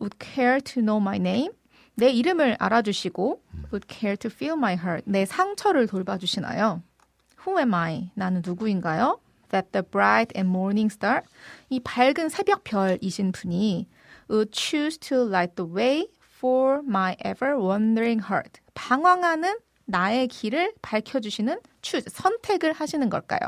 Would 0.00 0.16
care 0.18 0.60
to 0.60 0.80
know 0.82 1.00
my 1.00 1.16
name? 1.18 1.50
내 1.94 2.08
이름을 2.10 2.56
알아주시고 2.58 3.42
음. 3.54 3.64
Would 3.72 3.86
care 3.92 4.16
to 4.16 4.30
feel 4.32 4.56
my 4.56 4.74
hurt? 4.74 5.02
내 5.04 5.26
상처를 5.26 5.86
돌봐주시나요? 5.86 6.82
Who 7.46 7.58
am 7.58 7.74
I? 7.74 8.10
나는 8.14 8.42
누구인가요? 8.44 9.18
That 9.50 9.68
the 9.72 9.84
bright 9.84 10.32
and 10.36 10.48
morning 10.48 10.90
star? 10.92 11.20
이 11.68 11.78
밝은 11.80 12.28
새벽 12.30 12.64
별이신 12.64 13.32
분이 13.32 13.86
Would 14.32 14.52
choose 14.52 14.96
to 15.08 15.22
light 15.22 15.56
the 15.56 15.68
way 15.68 16.08
for 16.40 16.80
my 16.82 17.16
ever 17.22 17.60
wandering 17.60 18.24
heart. 18.24 18.60
방황하는 18.72 19.58
나의 19.84 20.26
길을 20.28 20.72
밝혀주시는 20.80 21.60
choose, 21.82 22.10
선택을 22.10 22.72
하시는 22.72 23.10
걸까요? 23.10 23.40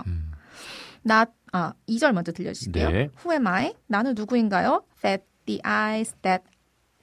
나, 1.03 1.25
아, 1.53 1.73
2절 1.89 2.13
먼저 2.13 2.33
들려주실게요. 2.33 2.91
네. 2.91 3.09
Who 3.25 3.33
am 3.33 3.47
I? 3.47 3.73
나는 3.87 4.15
누구인가요? 4.15 4.85
That 5.01 5.25
the 5.47 5.61
eyes 5.65 6.15
that 6.21 6.45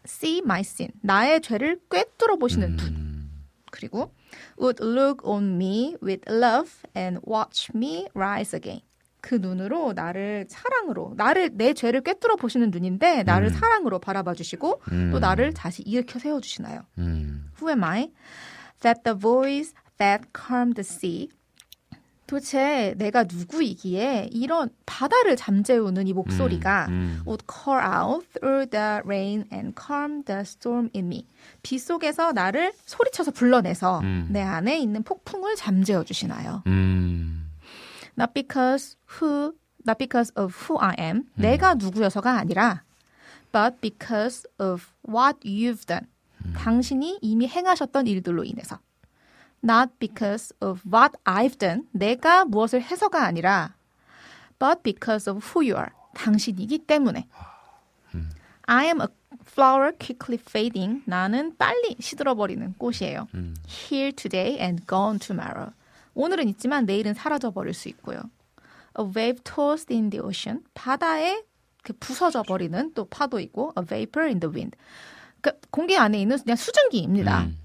see 0.06 0.42
my 0.44 0.60
sin. 0.60 0.92
나의 1.02 1.42
죄를 1.42 1.80
꿰뚫어 1.90 2.36
보시는 2.36 2.76
눈. 2.76 2.88
음. 2.88 3.32
그리고 3.72 4.14
would 4.60 4.84
look 4.84 5.28
on 5.28 5.56
me 5.56 5.96
with 6.04 6.22
love 6.30 6.84
and 6.96 7.20
watch 7.26 7.72
me 7.74 8.08
rise 8.14 8.56
again. 8.56 8.82
그 9.22 9.36
눈으로 9.36 9.94
나를 9.94 10.48
사랑으로 10.50 11.14
나를 11.16 11.52
내 11.54 11.74
죄를 11.74 12.02
꿰뚫어 12.02 12.36
보시는 12.36 12.72
눈인데 12.72 13.24
나를 13.24 13.50
음. 13.50 13.54
사랑으로 13.54 14.00
바라봐 14.00 14.34
주시고 14.34 14.82
음. 14.92 15.10
또 15.12 15.20
나를 15.20 15.54
다시 15.54 15.84
일으켜 15.84 16.20
세워 16.20 16.42
주시나요? 16.42 16.82
음. 16.98 17.50
Who 17.62 17.70
am 17.70 17.84
I? 17.84 18.12
That 18.82 19.04
the 19.04 19.18
voice 19.18 19.74
that 19.98 20.26
calmed 20.36 20.76
the 20.76 20.84
sea. 20.84 21.30
도대체 22.26 22.96
내가 22.98 23.26
누구이기에 23.26 24.30
이런 24.32 24.70
바다를 24.86 25.36
잠재우는 25.36 26.08
이 26.08 26.14
목소리가 26.14 26.86
음, 26.88 26.94
음. 26.94 27.24
would 27.28 27.44
call 27.46 27.82
out 27.84 28.26
through 28.32 28.70
the 28.70 29.02
rain 29.04 29.44
and 29.52 29.76
calm 29.78 30.24
the 30.24 30.40
storm 30.42 30.90
in 30.96 31.08
me. 31.08 31.28
비 31.62 31.78
속에서 31.78 32.32
나를 32.32 32.72
소리쳐서 32.86 33.32
불러내서 33.32 34.00
음. 34.00 34.28
내 34.30 34.42
안에 34.42 34.80
있는 34.80 35.04
폭풍을 35.04 35.58
잠재워 35.58 36.06
주시나요? 36.06 36.64
음. 36.68 37.41
Not 38.18 38.34
because 38.34 38.98
who, 39.18 39.56
not 39.86 39.98
because 39.98 40.32
of 40.36 40.56
who 40.68 40.78
I 40.80 40.96
am. 41.00 41.18
음. 41.18 41.42
내가 41.42 41.76
누구여서가 41.76 42.38
아니라 42.38 42.84
but 43.52 43.82
because 43.82 44.48
of 44.60 44.88
what 45.08 45.40
you've 45.44 45.86
done. 45.86 46.08
음. 46.46 46.54
당신이 46.58 47.20
이미 47.22 47.48
행하셨던 47.48 48.08
일들로 48.08 48.44
인해서. 48.44 48.80
Not 49.64 49.92
because 50.00 50.54
of 50.62 50.82
what 50.92 51.14
I've 51.26 51.58
done. 51.58 51.88
내가 51.92 52.46
무엇을 52.46 52.82
해서가 52.82 53.24
아니라 53.26 53.74
but 54.60 54.82
because 54.84 55.30
of 55.30 55.46
who 55.50 55.62
you 55.62 55.78
are. 55.78 55.92
당신이기 56.16 56.80
때문에. 56.80 57.28
I 58.68 58.86
am 58.86 59.02
a 59.02 59.08
flower 59.46 59.92
quickly 59.92 60.40
fading. 60.40 61.04
나는 61.06 61.58
빨리 61.58 61.98
시들어버리는 62.00 62.76
꽃이에요. 62.78 63.28
음. 63.34 63.56
Here 63.68 64.12
today 64.12 64.58
and 64.60 64.86
gone 64.88 65.20
tomorrow. 65.20 65.74
오늘은 66.14 66.48
있지만 66.50 66.86
내일은 66.86 67.14
사라져 67.14 67.52
버릴 67.52 67.74
수 67.74 67.90
있고요. 67.90 68.20
A 69.00 69.06
wave 69.06 69.44
tossed 69.44 69.94
in 69.94 70.10
the 70.10 70.24
ocean. 70.26 70.64
바다에 70.74 71.44
그 71.84 71.94
부서져 71.94 72.44
버리는 72.44 72.94
또 72.94 73.06
파도이고 73.06 73.74
a 73.78 73.86
vapor 73.86 74.28
in 74.28 74.40
the 74.40 74.54
wind. 74.54 74.78
그 75.42 75.52
공기 75.72 75.98
안에 75.98 76.22
있는 76.22 76.38
그냥 76.38 76.56
수증기입니다. 76.56 77.44
음. 77.44 77.58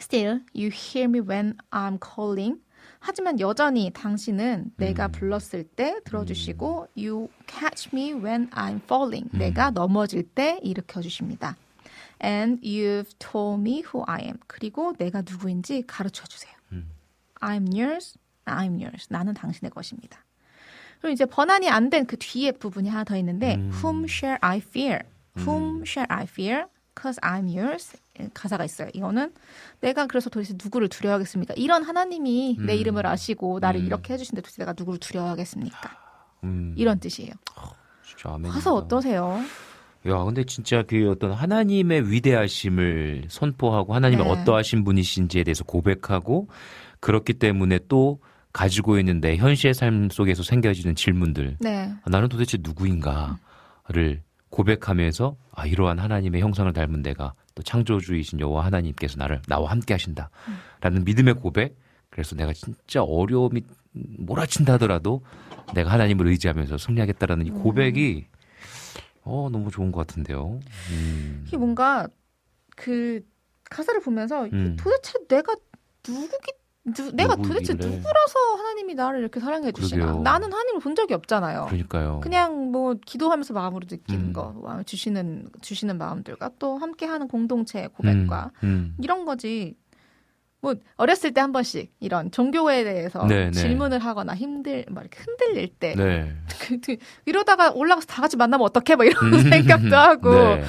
Still, 0.00 0.40
you 0.54 0.70
hear 0.72 1.08
me 1.08 1.20
when 1.20 1.56
I'm 1.70 1.98
calling. 2.02 2.60
하지만 2.98 3.40
여전히 3.40 3.90
당신은 3.92 4.72
내가 4.76 5.08
불렀을 5.08 5.64
때 5.64 6.00
들어주시고 6.04 6.88
you 6.96 7.28
catch 7.48 7.90
me 7.92 8.12
when 8.12 8.48
I'm 8.50 8.80
falling. 8.84 9.28
내가 9.36 9.70
넘어질 9.70 10.22
때 10.22 10.58
일으켜 10.62 11.00
주십니다. 11.00 11.56
And 12.22 12.60
you've 12.62 13.18
told 13.18 13.60
me 13.60 13.82
who 13.82 14.04
I 14.06 14.22
am. 14.22 14.38
그리고 14.46 14.94
내가 14.96 15.22
누구인지 15.22 15.82
가르쳐 15.86 16.24
주세요. 16.26 16.52
I'm 17.42 17.76
yours, 17.76 18.16
I'm 18.46 18.80
yours. 18.80 19.06
나는 19.10 19.34
당신의 19.34 19.70
것입니다. 19.70 20.24
그리고 21.00 21.12
이제 21.12 21.26
번안이 21.26 21.68
안 21.68 21.90
된 21.90 22.06
그 22.06 22.16
뒤에 22.18 22.52
부분이 22.52 22.88
하나 22.88 23.04
더 23.04 23.16
있는데 23.16 23.56
Whom 23.56 24.04
shall 24.08 24.38
I 24.40 24.58
fear? 24.58 25.00
Whom 25.36 25.82
shall 25.86 26.06
I 26.08 26.24
fear? 26.24 26.64
Cause 27.00 27.18
I'm 27.22 27.48
yours. 27.52 27.96
가사가 28.34 28.64
있어요. 28.64 28.88
이거는 28.92 29.32
내가 29.80 30.06
그래서 30.06 30.30
도대체 30.30 30.54
누구를 30.62 30.88
두려워하겠습니까? 30.88 31.54
이런 31.56 31.82
하나님이 31.82 32.58
내 32.60 32.76
이름을 32.76 33.06
아시고 33.06 33.58
나를 33.60 33.80
음. 33.80 33.86
이렇게 33.86 34.12
해주신데 34.14 34.42
도대체 34.42 34.62
내가 34.62 34.74
누구를 34.78 35.00
두려워하겠습니까? 35.00 35.90
음. 36.44 36.74
이런 36.76 37.00
뜻이에요. 37.00 37.32
진짜 38.06 38.34
아멘. 38.34 38.52
가사 38.52 38.72
어떠세요? 38.72 39.40
야, 40.06 40.18
근데 40.24 40.44
진짜 40.44 40.82
그 40.82 41.10
어떤 41.10 41.32
하나님의 41.32 42.10
위대하심을 42.10 43.24
선포하고 43.28 43.94
하나님의 43.94 44.24
네. 44.26 44.30
어떠하신 44.30 44.84
분이신지에 44.84 45.44
대해서 45.44 45.64
고백하고 45.64 46.48
그렇기 47.02 47.34
때문에 47.34 47.80
또 47.88 48.20
가지고 48.52 48.98
있는 48.98 49.20
내 49.20 49.36
현실의 49.36 49.74
삶 49.74 50.08
속에서 50.08 50.42
생겨지는 50.42 50.94
질문들. 50.94 51.56
네. 51.60 51.92
아, 52.02 52.10
나는 52.10 52.28
도대체 52.28 52.58
누구인가를 52.60 54.22
고백하면서 54.50 55.36
아, 55.52 55.66
이러한 55.66 55.98
하나님의 55.98 56.40
형상을 56.40 56.72
닮은 56.72 57.02
내가 57.02 57.34
또 57.54 57.62
창조주이신 57.62 58.40
여호와 58.40 58.64
하나님께서 58.66 59.16
나를 59.18 59.42
나와 59.48 59.70
함께 59.70 59.94
하신다. 59.94 60.30
라는 60.80 61.04
믿음의 61.04 61.34
고백. 61.34 61.76
그래서 62.08 62.36
내가 62.36 62.52
진짜 62.52 63.02
어려움이 63.02 63.62
몰아친다 63.92 64.74
하더라도 64.74 65.22
내가 65.74 65.90
하나님을 65.90 66.28
의지하면서 66.28 66.78
승리하겠다라는 66.78 67.46
이 67.46 67.50
고백이 67.50 68.26
어, 69.24 69.48
너무 69.50 69.70
좋은 69.70 69.90
것 69.90 70.06
같은데요. 70.06 70.60
음. 70.90 71.44
이게 71.46 71.56
뭔가 71.56 72.06
그 72.76 73.24
가사를 73.64 74.00
보면서 74.00 74.44
음. 74.52 74.76
도대체 74.78 75.18
내가 75.26 75.54
누구기 76.06 76.52
누, 76.84 77.12
내가 77.12 77.36
도대체 77.36 77.74
누구이길래. 77.74 77.96
누구라서 77.96 78.38
하나님이 78.58 78.94
나를 78.94 79.20
이렇게 79.20 79.38
사랑해 79.38 79.70
주시나? 79.70 80.04
그러게요. 80.04 80.22
나는 80.22 80.52
하나님을 80.52 80.80
본 80.80 80.94
적이 80.96 81.14
없잖아요. 81.14 81.66
그러니까요. 81.66 82.20
그냥 82.22 82.72
뭐 82.72 82.94
기도하면서 83.06 83.54
마음으로 83.54 83.86
느끼는 83.88 84.24
음. 84.28 84.32
거, 84.32 84.82
주시는 84.84 85.48
주시는 85.60 85.96
마음들과 85.98 86.50
또 86.58 86.78
함께하는 86.78 87.28
공동체의 87.28 87.88
고백과 87.90 88.50
음, 88.64 88.68
음. 88.68 88.96
이런 89.02 89.24
거지. 89.24 89.76
뭐 90.60 90.74
어렸을 90.96 91.32
때 91.34 91.40
한 91.40 91.50
번씩 91.50 91.92
이런 91.98 92.30
종교에 92.30 92.84
대해서 92.84 93.26
네, 93.26 93.46
네. 93.46 93.50
질문을 93.50 93.98
하거나 93.98 94.32
힘들 94.34 94.84
막 94.90 95.00
이렇게 95.00 95.18
흔들릴 95.20 95.68
때 95.74 95.94
네. 95.96 96.32
그- 96.60 96.78
그- 96.80 96.96
이러다가 97.26 97.72
올라가서 97.72 98.06
다 98.06 98.22
같이 98.22 98.36
만나면 98.36 98.64
어떡해 98.66 98.94
막 98.94 99.04
이런 99.04 99.34
음. 99.34 99.40
생각도 99.50 99.96
하고 99.96 100.32
네. 100.32 100.64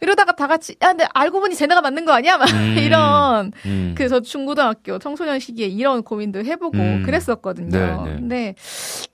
이러다가 0.00 0.32
다 0.32 0.46
같이 0.46 0.76
야 0.82 0.88
근데 0.88 1.06
알고 1.12 1.40
보니 1.40 1.54
쟤네가 1.54 1.80
맞는 1.80 2.04
거 2.04 2.12
아니야 2.12 2.38
막 2.38 2.48
음. 2.50 2.76
이런 2.78 3.52
음. 3.66 3.94
그래서 3.96 4.20
중고등학교 4.20 4.98
청소년 4.98 5.38
시기에 5.40 5.66
이런 5.66 6.02
고민도 6.02 6.44
해보고 6.44 6.78
음. 6.78 7.02
그랬었거든요. 7.04 7.68
네, 7.70 7.96
네. 7.96 8.16
근데 8.16 8.54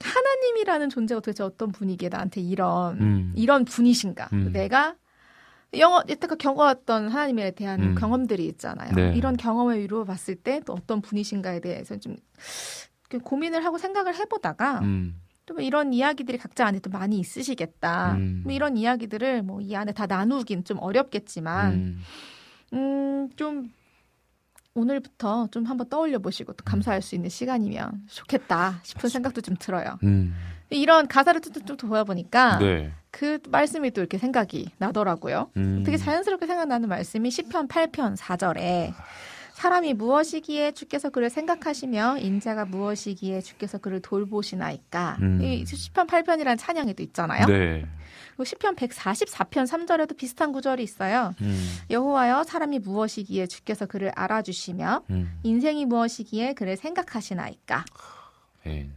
하나님이라는 0.02 0.90
존재가 0.90 1.20
도대체 1.20 1.42
어떤 1.42 1.72
분이기에 1.72 2.10
나한테 2.10 2.40
이런 2.40 3.00
음. 3.00 3.32
이런 3.34 3.64
분이신가? 3.64 4.28
음. 4.32 4.50
내가 4.52 4.94
영어 5.76 6.02
여태껏 6.08 6.38
겪어왔던 6.38 7.08
하나님에 7.08 7.50
대한 7.52 7.82
음. 7.82 7.94
경험들이 7.96 8.46
있잖아요. 8.46 8.92
네. 8.94 9.12
이런 9.16 9.36
경험을 9.36 9.80
이루어 9.80 10.04
봤을 10.04 10.36
때 10.36 10.60
또 10.64 10.74
어떤 10.74 11.00
분이신가에 11.00 11.60
대해서 11.60 11.96
좀 11.98 12.16
고민을 13.22 13.64
하고 13.64 13.78
생각을 13.78 14.14
해보다가 14.16 14.80
음. 14.80 15.20
또 15.46 15.54
뭐 15.54 15.62
이런 15.62 15.92
이야기들이 15.92 16.38
각자 16.38 16.66
안에 16.66 16.78
또 16.80 16.90
많이 16.90 17.18
있으시겠다. 17.18 18.12
음. 18.14 18.40
뭐 18.44 18.52
이런 18.52 18.76
이야기들을 18.76 19.42
뭐 19.42 19.60
이 19.60 19.74
안에 19.76 19.92
다 19.92 20.06
나누긴 20.06 20.64
좀 20.64 20.78
어렵겠지만 20.80 21.72
음. 21.72 22.00
음, 22.72 23.30
좀 23.36 23.70
오늘부터 24.74 25.48
좀 25.52 25.64
한번 25.64 25.88
떠올려 25.88 26.18
보시고 26.18 26.52
또 26.54 26.64
감사할 26.64 27.00
수 27.02 27.14
있는 27.14 27.30
시간이면 27.30 28.06
좋겠다 28.08 28.80
싶은 28.82 29.08
생각도 29.08 29.40
좀 29.40 29.54
들어요. 29.58 29.98
음. 30.02 30.34
이런 30.70 31.06
가사를 31.06 31.40
좀 31.40 31.76
보다 31.76 32.02
보니까 32.04 32.58
네. 32.58 32.90
그 33.12 33.38
말씀이 33.48 33.92
또 33.92 34.00
이렇게 34.00 34.18
생각이 34.18 34.70
나더라고요. 34.78 35.50
음. 35.56 35.82
되게 35.84 35.96
자연스럽게 35.96 36.46
생각나는 36.46 36.88
말씀이 36.88 37.30
시편 37.30 37.68
8편 37.68 38.16
4절에 38.16 38.92
사람이 39.54 39.94
무엇이기에 39.94 40.72
주께서 40.72 41.10
그를 41.10 41.30
생각하시며 41.30 42.18
인자가 42.18 42.64
무엇이기에 42.64 43.40
주께서 43.40 43.78
그를 43.78 44.00
돌보시나이까. 44.00 45.18
음. 45.22 45.40
이 45.42 45.64
시편 45.64 46.08
8편이라는 46.08 46.58
찬양에도 46.58 47.02
있잖아요. 47.04 47.46
네. 47.46 47.86
그리고 48.30 48.44
시편 48.44 48.74
144편 48.74 49.64
3절에도 49.64 50.16
비슷한 50.16 50.50
구절이 50.50 50.82
있어요. 50.82 51.34
음. 51.40 51.76
여호와여 51.88 52.42
사람이 52.42 52.80
무엇이기에 52.80 53.46
주께서 53.46 53.86
그를 53.86 54.10
알아주시며 54.16 55.02
음. 55.10 55.38
인생이 55.44 55.86
무엇이기에 55.86 56.54
그를 56.54 56.76
생각하시나이까. 56.76 57.84
네. 58.64 58.90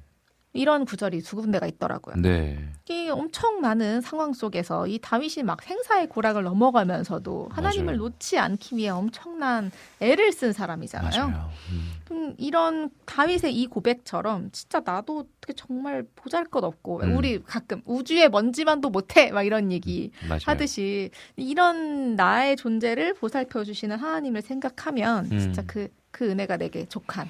이런 0.57 0.85
구절이 0.85 1.21
두 1.21 1.35
군데가 1.35 1.67
있더라고요. 1.67 2.15
네. 2.17 2.57
이 2.89 3.09
엄청 3.09 3.61
많은 3.61 4.01
상황 4.01 4.33
속에서 4.33 4.87
이 4.87 4.99
다윗이 4.99 5.43
막 5.43 5.61
생사의 5.61 6.07
고락을 6.07 6.43
넘어가면서도 6.43 7.49
하나님을 7.51 7.85
맞아요. 7.85 7.97
놓지 7.97 8.37
않기 8.37 8.77
위해 8.77 8.89
엄청난 8.89 9.71
애를 9.99 10.31
쓴 10.31 10.53
사람이잖아요. 10.53 11.51
음. 11.71 11.97
음, 12.11 12.33
이런 12.37 12.89
다윗의 13.05 13.53
이 13.55 13.67
고백처럼 13.67 14.49
진짜 14.51 14.81
나도 14.83 15.19
어떻게 15.19 15.53
정말 15.53 16.05
보잘것없고 16.15 17.01
음. 17.03 17.17
우리 17.17 17.43
가끔 17.43 17.81
우주의 17.85 18.27
먼지만도 18.29 18.89
못해 18.89 19.31
막 19.31 19.43
이런 19.43 19.71
얘기 19.71 20.11
맞아요. 20.27 20.39
하듯이 20.45 21.11
이런 21.35 22.15
나의 22.15 22.55
존재를 22.55 23.13
보살펴 23.13 23.63
주시는 23.63 23.97
하나님을 23.97 24.41
생각하면 24.41 25.29
음. 25.31 25.39
진짜 25.39 25.63
그그 25.63 26.29
은혜가 26.29 26.57
내게 26.57 26.85
족한. 26.85 27.29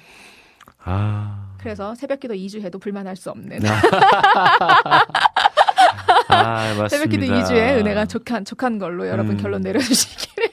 아. 0.84 1.48
그래서 1.58 1.94
새벽기도 1.94 2.34
2주 2.34 2.60
해도 2.62 2.78
불만할 2.78 3.16
수 3.16 3.30
없는. 3.30 3.60
아, 3.66 3.84
맞습니다. 6.78 6.88
새벽기도 6.88 7.26
2주에 7.26 7.78
은혜가 7.80 8.06
족한 8.06 8.44
족한 8.44 8.78
걸로 8.78 9.08
여러분 9.08 9.32
음. 9.32 9.36
결론 9.42 9.62
내려주시기를. 9.62 10.48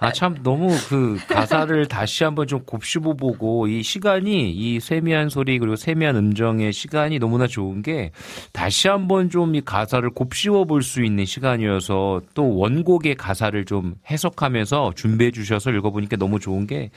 아, 0.00 0.10
참, 0.12 0.36
너무 0.42 0.68
그 0.88 1.16
가사를 1.28 1.86
다시 1.86 2.24
한번 2.24 2.46
좀 2.48 2.60
곱씹어 2.64 3.14
보고, 3.14 3.68
이 3.68 3.82
시간이, 3.84 4.50
이 4.50 4.80
세미한 4.80 5.28
소리, 5.28 5.58
그리고 5.60 5.76
세미한 5.76 6.16
음정의 6.16 6.72
시간이 6.72 7.18
너무나 7.20 7.46
좋은 7.46 7.82
게, 7.82 8.10
다시 8.52 8.88
한번 8.88 9.30
좀 9.30 9.52
이 9.54 9.60
가사를 9.60 10.08
곱씹어 10.10 10.64
볼 10.64 10.82
수 10.82 11.04
있는 11.04 11.24
시간이어서, 11.24 12.22
또 12.34 12.56
원곡의 12.56 13.14
가사를 13.14 13.64
좀 13.64 13.94
해석하면서 14.10 14.94
준비해 14.96 15.30
주셔서 15.30 15.70
읽어보니까 15.70 16.16
너무 16.16 16.40
좋은 16.40 16.66
게, 16.66 16.90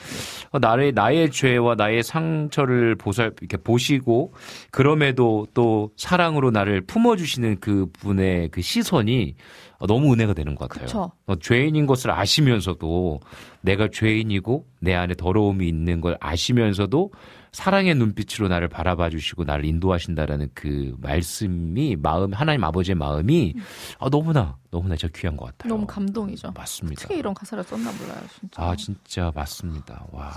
어, 0.52 0.60
나의, 0.60 0.94
나의 0.94 1.30
죄와 1.32 1.76
나의 1.76 2.02
상처를 2.02 2.96
보살, 2.96 3.34
이렇게 3.42 3.58
보시고, 3.58 4.34
그럼에도 4.72 5.46
또 5.54 5.92
사랑으로 5.98 6.50
나를 6.50 6.82
품어주시는 6.82 7.58
그 7.60 7.88
분의 8.00 8.50
그 8.50 8.62
시선이 8.62 9.36
어, 9.36 9.65
너무 9.88 10.14
은혜가 10.14 10.34
되는 10.34 10.56
것 10.56 10.70
같아요. 10.70 10.86
그쵸. 10.86 11.12
어, 11.26 11.36
죄인인 11.36 11.86
것을 11.86 12.12
아시면서도 12.12 13.20
내가 13.62 13.90
죄인이고 13.92 14.66
내 14.80 14.94
안에 14.94 15.16
더러움이 15.16 15.68
있는 15.68 16.02
걸 16.02 16.18
아시면서도 16.20 17.12
사랑의 17.52 17.96
눈빛으로 17.96 18.50
나를 18.50 18.68
바라봐 18.68 19.10
주시고 19.10 19.46
나를 19.46 19.64
인도하신다라는 19.66 20.50
그 20.54 20.96
말씀이 21.00 21.96
마음 21.96 22.34
하나님 22.34 22.64
아버지의 22.66 22.96
마음이 22.96 23.54
어, 23.98 24.10
너무나 24.10 24.58
너무나 24.72 24.96
저 24.98 25.08
귀한 25.10 25.38
것 25.38 25.46
같아요. 25.46 25.74
너무 25.74 25.88
감동이죠. 25.88 26.52
맞습니다. 26.54 27.02
어떻게 27.02 27.18
이런 27.18 27.34
가사를 27.34 27.64
썼나 27.64 27.92
몰라요, 27.94 28.22
진짜. 28.40 28.62
아 28.62 28.76
진짜 28.76 29.32
맞습니다. 29.34 30.06
와. 30.12 30.32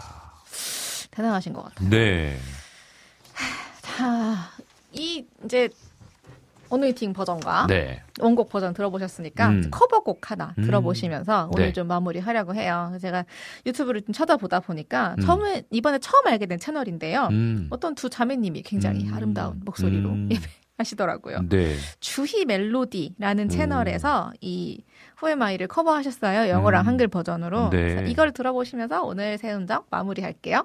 대단하신 1.11 1.53
것 1.53 1.65
같아요. 1.65 1.91
네. 1.91 2.39
자, 3.83 4.51
이 4.93 5.25
이제 5.45 5.69
어노이팅 6.71 7.13
버전과 7.13 7.67
네. 7.69 8.03
원곡 8.21 8.49
버전 8.49 8.75
들어보셨으니까 8.75 9.49
음. 9.49 9.69
커버곡 9.71 10.31
하나 10.31 10.55
음. 10.59 10.65
들어보시면서 10.65 11.51
오늘 11.53 11.67
네. 11.67 11.73
좀 11.73 11.87
마무리하려고 11.87 12.55
해요. 12.55 12.93
제가 13.01 13.25
유튜브를 13.67 14.03
좀 14.03 14.13
쳐다보다 14.13 14.61
보니까 14.61 15.15
음. 15.19 15.23
처음에 15.23 15.63
이번에 15.71 15.99
처음 15.99 16.27
알게 16.27 16.47
된 16.47 16.59
채널인데요. 16.59 17.29
음. 17.31 17.67
어떤 17.71 17.95
두 17.95 18.11
자매님이 18.11 18.63
굉장히 18.63 19.09
음. 19.09 19.15
아름다운 19.15 19.61
목소리로 19.65 20.11
음. 20.11 20.29
예배하시더라고요. 20.79 21.49
네. 21.49 21.75
주희 22.01 22.45
멜로디라는 22.45 23.45
음. 23.45 23.49
채널에서 23.49 24.33
이 24.41 24.83
후에마이를 25.17 25.67
커버하셨어요. 25.67 26.49
영어랑 26.49 26.85
음. 26.85 26.87
한글 26.87 27.09
버전으로. 27.09 27.71
네. 27.71 28.05
이걸 28.09 28.33
들어보시면서 28.33 29.03
오늘 29.05 29.39
새 29.39 29.53
음정 29.53 29.85
마무리할게요. 29.91 30.65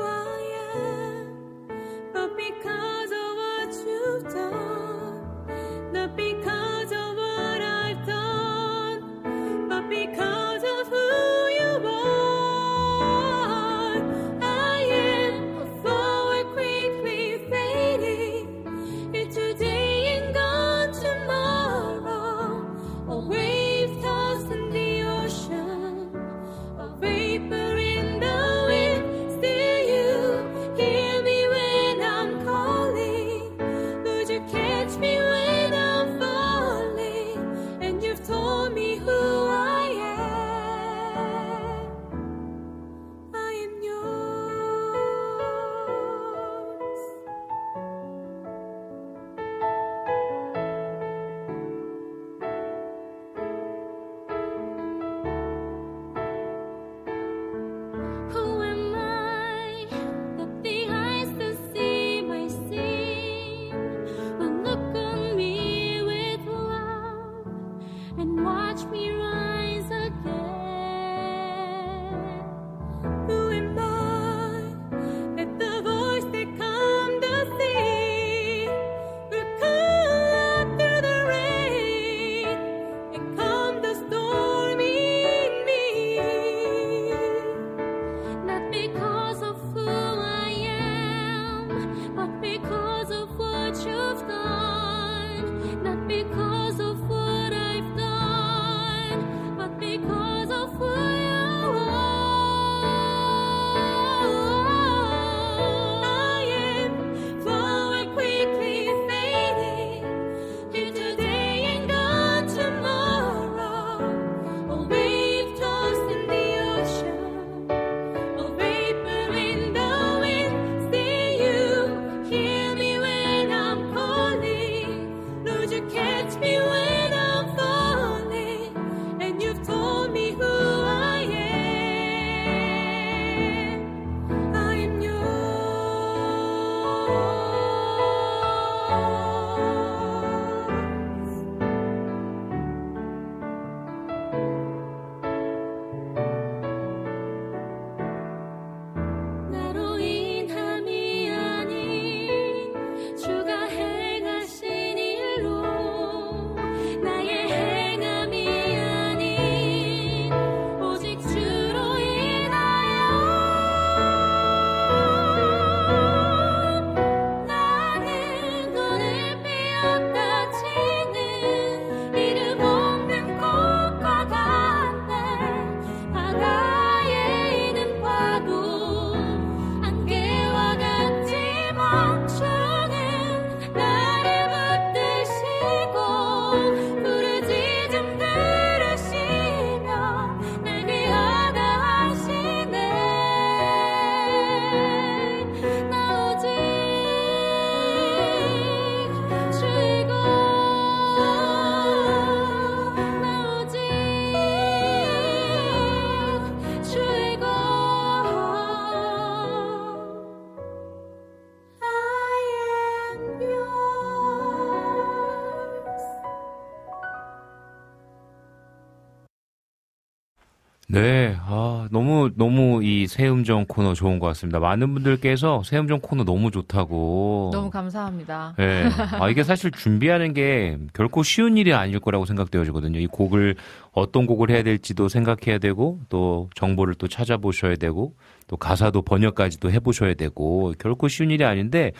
네, 220.93 221.37
아, 221.45 221.87
너무, 221.89 222.31
너무 222.35 222.83
이 222.83 223.07
새음정 223.07 223.65
코너 223.69 223.93
좋은 223.93 224.19
것 224.19 224.27
같습니다. 224.27 224.59
많은 224.59 224.93
분들께서 224.93 225.63
새음정 225.63 226.01
코너 226.01 226.25
너무 226.25 226.51
좋다고. 226.51 227.51
너무 227.53 227.69
감사합니다. 227.69 228.55
네. 228.57 228.89
아, 229.17 229.29
이게 229.29 229.43
사실 229.45 229.71
준비하는 229.71 230.33
게 230.33 230.77
결코 230.93 231.23
쉬운 231.23 231.55
일이 231.55 231.73
아닐 231.73 232.01
거라고 232.01 232.25
생각되어지거든요. 232.25 232.99
이 232.99 233.07
곡을 233.07 233.55
어떤 233.93 234.25
곡을 234.25 234.49
해야 234.51 234.63
될지도 234.63 235.07
생각해야 235.07 235.59
되고, 235.59 236.01
또 236.09 236.49
정보를 236.55 236.95
또 236.95 237.07
찾아보셔야 237.07 237.75
되고, 237.77 238.15
또 238.47 238.57
가사도 238.57 239.01
번역까지도 239.03 239.71
해보셔야 239.71 240.15
되고, 240.15 240.73
결코 240.77 241.07
쉬운 241.07 241.31
일이 241.31 241.45
아닌데, 241.45 241.93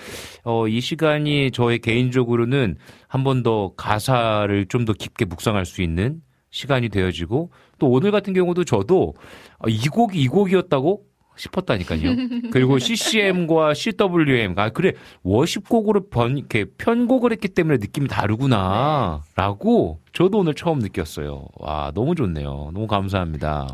어, 0.44 0.68
이 0.68 0.82
시간이 0.82 1.52
저의 1.52 1.80
개인적으로는 1.80 2.76
한 3.08 3.24
번 3.24 3.42
더 3.44 3.72
가사를 3.78 4.66
좀 4.68 4.84
더 4.84 4.92
깊게 4.92 5.24
묵상할 5.26 5.66
수 5.66 5.82
있는 5.82 6.22
시간이 6.50 6.90
되어지고, 6.90 7.52
또 7.82 7.90
오늘 7.90 8.12
같은 8.12 8.34
경우도 8.34 8.64
저도 8.64 9.16
어, 9.58 9.68
이 9.68 9.88
곡이 9.88 10.22
이 10.22 10.28
곡이었다고 10.28 11.02
싶었다니까요. 11.36 12.16
그리고 12.52 12.78
CCM과 12.78 13.74
CWM, 13.74 14.54
아, 14.58 14.70
그래, 14.70 14.92
워십곡으로 15.24 16.10
번, 16.10 16.38
이렇게 16.38 16.66
편곡을 16.78 17.32
했기 17.32 17.48
때문에 17.48 17.78
느낌이 17.78 18.08
다르구나. 18.08 19.24
라고 19.36 20.00
저도 20.14 20.40
오늘 20.40 20.54
처음 20.54 20.78
느꼈어요. 20.78 21.48
와, 21.56 21.92
너무 21.96 22.14
좋네요. 22.14 22.70
너무 22.72 22.86
감사합니다. 22.86 23.68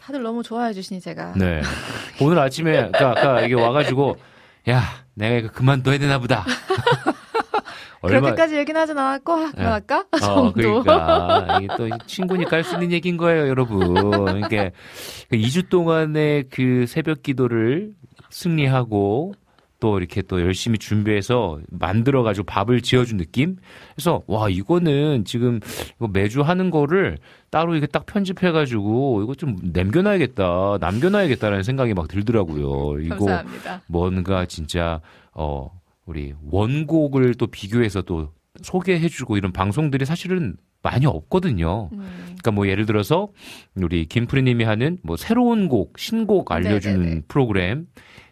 다들 0.00 0.22
너무 0.22 0.44
좋아해 0.44 0.72
주시니 0.72 1.00
제가. 1.00 1.32
네. 1.32 1.62
오늘 2.22 2.38
아침에, 2.38 2.78
아까, 2.78 3.10
아까 3.10 3.40
이게 3.40 3.54
와가지고, 3.54 4.16
야, 4.68 4.82
내가 5.14 5.36
이거 5.38 5.50
그만둬야 5.50 5.98
되나 5.98 6.20
보다. 6.20 6.44
그렇게까지 8.06 8.56
얘기는 8.56 8.80
하진 8.80 8.96
않았고, 8.98 9.36
네. 9.46 9.52
그럴까? 9.56 10.04
어, 10.22 10.52
정도. 10.52 10.52
그러니까 10.82 11.58
이게 11.60 11.68
또 11.76 11.88
친구니까 12.06 12.56
할 12.56 12.64
수 12.64 12.74
있는 12.74 12.92
얘기인 12.92 13.16
거예요, 13.16 13.48
여러분. 13.48 13.94
그러니까 14.10 14.70
2주 15.32 15.68
동안의 15.68 16.44
그 16.50 16.86
새벽 16.86 17.22
기도를 17.22 17.92
승리하고 18.30 19.34
또 19.78 19.98
이렇게 19.98 20.22
또 20.22 20.40
열심히 20.40 20.78
준비해서 20.78 21.58
만들어 21.70 22.22
가지고 22.22 22.46
밥을 22.46 22.80
지어준 22.80 23.18
느낌. 23.18 23.56
그래서 23.94 24.22
와 24.26 24.48
이거는 24.48 25.24
지금 25.26 25.60
이거 25.96 26.08
매주 26.08 26.40
하는 26.40 26.70
거를 26.70 27.18
따로 27.50 27.76
이게 27.76 27.86
딱 27.86 28.06
편집해 28.06 28.52
가지고 28.52 29.22
이거 29.22 29.34
좀 29.34 29.56
남겨놔야겠다, 29.62 30.78
남겨놔야겠다라는 30.80 31.62
생각이 31.62 31.92
막 31.92 32.08
들더라고요. 32.08 33.00
이거 33.02 33.16
감사합니다. 33.16 33.82
뭔가 33.86 34.46
진짜 34.46 35.00
어 35.34 35.70
우리 36.06 36.34
원곡을 36.50 37.34
또 37.34 37.46
비교해서 37.48 38.02
또 38.02 38.32
소개해주고 38.62 39.36
이런 39.36 39.52
방송들이 39.52 40.04
사실은 40.06 40.56
많이 40.82 41.04
없거든요. 41.04 41.90
음. 41.92 41.98
그러니까 42.24 42.52
뭐 42.52 42.68
예를 42.68 42.86
들어서 42.86 43.28
우리 43.74 44.06
김프리님이 44.06 44.64
하는 44.64 44.98
뭐 45.02 45.16
새로운 45.16 45.68
곡, 45.68 45.98
신곡 45.98 46.52
알려주는 46.52 46.98
네네네. 47.00 47.22
프로그램. 47.28 47.86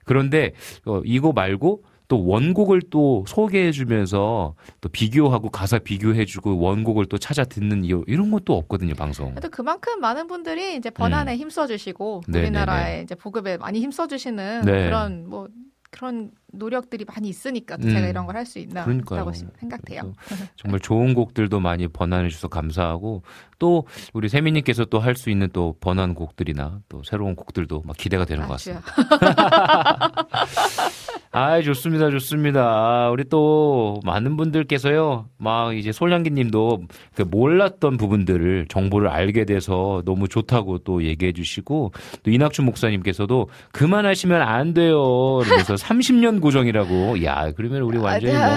그런데 0.05 0.53
어, 0.87 1.01
이거 1.05 1.33
말고 1.33 1.83
또 2.07 2.25
원곡을 2.27 2.83
또 2.91 3.25
소개해주면서 3.27 4.55
또 4.81 4.89
비교하고 4.91 5.49
가사 5.51 5.79
비교해주고 5.79 6.59
원곡을 6.59 7.07
또 7.07 7.19
찾아 7.19 7.45
듣는 7.45 7.85
이- 7.85 7.91
이런 8.07 8.31
것도 8.31 8.55
없거든요 8.57 8.95
방송. 8.95 9.31
그래도 9.31 9.49
그만큼 9.51 10.01
많은 10.01 10.27
분들이 10.29 10.77
이제 10.77 10.91
번안에 10.91 11.37
힘써주시고 11.37 12.19
음. 12.29 12.31
네네네. 12.31 12.47
우리나라의 12.49 13.03
이제 13.03 13.15
보급에 13.15 13.57
많이 13.57 13.81
힘써주시는 13.81 14.63
네. 14.65 14.85
그런 14.85 15.29
뭐 15.29 15.49
그런 15.91 16.31
노력들이 16.59 17.05
많이 17.05 17.29
있으니까 17.29 17.77
또 17.77 17.87
음. 17.89 17.93
제가 17.95 18.07
이런 18.09 18.27
걸 18.27 18.37
할수 18.37 18.59
그러니까요. 18.85 19.31
생각돼요. 19.61 20.13
정말 20.57 20.81
좋은 20.81 21.15
곡들도 21.15 21.61
많이 21.61 21.89
번안해 21.89 22.29
주셔서 22.29 22.49
감사하고 22.49 23.23
또 23.59 23.87
우리 24.13 24.29
세미님께서 24.29 24.87
또 24.87 24.99
할 24.99 25.15
수 25.17 25.31
있는 25.31 25.49
또 25.53 25.77
번안 25.81 26.15
곡들이나 26.15 26.81
또 26.89 27.03
새로운 27.05 27.35
곡들도 27.37 27.83
막 27.85 27.97
기대가 27.97 28.25
되는 28.25 28.47
것 28.47 28.55
아주야. 28.55 28.81
같습니다. 28.81 30.27
아, 31.37 31.61
좋습니다, 31.63 32.11
좋습니다. 32.11 32.61
아, 32.63 33.11
우리 33.11 33.25
또 33.29 33.99
많은 34.05 34.37
분들께서요, 34.37 35.29
막 35.37 35.77
이제 35.77 35.91
솔량기님도 35.91 36.83
그 37.17 37.23
몰랐던 37.23 37.97
부분들을 37.97 38.67
정보를 38.69 39.09
알게 39.09 39.45
돼서 39.45 40.03
너무 40.05 40.29
좋다고 40.29 40.79
또 40.79 41.03
얘기해 41.03 41.33
주시고 41.33 41.93
또 42.23 42.31
이낙준 42.31 42.65
목사님께서도 42.67 43.49
그만하시면 43.73 44.43
안 44.43 44.75
돼요. 44.75 45.39
그래서 45.43 45.75
30년 45.75 46.39
고정이라고. 46.45 47.25
야, 47.25 47.51
그러면 47.57 47.83
우리 47.83 47.99
완전히 47.99 48.35
뭐, 48.35 48.49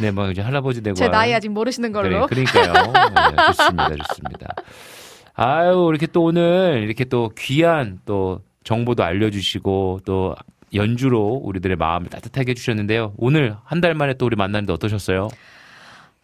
네, 0.00 0.10
뭐 0.10 0.30
이제 0.30 0.40
할아버지 0.40 0.82
되고. 0.82 0.94
제 0.94 1.08
나이 1.08 1.34
아직 1.34 1.48
모르시는 1.50 1.92
걸로. 1.92 2.26
그래, 2.26 2.44
그러니까요. 2.46 2.92
네, 2.92 3.36
좋습니다, 3.48 3.88
좋습니다. 3.96 4.54
아유, 5.34 5.86
이렇게 5.90 6.06
또 6.06 6.24
오늘 6.24 6.82
이렇게 6.84 7.04
또 7.04 7.30
귀한 7.38 7.98
또 8.06 8.40
정보도 8.64 9.02
알려주시고 9.04 10.00
또 10.04 10.34
연주로 10.74 11.40
우리들의 11.44 11.76
마음을 11.76 12.08
따뜻하게 12.08 12.50
해주셨는데요. 12.50 13.14
오늘 13.16 13.56
한 13.64 13.80
달 13.80 13.94
만에 13.94 14.14
또 14.14 14.26
우리 14.26 14.36
만나는데 14.36 14.72
어떠셨어요? 14.72 15.28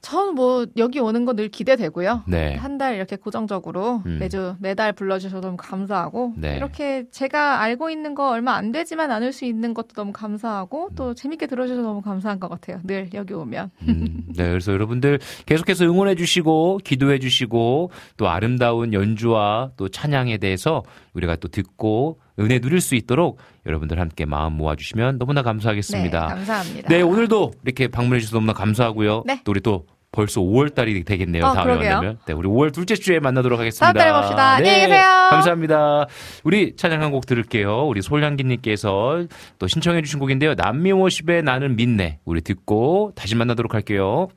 저는 0.05 0.35
뭐 0.35 0.66
여기 0.76 1.01
오는 1.01 1.24
거 1.24 1.35
늘 1.35 1.48
기대되고요. 1.48 2.24
네. 2.28 2.55
한 2.56 2.78
달 2.78 2.94
이렇게 2.97 3.16
고정적으로 3.16 4.02
음. 4.05 4.18
매주 4.20 4.56
매달 4.59 4.93
불러주셔서 4.93 5.40
너무 5.40 5.56
감사하고 5.56 6.35
네. 6.36 6.56
이렇게 6.56 7.05
제가 7.10 7.60
알고 7.60 7.89
있는 7.89 8.14
거 8.14 8.31
얼마 8.31 8.55
안 8.55 8.72
되지만 8.72 9.09
나눌 9.09 9.32
수 9.32 9.44
있는 9.44 9.74
것도 9.74 9.89
너무 9.94 10.12
감사하고 10.12 10.89
음. 10.90 10.94
또 10.97 11.14
재밌게 11.14 11.47
들어주셔서 11.47 11.82
너무 11.82 12.02
감사한 12.02 12.40
것 12.40 12.48
같아요. 12.48 12.81
늘 12.85 13.09
여기 13.14 13.32
오면. 13.32 13.70
음, 13.89 14.24
네, 14.36 14.48
그래서 14.48 14.72
여러분들 14.72 15.20
계속해서 15.47 15.85
응원해 15.85 16.14
주시고 16.16 16.81
기도해 16.85 17.18
주시고 17.20 17.90
또 18.16 18.28
아름다운 18.28 18.93
연주와 18.93 19.70
또 19.76 19.89
찬양에 19.89 20.39
대해서 20.39 20.82
우리가 21.14 21.36
또 21.36 21.48
듣고 21.48 22.18
은혜 22.40 22.59
누릴 22.59 22.81
수 22.81 22.97
있도록 22.97 23.39
여러분들 23.66 24.01
함께 24.01 24.24
마음 24.24 24.55
모아 24.55 24.74
주시면 24.74 25.18
너무나 25.18 25.43
감사하겠습니다. 25.43 26.20
네, 26.20 26.26
감사합니다. 26.35 26.89
네, 26.89 27.02
오늘도 27.02 27.52
이렇게 27.64 27.86
방문해 27.89 28.18
주셔서 28.20 28.36
너무나 28.36 28.52
감사하고요. 28.52 29.22
네. 29.26 29.40
또 29.44 29.52
우리 29.52 29.60
또 29.60 29.86
벌써 30.15 30.41
5월 30.41 30.74
달이 30.74 31.03
되겠네요. 31.05 31.45
어, 31.45 31.53
다음에 31.55 31.73
그러게요. 31.73 31.91
만나면. 31.95 32.19
네, 32.27 32.32
우리 32.35 32.49
5월 32.49 32.73
둘째 32.73 32.95
주에 32.95 33.19
만나도록 33.19 33.59
하겠습니다. 33.59 33.93
다음 33.93 33.95
달에 33.95 34.12
봅시다. 34.12 34.59
네, 34.61 34.69
안녕히 34.70 34.81
계세요. 34.86 35.07
감사합니다. 35.31 36.07
우리 36.45 36.77
찬양 36.77 37.03
한 37.03 37.11
곡 37.15 37.27
들을게요. 37.27 37.86
우리 37.86 38.01
솔향기님께서 38.03 39.24
또 39.59 39.66
신청해 39.69 40.03
주신 40.03 40.19
곡인데요. 40.20 40.55
남미워십의 40.55 41.43
나는 41.43 41.77
믿네. 41.77 42.19
우리 42.24 42.41
듣고 42.41 43.12
다시 43.15 43.35
만나도록 43.36 43.74
할게요. 43.74 44.28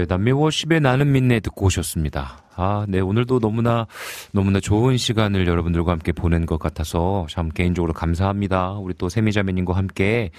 네, 0.00 0.06
남미 0.06 0.32
워십의 0.32 0.80
나는 0.80 1.12
믿네 1.12 1.40
듣고 1.40 1.66
오셨습니다. 1.66 2.38
아, 2.56 2.86
네, 2.88 3.00
오늘도 3.00 3.38
너무나, 3.38 3.86
너무나 4.32 4.58
좋은 4.58 4.96
시간을 4.96 5.46
여러분들과 5.46 5.92
함께 5.92 6.10
보낸 6.12 6.46
것 6.46 6.58
같아서 6.58 7.26
참 7.28 7.50
개인적으로 7.50 7.92
감사합니다. 7.92 8.72
우리 8.78 8.94
또 8.94 9.10
세미자매님과 9.10 9.76
함께, 9.76 10.30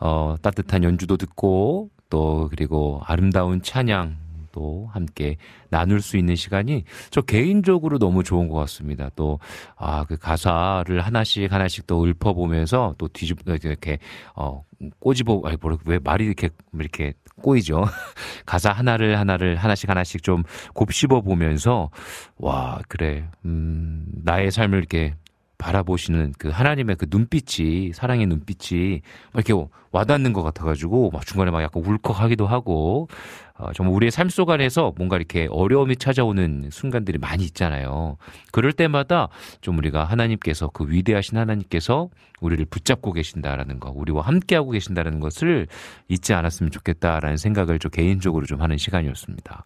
어, 0.00 0.34
따뜻한 0.42 0.82
연주도 0.82 1.16
듣고, 1.16 1.90
또, 2.10 2.48
그리고 2.50 3.02
아름다운 3.04 3.62
찬양, 3.62 4.16
또 4.50 4.88
함께 4.92 5.36
나눌 5.68 6.00
수 6.00 6.16
있는 6.16 6.36
시간이 6.36 6.84
저 7.10 7.20
개인적으로 7.20 7.98
너무 7.98 8.22
좋은 8.22 8.48
것 8.48 8.56
같습니다. 8.60 9.10
또, 9.14 9.38
아, 9.76 10.04
그 10.04 10.16
가사를 10.16 11.00
하나씩 11.00 11.52
하나씩 11.52 11.86
또 11.86 12.04
읊어보면서 12.04 12.96
또 12.98 13.06
뒤집, 13.08 13.38
이렇게, 13.46 13.98
어, 14.34 14.64
꼬집어, 14.98 15.40
아니, 15.44 15.56
뭐라, 15.60 15.76
왜 15.84 16.00
말이 16.02 16.24
이렇게, 16.24 16.50
이렇게 16.72 17.14
꼬이죠. 17.44 17.84
가사 18.46 18.72
하나를 18.72 19.18
하나를 19.18 19.56
하나씩 19.56 19.90
하나씩 19.90 20.22
좀 20.22 20.42
곱씹어 20.72 21.20
보면서, 21.20 21.90
와, 22.38 22.80
그래, 22.88 23.28
음, 23.44 24.06
나의 24.24 24.50
삶을 24.50 24.78
이렇게 24.78 25.14
바라보시는 25.58 26.32
그 26.38 26.48
하나님의 26.48 26.96
그 26.96 27.06
눈빛이 27.08 27.92
사랑의 27.92 28.26
눈빛이 28.26 29.02
막 29.32 29.48
이렇게 29.48 29.68
와닿는 29.94 30.32
것 30.32 30.42
같아가지고 30.42 31.10
막 31.12 31.24
중간에 31.24 31.52
막 31.52 31.62
약간 31.62 31.82
울컥하기도 31.84 32.46
하고 32.46 33.08
어, 33.56 33.72
정말 33.72 33.94
우리의 33.94 34.10
삶 34.10 34.28
속 34.34 34.50
안에서 34.50 34.92
뭔가 34.96 35.16
이렇게 35.16 35.46
어려움이 35.48 35.94
찾아오는 35.96 36.68
순간들이 36.72 37.18
많이 37.18 37.44
있잖아요. 37.44 38.16
그럴 38.50 38.72
때마다 38.72 39.28
좀 39.60 39.78
우리가 39.78 40.02
하나님께서 40.02 40.68
그 40.72 40.86
위대하신 40.88 41.38
하나님께서 41.38 42.08
우리를 42.40 42.64
붙잡고 42.64 43.12
계신다라는 43.12 43.78
거, 43.78 43.92
우리와 43.94 44.22
함께하고 44.22 44.72
계신다는 44.72 45.20
것을 45.20 45.68
잊지 46.08 46.34
않았으면 46.34 46.72
좋겠다라는 46.72 47.36
생각을 47.36 47.78
좀 47.78 47.92
개인적으로 47.92 48.44
좀 48.44 48.60
하는 48.60 48.76
시간이었습니다. 48.76 49.64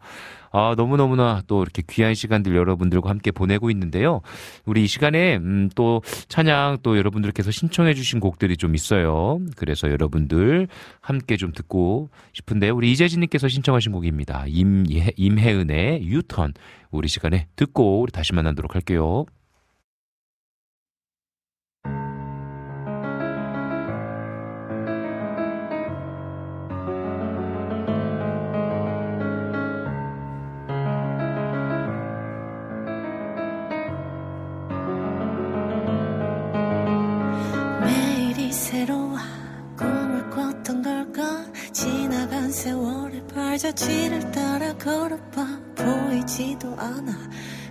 아, 0.51 0.75
너무너무나 0.77 1.43
또 1.47 1.63
이렇게 1.63 1.83
귀한 1.89 2.15
시간들 2.15 2.55
여러분들과 2.57 3.11
함께 3.11 3.31
보내고 3.31 3.71
있는데요. 3.71 4.21
우리 4.65 4.85
이 4.85 4.87
시간에, 4.87 5.37
음, 5.37 5.69
또 5.75 6.03
찬양 6.29 6.79
또 6.83 6.97
여러분들께서 6.97 7.51
신청해 7.51 7.95
주신 7.95 8.21
곡들이 8.21 8.57
좀 8.57 8.75
있어요. 8.75 9.41
그래서 9.57 9.91
여러분 9.91 10.18
들 10.27 10.67
함께 11.01 11.37
좀 11.37 11.53
듣고 11.53 12.11
싶은데, 12.33 12.71
우리 12.71 12.91
이재진님께서 12.91 13.47
신청하신 13.47 13.93
곡입니다. 13.93 14.47
임예, 14.49 15.13
임혜은의 15.17 16.09
유턴. 16.09 16.55
우리 16.91 17.07
시간에 17.07 17.47
듣고 17.55 18.01
우리 18.01 18.11
다시 18.11 18.33
만나도록 18.35 18.75
할게요. 18.75 19.27
세월의 42.59 43.25
발자취를 43.33 44.33
따라 44.33 44.77
걸어봐. 44.79 45.47
보이지도 45.77 46.75
않아. 46.77 47.13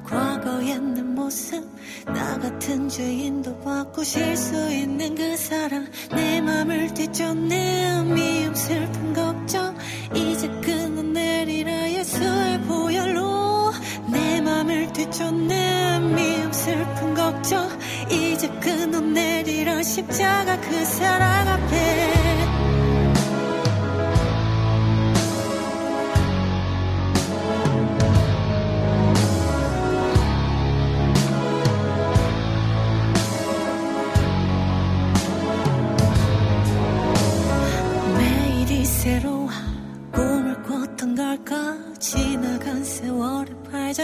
과거의 0.05 0.79
내 0.79 1.01
모습 1.01 1.61
나 2.05 2.39
같은 2.39 2.87
죄인도 2.87 3.59
바꾸실 3.59 4.37
수 4.37 4.71
있는 4.71 5.13
그 5.13 5.35
사랑. 5.35 5.87
내 6.15 6.39
맘을 6.39 6.93
뒤쫓네 6.93 8.03
미움 8.03 8.55
슬픈 8.55 9.13
걱정. 9.13 9.75
이제 10.15 10.47
끊어내리라 10.47 11.91
예수의 11.91 12.61
보혈로. 12.61 13.73
내 14.09 14.39
맘을 14.39 14.93
뒤쫓네 14.93 15.99
미움 15.99 16.53
슬픈 16.53 17.13
걱정. 17.13 17.67
이제 18.09 18.47
끊어내리라 18.61 19.83
십자가 19.83 20.57
그 20.61 20.85
사랑 20.85 21.47
앞에 21.49 22.56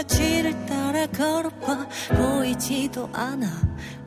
발자취를 0.04 0.66
따라 0.66 1.06
걸어봐. 1.06 1.86
보이지도 2.16 3.08
않아. 3.12 3.46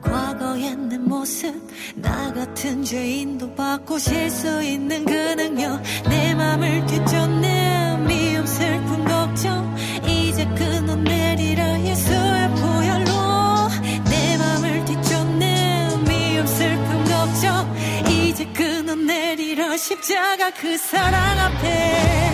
과거의 0.00 0.76
내 0.76 0.96
모습 0.98 1.54
나 1.96 2.32
같은 2.32 2.84
죄인도 2.84 3.54
바꾸실 3.54 4.30
수 4.30 4.62
있는 4.62 5.04
그 5.04 5.12
능력 5.12 5.82
내 6.08 6.34
맘을 6.34 6.86
뒤쫓네 6.86 7.98
미움 8.06 8.46
슬픈 8.46 9.04
걱정. 9.04 9.76
이제 10.06 10.44
끊어 10.56 10.94
내리라 10.96 11.80
예수의 11.80 12.50
보혈로. 12.54 13.68
내 14.04 14.36
맘을 14.38 14.84
뒤쫓네 14.84 15.88
미움 16.08 16.46
슬픈 16.46 17.04
걱정. 17.04 17.76
이제 18.08 18.44
끊어 18.52 18.94
내리라 18.94 19.76
십자가 19.76 20.50
그 20.52 20.76
사랑 20.78 21.38
앞에 21.38 22.27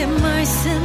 기 0.00 0.79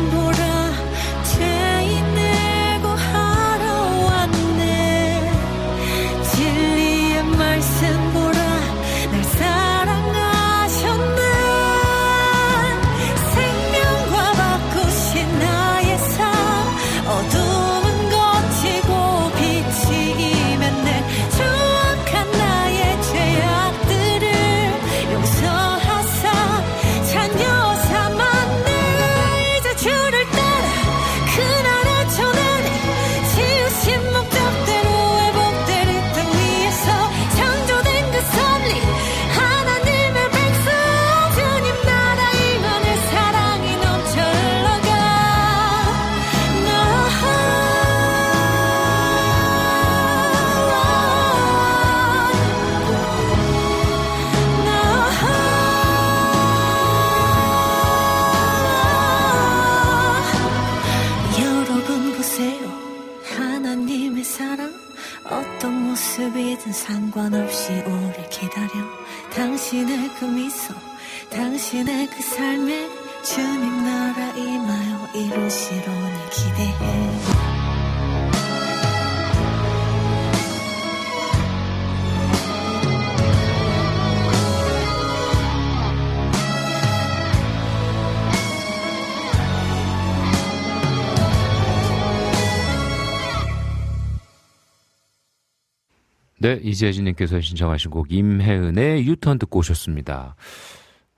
네, 96.56 96.62
이재진님께서 96.64 97.42
신청하신 97.42 97.92
곡 97.92 98.12
임혜은의 98.12 99.06
유턴 99.06 99.40
듣고 99.40 99.60
오셨습니다. 99.60 100.36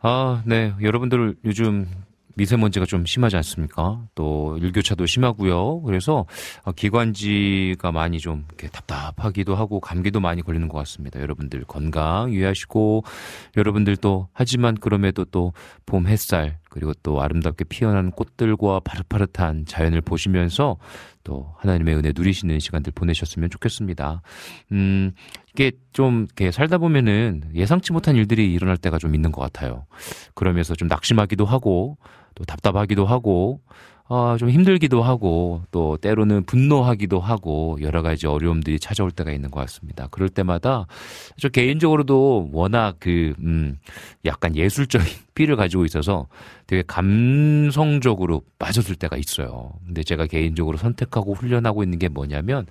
아, 0.01 0.43
네, 0.45 0.73
여러분들 0.81 1.35
요즘 1.45 1.87
미세먼지가 2.35 2.85
좀 2.85 3.03
심하지 3.05 3.35
않습니까? 3.37 4.05
또 4.13 4.57
일교차도 4.61 5.07
심하고요. 5.07 5.81
그래서 5.81 6.27
어, 6.63 6.71
기관지가 6.71 7.91
많이 7.91 8.19
좀 8.19 8.45
이렇게 8.49 8.67
답답하기도 8.67 9.55
하고 9.55 9.79
감기도 9.79 10.19
많이 10.19 10.43
걸리는 10.43 10.67
것 10.67 10.77
같습니다. 10.77 11.19
여러분들 11.19 11.63
건강 11.65 12.31
유의하시고 12.31 13.03
여러분들 13.57 13.97
또 13.97 14.27
하지만 14.33 14.75
그럼에도 14.75 15.25
또 15.25 15.51
봄 15.87 16.05
햇살 16.05 16.59
그리고 16.69 16.93
또 17.01 17.21
아름답게 17.21 17.63
피어나는 17.63 18.11
꽃들과 18.11 18.81
파릇파릇한 18.81 19.65
자연을 19.65 20.01
보시면서 20.01 20.77
또 21.27 21.53
하나님의 21.57 21.97
은혜 21.97 22.13
누리시는 22.15 22.59
시간들 22.59 22.93
보내셨으면 22.95 23.49
좋겠습니다. 23.49 24.21
음, 24.71 25.11
이게 25.51 25.73
좀 25.91 26.23
이렇게 26.23 26.51
살다 26.51 26.77
보면은 26.77 27.43
예상치 27.53 27.91
못한 27.91 28.15
일들이 28.15 28.53
일어날 28.53 28.77
때가 28.77 28.97
좀 28.97 29.13
있는 29.13 29.33
것 29.33 29.41
같아요. 29.41 29.87
그러면서 30.35 30.73
좀 30.73 30.87
낙심하기도 30.87 31.43
하고 31.43 31.97
또 32.33 32.45
답답하기도 32.45 33.05
하고 33.05 33.59
아, 34.09 34.37
좀 34.39 34.49
힘들기도 34.49 35.03
하고 35.03 35.63
또 35.71 35.97
때로는 35.97 36.45
분노하기도 36.45 37.19
하고 37.19 37.77
여러 37.81 38.01
가지 38.01 38.25
어려움들이 38.25 38.79
찾아올 38.79 39.11
때가 39.11 39.31
있는 39.31 39.51
것 39.51 39.59
같습니다. 39.61 40.07
그럴 40.11 40.29
때마다 40.29 40.87
저 41.37 41.49
개인적으로도 41.49 42.49
워낙 42.53 42.95
그, 42.99 43.33
음, 43.39 43.77
약간 44.25 44.55
예술적인 44.55 45.07
삐를 45.35 45.57
가지고 45.57 45.85
있어서 45.85 46.27
되게 46.67 46.83
감성적으로 46.87 48.43
빠져들 48.59 48.95
때가 48.95 49.17
있어요. 49.17 49.73
근데 49.85 50.03
제가 50.03 50.25
개인적으로 50.25 50.77
선택하고 50.77 51.33
훈련하고 51.33 51.83
있는 51.83 51.99
게 51.99 52.07
뭐냐면 52.07 52.65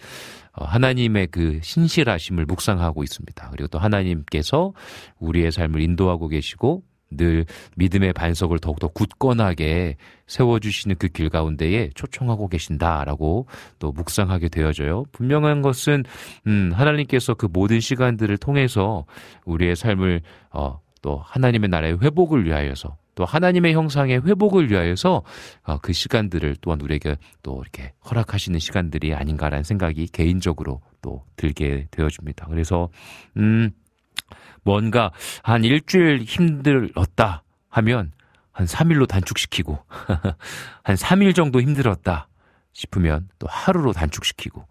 어, 0.53 0.65
하나님의 0.65 1.29
그 1.31 1.61
신실하심을 1.63 2.47
묵상하고 2.47 3.05
있습니다. 3.05 3.51
그리고 3.51 3.69
또 3.69 3.79
하나님께서 3.79 4.73
우리의 5.19 5.53
삶을 5.53 5.83
인도하고 5.83 6.29
계시고 6.29 6.83
늘 7.11 7.47
믿음의 7.77 8.13
반석을 8.13 8.59
더욱더 8.59 8.89
굳건하게 8.89 9.97
세워주시는 10.27 10.97
그 10.97 11.09
길 11.09 11.31
가운데에 11.31 11.91
초청하고 11.95 12.49
계신다라고 12.49 13.47
또 13.79 13.93
묵상하게 13.93 14.49
되어져요. 14.51 15.05
분명한 15.13 15.63
것은, 15.63 16.05
음, 16.47 16.73
하나님께서 16.75 17.35
그 17.35 17.47
모든 17.51 17.81
시간들을 17.81 18.37
통해서 18.39 19.07
우리의 19.47 19.77
삶을, 19.77 20.21
어, 20.51 20.81
또 21.01 21.19
하나님의 21.25 21.71
나라의 21.71 21.99
회복을 22.03 22.45
위하여서 22.45 22.97
또 23.15 23.25
하나님의 23.25 23.73
형상의 23.73 24.21
회복을 24.27 24.71
위하여서 24.71 25.23
어, 25.65 25.79
그 25.79 25.93
시간들을 25.95 26.57
또한 26.61 26.81
우리에게 26.83 27.17
또 27.43 27.63
이렇게 27.63 27.93
허락하시는 28.11 28.59
시간들이 28.59 29.15
아닌가라는 29.15 29.63
생각이 29.63 30.09
개인적으로 30.09 30.83
또 31.01 31.25
들게 31.37 31.87
되어집니다. 31.93 32.47
그래서, 32.51 32.91
음, 33.39 33.71
뭔가 34.67 35.11
한 35.43 35.65
일주일 35.65 36.23
힘들었다 36.23 37.43
하면 37.71 38.13
한 38.53 38.67
3일로 38.67 39.09
단축시키고 39.09 39.79
한 40.85 40.97
3일 40.97 41.35
정도 41.35 41.63
힘들었다 41.63 42.29
싶으면 42.75 43.29
또 43.39 43.47
하루로 43.49 43.93
단축시키고 43.93 44.67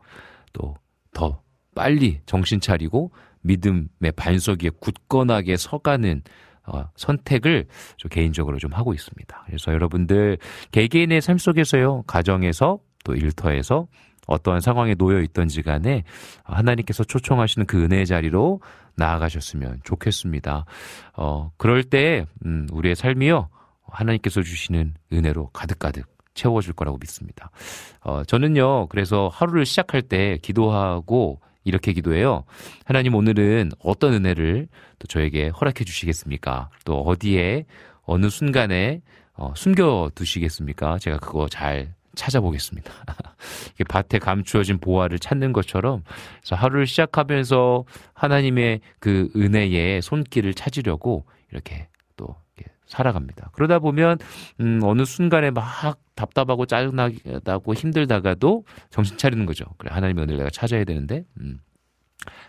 또 0.53 0.75
더 1.15 1.41
빨리 1.73 2.19
정신 2.27 2.59
차리고 2.59 3.11
믿음의 3.41 4.11
반석 4.15 4.63
위에 4.63 4.69
굳건하게 4.79 5.57
서가는 5.57 6.21
어, 6.67 6.89
선택을 6.95 7.67
저 7.97 8.09
개인적으로 8.09 8.57
좀 8.57 8.73
하고 8.73 8.93
있습니다. 8.93 9.43
그래서 9.45 9.71
여러분들 9.71 10.37
개개인의 10.71 11.21
삶 11.21 11.37
속에서요, 11.37 12.03
가정에서 12.03 12.79
또 13.03 13.15
일터에서 13.15 13.87
어떠한 14.25 14.61
상황에 14.61 14.95
놓여 14.95 15.21
있던지 15.21 15.61
간에 15.61 16.03
하나님께서 16.43 17.03
초청하시는 17.03 17.65
그 17.67 17.83
은혜의 17.83 18.05
자리로 18.05 18.61
나아가셨으면 18.95 19.81
좋겠습니다. 19.83 20.65
어, 21.15 21.51
그럴 21.57 21.83
때, 21.83 22.25
음, 22.45 22.67
우리의 22.71 22.95
삶이요, 22.95 23.49
하나님께서 23.87 24.41
주시는 24.41 24.95
은혜로 25.13 25.49
가득가득 25.53 26.07
채워줄 26.33 26.73
거라고 26.73 26.97
믿습니다. 26.99 27.49
어, 28.01 28.23
저는요, 28.23 28.87
그래서 28.87 29.29
하루를 29.31 29.65
시작할 29.65 30.01
때 30.01 30.37
기도하고 30.41 31.39
이렇게 31.63 31.93
기도해요. 31.93 32.43
하나님 32.85 33.15
오늘은 33.15 33.71
어떤 33.79 34.13
은혜를 34.13 34.67
또 34.99 35.07
저에게 35.07 35.49
허락해 35.49 35.83
주시겠습니까? 35.83 36.69
또 36.83 37.01
어디에, 37.01 37.65
어느 38.03 38.29
순간에 38.29 39.01
어, 39.33 39.53
숨겨 39.55 40.09
두시겠습니까? 40.15 40.99
제가 40.99 41.17
그거 41.17 41.47
잘 41.49 41.93
찾아보겠습니다. 42.15 42.91
밭에 43.89 44.19
감추어진 44.19 44.79
보화를 44.79 45.19
찾는 45.19 45.53
것처럼 45.53 46.03
하루를 46.49 46.87
시작하면서 46.87 47.85
하나님의 48.13 48.81
그 48.99 49.29
은혜의 49.35 50.01
손길을 50.01 50.53
찾으려고 50.53 51.25
이렇게 51.51 51.87
또 52.15 52.35
이렇게 52.55 52.71
살아갑니다. 52.87 53.49
그러다 53.53 53.79
보면 53.79 54.17
음 54.59 54.79
어느 54.83 55.05
순간에 55.05 55.51
막 55.51 55.99
답답하고 56.15 56.65
짜증나고 56.65 57.73
힘들다가도 57.73 58.63
정신 58.89 59.17
차리는 59.17 59.45
거죠. 59.45 59.65
그래 59.77 59.91
하나님의 59.93 60.23
은혜를 60.23 60.37
내가 60.37 60.49
찾아야 60.49 60.83
되는데 60.83 61.23
음 61.39 61.59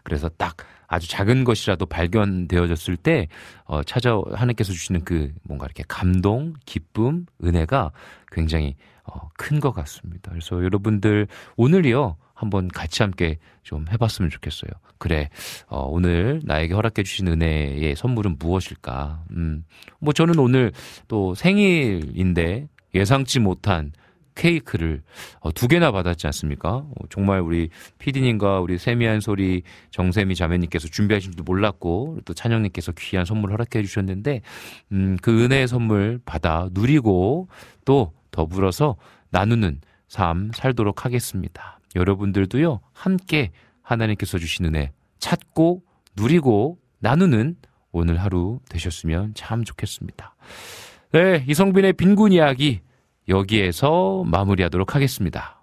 그래서 0.02 0.28
딱 0.28 0.56
아주 0.88 1.09
작은 1.09 1.44
것이라도 1.44 1.86
발견되어졌을 1.86 2.97
때, 2.97 3.28
어, 3.64 3.82
찾아, 3.82 4.20
하나님께서 4.32 4.72
주시는 4.72 5.05
그 5.05 5.32
뭔가 5.43 5.66
이렇게 5.66 5.82
감동, 5.88 6.55
기쁨, 6.64 7.26
은혜가 7.43 7.90
굉장히 8.30 8.76
어, 9.05 9.28
큰 9.36 9.60
것 9.60 9.72
같습니다. 9.72 10.30
그래서 10.30 10.62
여러분들 10.62 11.26
오늘이요 11.56 12.16
한번 12.34 12.68
같이 12.68 13.02
함께 13.02 13.38
좀 13.62 13.86
해봤으면 13.90 14.30
좋겠어요. 14.30 14.70
그래, 14.98 15.30
어, 15.68 15.86
오늘 15.88 16.40
나에게 16.44 16.74
허락해 16.74 17.02
주신 17.02 17.26
은혜의 17.28 17.97
선물은 17.97 18.36
무엇일까? 18.38 19.24
음, 19.32 19.64
뭐 20.01 20.12
저는 20.12 20.38
오늘 20.38 20.72
또 21.09 21.34
생일인데 21.34 22.68
예상치 22.94 23.40
못한 23.40 23.93
케이크를 24.36 25.02
어, 25.40 25.50
두 25.50 25.66
개나 25.66 25.90
받았지 25.90 26.28
않습니까? 26.28 26.76
어, 26.76 26.94
정말 27.10 27.40
우리 27.40 27.70
피디님과 27.98 28.60
우리 28.60 28.78
세미한 28.78 29.20
소리 29.20 29.62
정세미 29.90 30.36
자매님께서 30.36 30.86
준비하신 30.88 31.32
줄도 31.32 31.42
몰랐고 31.42 32.20
또 32.24 32.34
찬영님께서 32.34 32.92
귀한 32.92 33.24
선물 33.24 33.50
허락해 33.50 33.82
주셨는데 33.82 34.42
음, 34.92 35.16
그 35.20 35.44
은혜의 35.44 35.66
선물 35.66 36.20
받아 36.24 36.68
누리고 36.70 37.48
또 37.84 38.12
더불어서 38.30 38.96
나누는 39.30 39.80
삶 40.06 40.52
살도록 40.54 41.04
하겠습니다. 41.04 41.80
여러분들도요, 41.96 42.80
함께 42.92 43.50
하나님께서 43.82 44.38
주신 44.38 44.66
은혜 44.66 44.92
찾고 45.18 45.82
누리고 46.16 46.78
나누는 47.00 47.56
오늘 47.90 48.20
하루 48.20 48.60
되셨으면 48.68 49.32
참 49.34 49.64
좋겠습니다. 49.64 50.36
네, 51.12 51.44
이성빈의 51.48 51.94
빈곤 51.94 52.32
이야기 52.32 52.80
여기에서 53.28 54.23
마무리하도록 54.24 54.94
하겠습니다. 54.94 55.57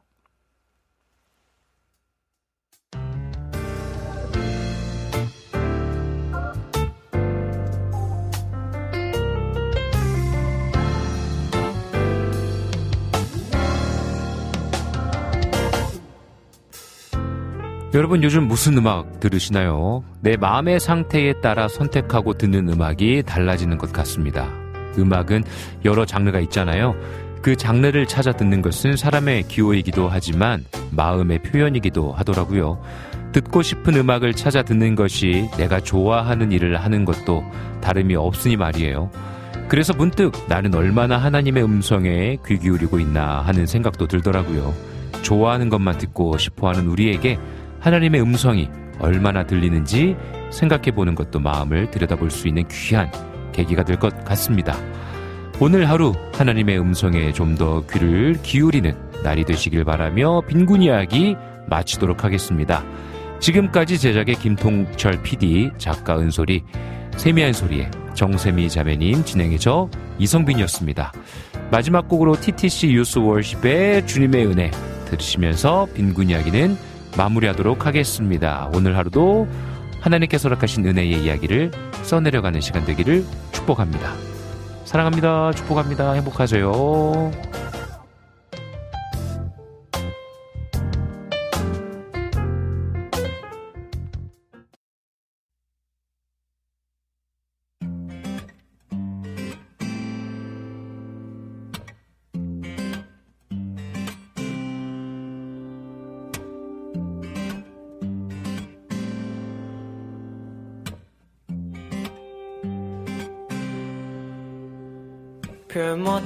여러분 17.93 18.23
요즘 18.23 18.47
무슨 18.47 18.75
음악 18.79 19.19
들으시나요? 19.19 20.03
내 20.19 20.35
마음의 20.35 20.79
상태에 20.79 21.33
따라 21.41 21.67
선택하고 21.67 22.33
듣는 22.33 22.67
음악이 22.67 23.21
달라지는 23.23 23.77
것 23.77 23.93
같습니다. 23.93 24.49
음악은 24.97 25.43
여러 25.85 26.03
장르가 26.03 26.39
있잖아요. 26.39 26.95
그 27.43 27.57
장르를 27.57 28.07
찾아 28.07 28.31
듣는 28.31 28.61
것은 28.61 28.95
사람의 28.95 29.43
기호이기도 29.49 30.07
하지만 30.07 30.63
마음의 30.91 31.39
표현이기도 31.43 32.13
하더라고요. 32.13 32.81
듣고 33.33 33.61
싶은 33.61 33.95
음악을 33.97 34.33
찾아 34.33 34.63
듣는 34.63 34.95
것이 34.95 35.49
내가 35.57 35.81
좋아하는 35.81 36.53
일을 36.53 36.77
하는 36.77 37.03
것도 37.03 37.43
다름이 37.81 38.15
없으니 38.15 38.55
말이에요. 38.55 39.11
그래서 39.67 39.91
문득 39.93 40.31
나는 40.47 40.73
얼마나 40.73 41.17
하나님의 41.17 41.65
음성에 41.65 42.37
귀 42.47 42.57
기울이고 42.57 42.97
있나 42.99 43.41
하는 43.41 43.65
생각도 43.65 44.07
들더라고요. 44.07 44.73
좋아하는 45.21 45.67
것만 45.67 45.97
듣고 45.97 46.37
싶어 46.37 46.69
하는 46.69 46.87
우리에게 46.87 47.37
하나님의 47.81 48.21
음성이 48.21 48.69
얼마나 48.99 49.45
들리는지 49.45 50.15
생각해 50.49 50.91
보는 50.91 51.13
것도 51.13 51.41
마음을 51.41 51.91
들여다볼 51.91 52.31
수 52.31 52.47
있는 52.47 52.63
귀한 52.69 53.11
계기가 53.51 53.83
될 53.83 53.97
것 53.97 54.23
같습니다. 54.23 54.77
오늘 55.59 55.89
하루 55.89 56.13
하나님의 56.33 56.79
음성에 56.79 57.31
좀 57.31 57.53
더 57.55 57.85
귀를 57.85 58.35
기울이는 58.41 58.95
날이 59.23 59.45
되시길 59.45 59.83
바라며 59.85 60.41
빈곤 60.47 60.81
이야기 60.81 61.35
마치도록 61.67 62.23
하겠습니다. 62.23 62.83
지금까지 63.39 63.99
제작의 63.99 64.35
김통철 64.35 65.21
PD, 65.21 65.69
작가 65.77 66.17
은솔이, 66.17 66.63
세미한 67.17 67.53
소리의 67.53 67.91
정세미 68.15 68.69
자매님 68.69 69.23
진행해줘 69.23 69.89
이성빈이었습니다. 70.17 71.13
마지막 71.71 72.07
곡으로 72.07 72.39
TTC 72.39 72.91
유스 72.93 73.19
월십의 73.19 74.07
주님의 74.07 74.47
은혜 74.47 74.71
들으시면서 75.05 75.87
빈곤 75.93 76.29
이야기는 76.29 76.75
마무리하도록 77.17 77.85
하겠습니다. 77.85 78.69
오늘 78.73 78.97
하루도 78.97 79.47
하나님께서 80.01 80.49
허락하신 80.49 80.85
은혜의 80.87 81.23
이야기를 81.23 81.71
써내려가는 82.01 82.59
시간 82.61 82.83
되기를 82.85 83.23
축복합니다. 83.51 84.32
사랑합니다. 84.93 85.51
축복합니다. 85.53 86.13
행복하세요. 86.13 87.31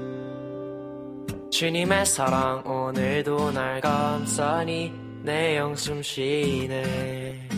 주님의 1.51 2.05
사랑 2.05 2.62
오늘도 2.66 3.52
날 3.52 3.81
감싸니 3.81 4.93
내 5.22 5.56
영숨 5.56 6.02
쉬네. 6.02 7.48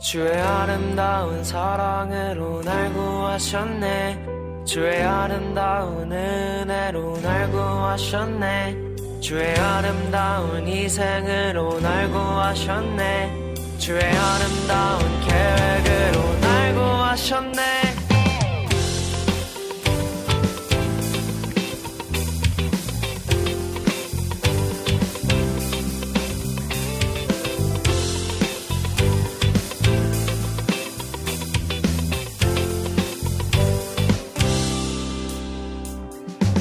주의 0.00 0.34
아름다운 0.34 1.44
사랑으로 1.44 2.62
날 2.62 2.90
구하셨네. 2.94 4.64
주의 4.64 5.02
아름다운 5.02 6.10
은혜로 6.10 7.20
날 7.20 7.50
구하셨네 7.50 8.89
주의 9.20 9.54
아름다운 9.54 10.66
희생으로 10.66 11.78
날 11.80 12.10
구하셨네. 12.10 13.54
주의 13.78 14.02
아름다운 14.02 15.20
계획으로 15.20 16.40
날 16.40 16.74
구하셨네. 16.74 17.60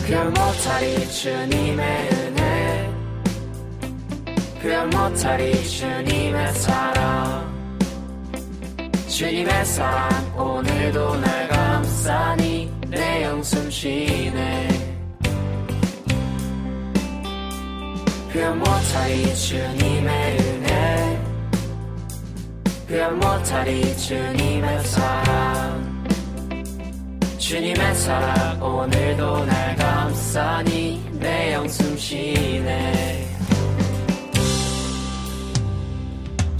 표현 0.10 0.34
못하리 0.34 1.07
주님의 1.11 2.18
표현 4.69 4.87
못하리 4.91 5.67
주님의 5.67 6.53
사랑. 6.53 7.73
주님의 9.07 9.65
사랑 9.65 10.39
오늘도 10.39 11.15
날 11.15 11.47
감싸니 11.47 12.71
내 12.87 13.23
영숨 13.23 13.71
쉬네. 13.71 14.67
표현 18.31 18.59
못하리 18.59 19.35
주님의 19.35 20.37
은혜. 20.37 21.19
표현 22.87 23.19
못하리 23.19 23.97
주님의 23.97 24.83
사랑. 24.83 26.05
주님의 27.39 27.95
사랑 27.95 28.61
오늘도 28.61 29.45
날 29.45 29.75
감싸니 29.77 31.09
내 31.13 31.53
영숨 31.53 31.97
쉬네 31.97 33.28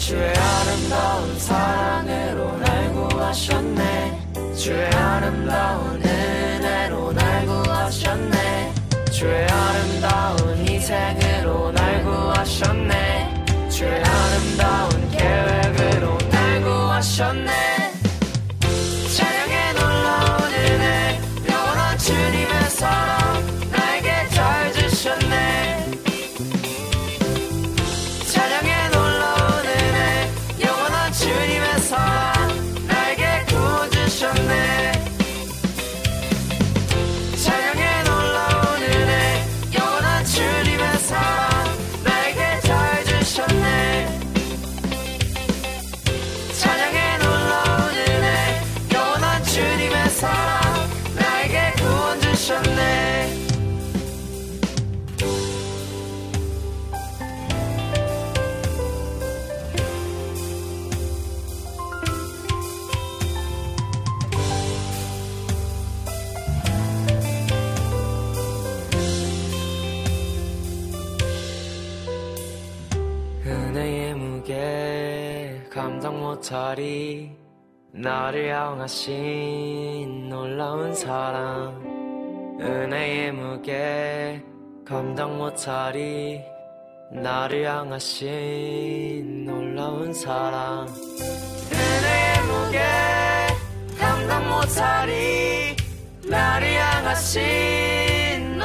주의 0.10 0.28
아름다운 0.28 1.38
사랑으로 1.38 2.58
날 2.58 2.94
구하셨네. 2.94 4.20
주의 4.58 4.88
아름다운 4.88 6.02
은혜로 6.04 7.14
날 7.14 7.46
구하셨네. 7.46 8.74
주의 9.12 9.48
아름다운 9.48 10.68
희생으로 10.68 11.72
날 11.74 12.04
구하셨네. 12.04 13.46
주의 13.70 14.04
아름다운 14.04 15.12
계획으로 15.12 16.18
날 16.32 16.62
구하셨네 16.64 17.49
못하리 76.50 77.30
나를 77.92 78.52
향하신 78.52 80.30
놀라운 80.30 80.96
사랑. 80.96 81.80
은혜의 82.60 83.34
무게 83.34 84.44
감당 84.84 85.38
못하리. 85.38 86.42
나를 87.12 87.66
향하신 87.66 89.46
놀라운 89.46 90.12
사랑. 90.12 90.88
은혜의 91.72 92.42
무게 92.48 92.80
감당 94.00 94.50
못하리. 94.50 95.76
나를 96.28 96.74
향하신 96.74 98.58